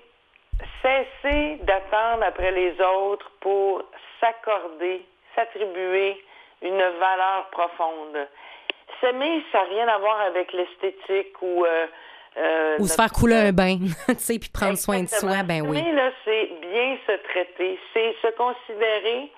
[0.82, 3.82] cesser d'attendre après les autres pour
[4.20, 5.04] s'accorder,
[5.34, 6.22] s'attribuer
[6.62, 8.26] une valeur profonde.
[9.00, 11.64] S'aimer, ça n'a rien à voir avec l'esthétique ou...
[11.64, 11.86] euh,
[12.36, 13.78] euh, Ou se faire couler un bain,
[14.08, 15.80] tu sais, puis prendre soin de soi, ben oui.
[15.92, 19.30] Là, c'est bien se traiter, c'est se considérer,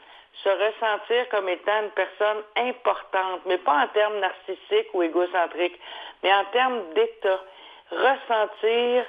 [0.45, 5.79] se ressentir comme étant une personne importante, mais pas en termes narcissiques ou égocentriques,
[6.23, 7.41] mais en termes d'état.
[7.91, 9.05] Ressentir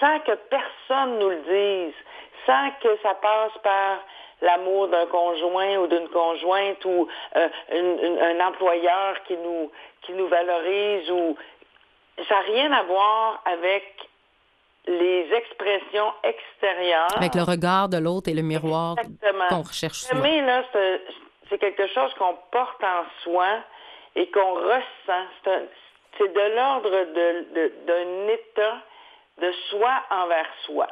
[0.00, 1.42] sans que personne nous le
[1.86, 1.94] dise,
[2.46, 3.98] sans que ça passe par
[4.40, 7.06] l'amour d'un conjoint ou d'une conjointe ou
[7.36, 9.70] euh, une- une- un employeur qui nous
[10.02, 11.36] qui nous valorise ou
[12.28, 14.08] ça n'a rien à voir avec
[14.86, 17.16] les expressions extérieures.
[17.16, 18.96] Avec le regard de l'autre et le miroir
[19.48, 19.98] qu'on recherche.
[19.98, 20.64] S'aimer, là,
[21.48, 23.60] c'est quelque chose qu'on porte en soi
[24.16, 25.26] et qu'on ressent.
[26.18, 26.90] C'est de l'ordre
[27.86, 28.82] d'un état
[29.40, 30.88] de soi envers soi.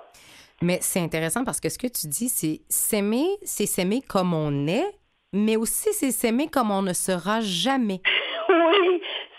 [0.62, 4.66] Mais c'est intéressant parce que ce que tu dis, c'est s'aimer, c'est s'aimer comme on
[4.66, 4.94] est,
[5.32, 8.02] mais aussi c'est s'aimer comme on ne sera jamais.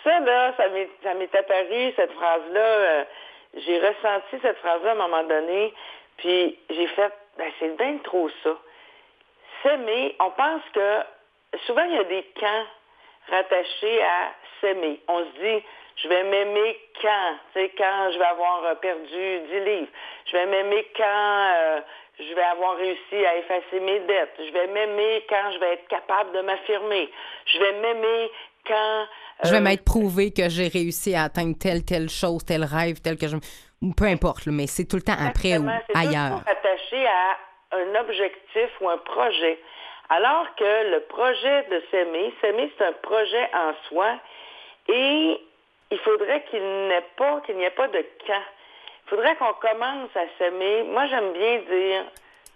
[0.04, 2.60] ça, là, ça m'est ça m'est apparu, cette phrase-là.
[2.60, 3.04] euh,
[3.54, 5.74] j'ai ressenti cette phrase-là à un moment donné,
[6.18, 8.58] puis j'ai fait, ben, c'est bien trop ça.
[9.64, 11.00] S'aimer, on pense que
[11.66, 12.66] souvent, il y a des camps
[13.30, 15.00] rattachés à s'aimer.
[15.08, 15.64] On se dit,
[15.98, 19.92] je vais m'aimer quand, tu sais, quand je vais avoir euh, perdu 10 livres.
[20.26, 21.82] Je vais m'aimer quand euh,
[22.20, 24.36] je vais avoir réussi à effacer mes dettes.
[24.40, 27.10] Je vais m'aimer quand je vais être capable de m'affirmer.
[27.46, 28.32] Je vais m'aimer
[28.68, 29.06] quand...
[29.44, 33.02] Je vais euh, m'être prouvé que j'ai réussi à atteindre telle, telle chose, tel rêve,
[33.02, 33.38] tel que je...
[33.82, 35.68] ou Peu importe, mais c'est tout le temps après ou.
[35.88, 36.40] C'est ailleurs.
[36.40, 37.38] toujours attaché à
[37.78, 39.60] un objectif ou un projet.
[40.10, 44.20] Alors que le projet de s'aimer, s'aimer, c'est un projet en soi
[44.90, 45.40] et
[45.92, 48.44] il faudrait qu'il n'ait pas, qu'il n'y ait pas de camp.
[49.06, 50.84] Il faudrait qu'on commence à s'aimer.
[50.84, 52.06] Moi, j'aime bien dire,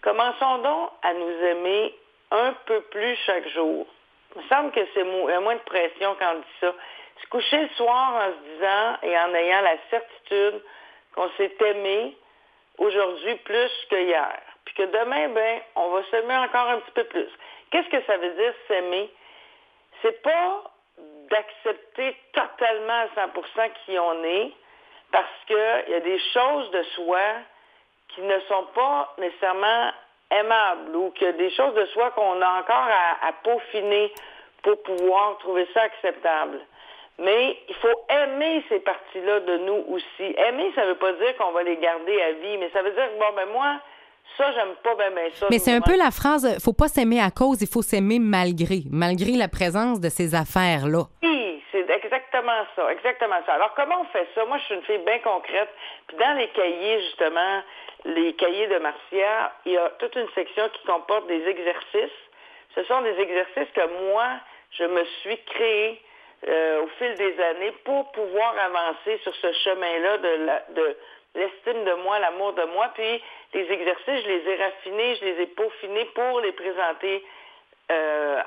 [0.02, 1.96] commençons donc à nous aimer
[2.32, 3.86] un peu plus chaque jour.
[4.36, 6.74] Il me semble que c'est moins de pression quand on dit ça.
[7.22, 10.62] Se coucher le soir en se disant et en ayant la certitude
[11.14, 12.18] qu'on s'est aimé
[12.78, 14.42] aujourd'hui plus que hier.
[14.66, 17.30] Puis que demain, ben, on va s'aimer encore un petit peu plus.
[17.72, 19.10] Qu'est-ce que ça veut dire s'aimer?
[20.02, 20.64] C'est pas
[21.30, 24.52] d'accepter totalement à 100% qui on est,
[25.12, 27.22] parce qu'il y a des choses de soi
[28.10, 29.92] qui ne sont pas nécessairement
[30.32, 34.12] aimable ou qu'il y a des choses de soi qu'on a encore à, à peaufiner
[34.64, 36.60] pour pouvoir trouver ça acceptable.
[37.18, 40.36] Mais il faut aimer ces parties-là de nous aussi.
[40.38, 43.08] Aimer, ça veut pas dire qu'on va les garder à vie, mais ça veut dire,
[43.18, 43.80] bon, ben moi,
[44.38, 45.48] ça, j'aime pas ben, ben ça.
[45.50, 48.84] Mais c'est un peu la phrase faut pas s'aimer à cause, il faut s'aimer malgré,
[48.92, 51.04] malgré la présence de ces affaires-là.
[51.24, 53.54] Oui, c'est exactement ça, exactement ça.
[53.54, 54.44] Alors, comment on fait ça?
[54.46, 55.70] Moi, je suis une fille bien concrète.
[56.08, 57.62] Puis dans les cahiers, justement,
[58.06, 62.20] les cahiers de Marcia, il y a toute une section qui comporte des exercices.
[62.76, 64.28] Ce sont des exercices que moi,
[64.72, 66.02] je me suis créé
[66.48, 70.98] euh, au fil des années pour pouvoir avancer sur ce chemin-là de la- de
[71.34, 72.92] l'estime de moi, l'amour de moi.
[72.94, 73.24] Puis
[73.54, 77.24] les exercices, je les ai raffinés, je les ai peaufinés pour les présenter
[77.92, 78.38] euh,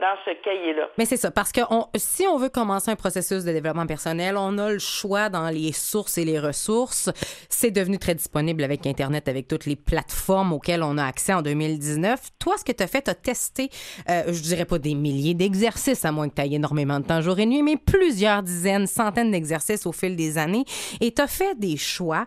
[0.00, 0.88] dans, ce cahier-là.
[0.96, 1.60] Mais c'est ça, parce que
[1.96, 5.72] si on veut commencer un processus de développement personnel, on a le choix dans les
[5.72, 7.10] sources et les ressources.
[7.50, 11.42] C'est devenu très disponible avec Internet, avec toutes les plateformes auxquelles on a accès en
[11.42, 12.18] 2019.
[12.38, 13.68] Toi, ce que tu as fait, tu as testé,
[14.08, 17.20] euh, je dirais pas des milliers d'exercices, à moins que tu aies énormément de temps
[17.20, 20.64] jour et nuit, mais plusieurs dizaines, centaines d'exercices au fil des années.
[21.00, 22.26] Et tu as fait des choix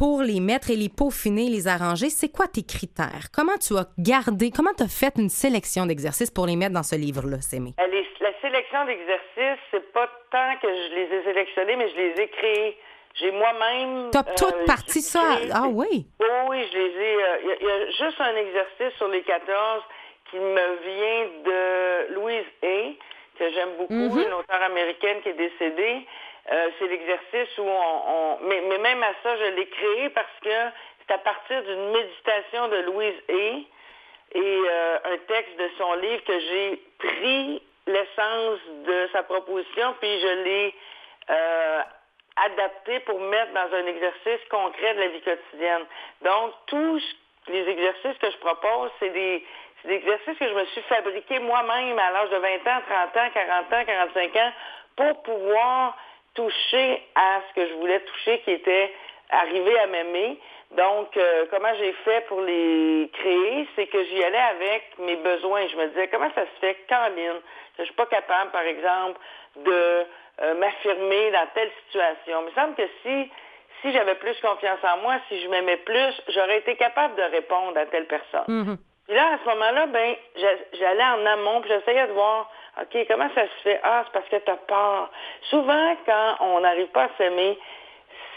[0.00, 3.28] pour les mettre et les peaufiner, les arranger, c'est quoi tes critères?
[3.36, 6.82] Comment tu as gardé, comment tu as fait une sélection d'exercices pour les mettre dans
[6.82, 7.74] ce livre-là, Sémé?
[7.78, 11.96] Euh, les- la sélection d'exercices, c'est pas tant que je les ai sélectionnés, mais je
[11.96, 12.78] les ai créés.
[13.20, 14.08] J'ai moi-même.
[14.10, 15.20] T'as euh, tout parti ça?
[15.52, 16.06] Ah oui?
[16.18, 17.14] Oui, oui, je les ai.
[17.16, 19.82] euh, Il y, a- il y a juste un exercice sur les 14
[20.30, 22.96] qui me vient de Louise Hay,
[23.38, 24.18] que j'aime beaucoup, Mhm.
[24.28, 26.06] une auteure américaine qui est décédée.
[26.52, 31.14] Euh, c'est l'exercice où on, mais, même à ça, je l'ai créé parce que c'est
[31.14, 33.66] à partir d'une méditation de Louise Hay
[34.32, 40.20] et euh, un texte de son livre que j'ai pris l'essence de sa proposition, puis
[40.20, 40.74] je l'ai
[41.30, 41.80] euh,
[42.36, 45.84] adapté pour mettre dans un exercice concret de la vie quotidienne.
[46.22, 47.02] Donc, tous
[47.48, 49.44] les exercices que je propose, c'est des,
[49.82, 53.16] c'est des exercices que je me suis fabriqués moi-même à l'âge de 20 ans, 30
[53.16, 54.52] ans, 40 ans, 45 ans,
[54.96, 55.96] pour pouvoir
[56.40, 58.92] toucher à ce que je voulais toucher, qui était
[59.30, 60.38] arriver à m'aimer.
[60.76, 65.66] Donc, euh, comment j'ai fait pour les créer, c'est que j'y allais avec mes besoins.
[65.66, 67.40] Je me disais, comment ça se fait, Caroline,
[67.76, 69.18] que je suis pas capable, par exemple,
[69.56, 70.06] de
[70.42, 72.40] euh, m'affirmer dans telle situation.
[72.40, 73.30] Il me semble que si,
[73.82, 77.76] si j'avais plus confiance en moi, si je m'aimais plus, j'aurais été capable de répondre
[77.76, 78.44] à telle personne.
[78.46, 78.78] Mhm.
[79.10, 82.48] Puis là, à ce moment-là, ben, j'a- j'allais en amont, puis j'essayais de voir,
[82.80, 83.80] OK, comment ça se fait?
[83.82, 85.10] Ah, c'est parce que tu as peur.
[85.50, 87.58] Souvent, quand on n'arrive pas à s'aimer,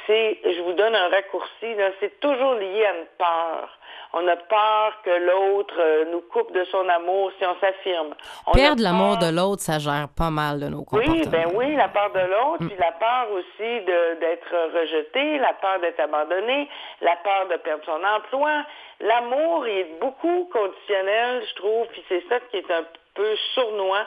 [0.08, 1.68] c'est, je vous donne un raccourci,
[2.00, 3.70] c'est toujours lié à une peur.
[4.16, 8.14] On a peur que l'autre euh, nous coupe de son amour si on s'affirme.
[8.54, 11.16] Perdre l'amour de l'autre, ça gère pas mal de nos comportements.
[11.16, 15.54] oui, ben oui, la peur de l'autre, puis la peur aussi de- d'être rejeté, la
[15.54, 16.70] peur d'être abandonné,
[17.02, 18.64] la peur de perdre son emploi.
[19.00, 22.84] L'amour il est beaucoup conditionnel, je trouve, puis c'est ça qui est un
[23.16, 24.06] peu sournois.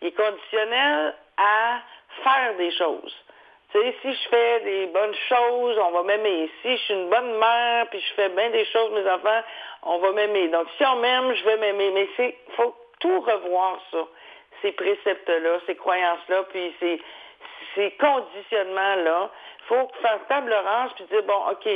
[0.00, 1.78] Il est conditionnel à
[2.22, 3.14] faire des choses.
[3.72, 6.50] Sais, si je fais des bonnes choses, on va m'aimer.
[6.62, 9.42] Si je suis une bonne mère, puis je fais bien des choses, mes enfants,
[9.82, 10.48] on va m'aimer.
[10.48, 11.90] Donc, si on m'aime, je vais m'aimer.
[11.90, 14.06] Mais c'est, faut tout revoir ça.
[14.62, 17.00] Ces préceptes-là, ces croyances-là, puis ces,
[17.74, 19.30] ces conditionnements-là.
[19.66, 21.68] faut faire table rase, puis dire, bon, OK,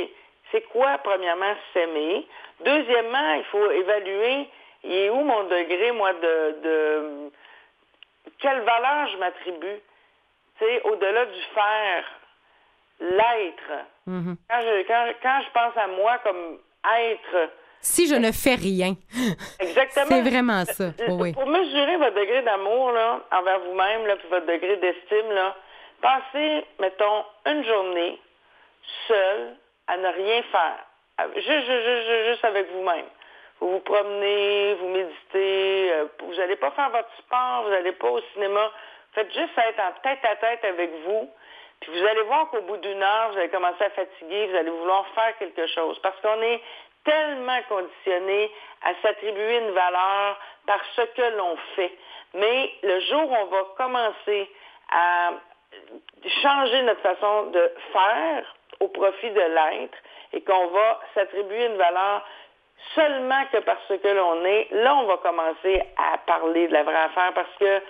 [0.51, 2.27] c'est quoi, premièrement, s'aimer?
[2.61, 4.47] Deuxièmement, il faut évaluer,
[4.83, 7.31] il est où mon degré, moi, de, de
[8.39, 9.79] quelle valeur je m'attribue?
[10.59, 12.03] Tu sais, au-delà du faire,
[12.99, 13.85] l'être.
[14.05, 14.37] Mhm.
[14.49, 16.59] Quand je, quand, quand je pense à moi comme
[16.99, 17.49] être,
[17.81, 18.95] Si je ne fais rien.
[19.59, 20.05] exactement.
[20.09, 20.83] C'est vraiment ça.
[20.85, 21.33] Euh, Oui.
[21.33, 25.55] Pour mesurer votre degré d'amour là, envers vous-même, puis votre degré d'estime, là,
[26.01, 28.19] passez, mettons, une journée
[29.07, 29.55] seule
[29.87, 30.85] à ne rien faire.
[31.35, 33.05] Juste, juste, juste, juste, juste avec vous-même.
[33.59, 38.09] Vous vous promenez, vous méditez, euh, vous n'allez pas faire votre sport, vous n'allez pas
[38.09, 38.71] au cinéma.
[39.13, 41.29] Faites juste être en tête à tête avec vous.
[41.79, 44.69] Puis vous allez voir qu'au bout d'une heure, vous allez commencer à fatiguer, vous allez
[44.69, 45.99] vouloir faire quelque chose.
[45.99, 46.61] Parce qu'on est
[47.03, 48.51] tellement conditionné
[48.83, 51.91] à s'attribuer une valeur par ce que l'on fait.
[52.33, 54.49] Mais le jour où on va commencer
[54.91, 55.31] à
[56.41, 59.97] changer notre façon de faire au profit de l'être
[60.33, 62.25] et qu'on va s'attribuer une valeur
[62.95, 66.95] seulement que parce que l'on est, là, on va commencer à parler de la vraie
[66.95, 67.81] affaire parce que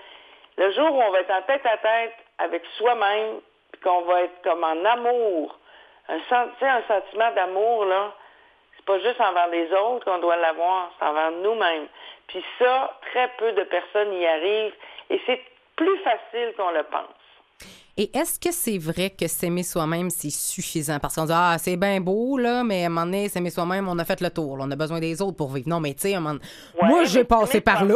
[0.58, 3.38] le jour où on va être en tête à tête avec soi-même,
[3.72, 5.58] puis qu'on va être comme en amour,
[6.10, 8.12] un, un sentiment d'amour, là,
[8.76, 11.88] c'est pas juste envers les autres qu'on doit l'avoir, c'est envers nous-mêmes.
[12.28, 14.74] Puis ça, très peu de personnes y arrivent
[15.10, 15.42] et c'est
[15.76, 17.10] plus facile qu'on le pense.
[17.96, 20.98] Et est-ce que c'est vrai que s'aimer soi-même, c'est suffisant?
[21.00, 23.88] Parce qu'on dit, ah, c'est bien beau, là, mais à un moment donné, s'aimer soi-même,
[23.88, 24.58] on a fait le tour.
[24.58, 24.64] là.
[24.68, 25.70] on a besoin des autres pour vivre.
[25.70, 26.40] Non, mais tu sais, moment-
[26.82, 27.96] Ouais, moi, j'ai passé par là.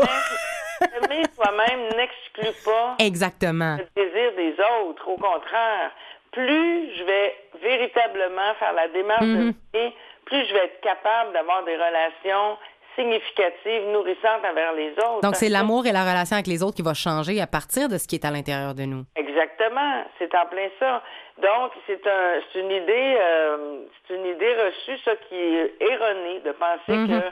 [0.79, 3.77] S'aimer soi-même n'exclut pas Exactement.
[3.77, 5.07] le désir des autres.
[5.07, 5.91] Au contraire,
[6.31, 9.37] plus je vais véritablement faire la démarche Mhm.
[9.51, 9.95] de m'aimer,
[10.25, 12.57] plus je vais être capable d'avoir des relations
[12.95, 15.21] significatives, nourrissantes envers les autres.
[15.21, 17.97] Donc, c'est l'amour et la relation avec les autres qui va changer à partir de
[17.97, 19.03] ce qui est à l'intérieur de nous.
[19.15, 21.03] Exactement, c'est en plein ça.
[21.37, 26.51] Donc, c'est un, une idée, euh, c'est une idée reçue, ça, qui est erronée, de
[26.53, 27.07] penser Mhm.
[27.07, 27.25] que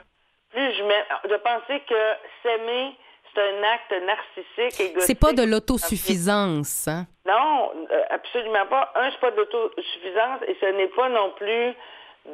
[0.52, 2.02] plus je mets, de penser que
[2.42, 2.94] s'aimer,
[3.36, 4.92] c'est un acte narcissique.
[5.00, 6.88] C'est pas de l'autosuffisance.
[6.88, 7.06] Hein?
[7.26, 8.92] Non, euh, absolument pas.
[8.96, 11.74] Un, c'est pas d'autosuffisance et ce n'est pas non plus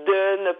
[0.06, 0.52] de ne,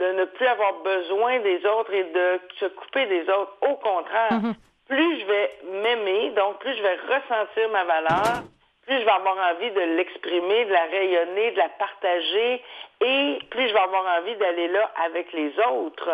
[0.00, 3.56] de ne plus avoir besoin des autres et de se couper des autres.
[3.60, 4.40] Au contraire,
[4.88, 5.50] plus je vais
[5.82, 8.42] m'aimer, donc plus je vais ressentir ma valeur,
[8.86, 12.62] plus je vais avoir envie de l'exprimer, de la rayonner, de la partager
[13.00, 16.10] et plus je vais avoir envie d'aller là avec les autres.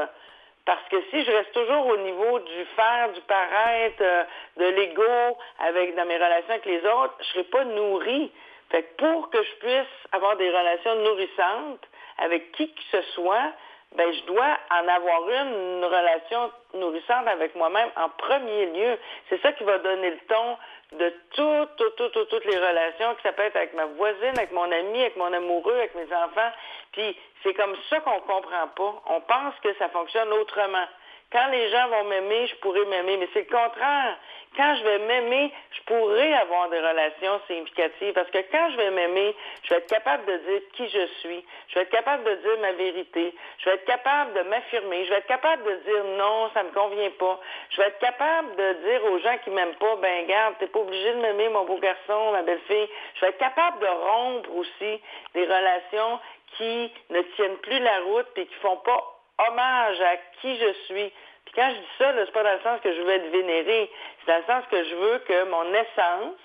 [0.68, 4.24] Parce que si je reste toujours au niveau du faire, du paraître, euh,
[4.58, 8.30] de l'ego, avec dans mes relations avec les autres, je serai pas nourrie.
[8.70, 11.88] Fait que pour que je puisse avoir des relations nourrissantes
[12.18, 13.50] avec qui que ce soit,
[13.96, 18.98] ben je dois en avoir une, une relation nourrissante avec moi-même en premier lieu.
[19.30, 20.58] C'est ça qui va donner le ton
[20.92, 24.52] de toutes, toutes, toutes, toutes, les relations, que ça peut être avec ma voisine, avec
[24.52, 26.50] mon ami, avec mon amoureux, avec mes enfants.
[26.92, 29.02] Puis c'est comme ça qu'on comprend pas.
[29.06, 30.86] On pense que ça fonctionne autrement.
[31.30, 34.16] Quand les gens vont m'aimer, je pourrai m'aimer, mais c'est le contraire.
[34.56, 38.90] Quand je vais m'aimer, je pourrai avoir des relations significatives parce que quand je vais
[38.90, 42.34] m'aimer, je vais être capable de dire qui je suis, je vais être capable de
[42.34, 46.04] dire ma vérité, je vais être capable de m'affirmer, je vais être capable de dire
[46.16, 47.38] non, ça me convient pas,
[47.70, 50.80] je vais être capable de dire aux gens qui m'aiment pas, ben garde, t'es pas
[50.80, 52.88] obligé de m'aimer, mon beau garçon, ma belle fille.
[53.16, 55.00] Je vais être capable de rompre aussi
[55.34, 56.18] des relations
[56.56, 61.12] qui ne tiennent plus la route et qui font pas hommage à qui je suis.
[61.44, 63.90] Puis quand je dis ça, c'est pas dans le sens que je veux être vénéré,
[64.20, 66.36] c'est dans le sens que je veux que mon essence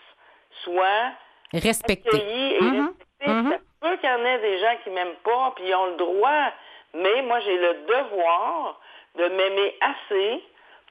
[0.64, 1.12] soit
[1.54, 2.10] Respecté.
[2.10, 2.88] accueillie et Mhm.
[3.20, 3.50] respectée.
[3.52, 5.88] Ça se peut qu'il y en ait des gens qui m'aiment pas, puis ils ont
[5.88, 6.52] le droit,
[6.94, 8.80] mais moi j'ai le devoir
[9.16, 10.44] de m'aimer assez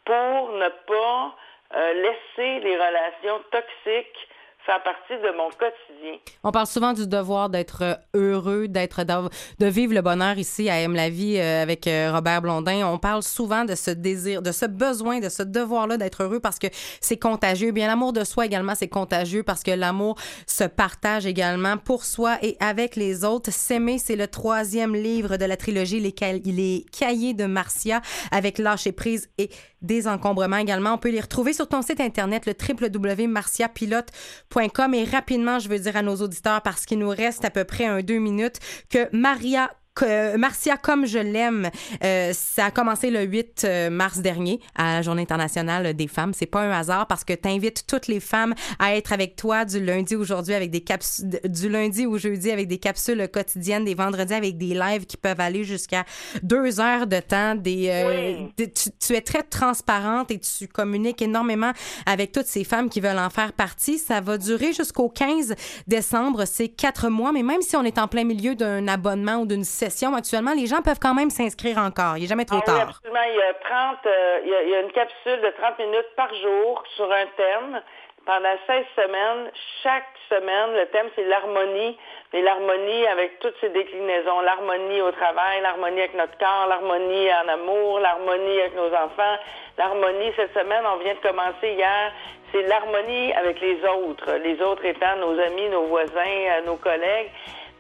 [0.04, 1.36] pour ne pas
[1.74, 4.28] euh, laisser les relations toxiques
[4.64, 6.18] faire partie de mon quotidien.
[6.44, 10.80] On parle souvent du devoir d'être euh, heureux, d'être de vivre le bonheur ici à
[10.80, 12.86] Aime la vie euh, avec euh, Robert Blondin.
[12.86, 16.58] On parle souvent de ce désir, de ce besoin, de ce devoir-là d'être heureux parce
[16.58, 16.68] que
[17.00, 17.72] c'est contagieux.
[17.72, 20.16] Bien, l'amour de soi également, c'est contagieux parce que l'amour
[20.46, 23.50] se partage également pour soi et avec les autres.
[23.52, 29.28] S'aimer, c'est le troisième livre de la trilogie les Cahiers de Marcia avec lâcher prise
[29.38, 29.50] et
[29.82, 30.94] désencombrement également.
[30.94, 34.94] On peut les retrouver sur ton site internet, le www.marciapilote.com.
[34.94, 37.84] Et rapidement, je veux dire à nos auditeurs, parce qu'il nous reste à peu près
[37.86, 38.58] un deux minutes,
[38.90, 41.70] que Maria que Marcia, comme je l'aime,
[42.02, 46.32] euh, ça a commencé le 8 euh, mars dernier à la Journée internationale des femmes.
[46.34, 49.64] C'est pas un hasard parce que tu invites toutes les femmes à être avec toi
[49.64, 53.94] du lundi aujourd'hui avec des capsules, du lundi au jeudi avec des capsules quotidiennes, des
[53.94, 56.04] vendredis avec des lives qui peuvent aller jusqu'à
[56.42, 57.54] deux heures de temps.
[57.54, 61.72] Des, euh, des- tu, tu es très transparente et tu communiques énormément
[62.06, 63.98] avec toutes ces femmes qui veulent en faire partie.
[63.98, 65.54] Ça va durer jusqu'au 15
[65.86, 66.44] décembre.
[66.46, 69.64] C'est quatre mois, mais même si on est en plein milieu d'un abonnement ou d'une
[69.86, 72.16] actuellement, les gens peuvent quand même s'inscrire encore.
[72.16, 72.88] Il n'est jamais trop Ah oui, tard.
[72.90, 73.22] absolument.
[73.28, 75.78] Il y a 30, euh, il, y a, il y a une capsule de 30
[75.78, 77.82] minutes par jour sur un thème
[78.24, 79.50] pendant 16 semaines.
[79.82, 81.98] Chaque semaine, le thème, c'est l'harmonie.
[82.32, 84.40] Mais l'harmonie avec toutes ses déclinaisons.
[84.40, 89.36] L'harmonie au travail, l'harmonie avec notre corps, l'harmonie en amour, l'harmonie avec nos enfants.
[89.78, 92.12] L'harmonie, cette semaine, on vient de commencer hier,
[92.52, 94.30] c'est l'harmonie avec les autres.
[94.44, 97.30] Les autres étant nos amis, nos voisins, euh, nos collègues.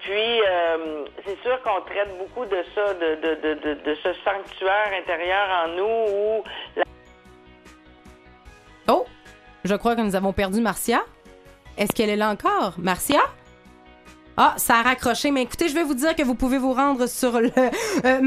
[0.02, 4.90] Puis, euh, c'est sûr qu'on traite beaucoup de ça, de, de, de, de, ce sanctuaire
[5.00, 6.44] intérieur en nous où
[6.76, 6.82] la
[8.88, 9.06] Oh,
[9.64, 11.02] je crois que nous avons perdu Marcia.
[11.78, 12.74] Est-ce qu'elle est là encore?
[12.78, 13.20] Marcia?
[14.36, 17.06] Ah, ça a raccroché, mais écoutez, je vais vous dire que vous pouvez vous rendre
[17.06, 17.50] sur le
[18.06, 18.20] euh,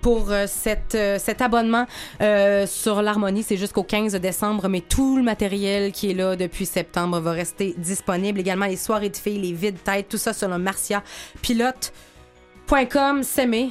[0.00, 0.46] pour euh,
[0.94, 1.86] euh, cet abonnement
[2.20, 3.44] euh, sur l'harmonie.
[3.44, 7.76] C'est jusqu'au 15 décembre, mais tout le matériel qui est là depuis septembre va rester
[7.78, 8.40] disponible.
[8.40, 13.22] Également les soirées de filles, les vides têtes, tout ça sur le marciapilote.com.
[13.22, 13.70] S'aimer,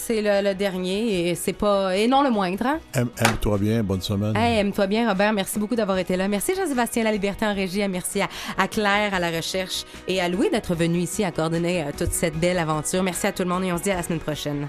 [0.00, 2.66] c'est le, le dernier et c'est pas et non le moindre.
[2.66, 2.78] Hein?
[2.94, 4.36] Aime- Aime-toi bien, bonne semaine.
[4.36, 5.32] Hey, aime-toi bien, Robert.
[5.32, 6.26] Merci beaucoup d'avoir été là.
[6.28, 7.86] Merci, Jean-Sébastien La Liberté en régie.
[7.88, 8.28] Merci à,
[8.58, 12.12] à Claire à la recherche et à Louis d'être venu ici à coordonner euh, toute
[12.12, 13.02] cette belle aventure.
[13.02, 14.68] Merci à tout le monde et on se dit à la semaine prochaine.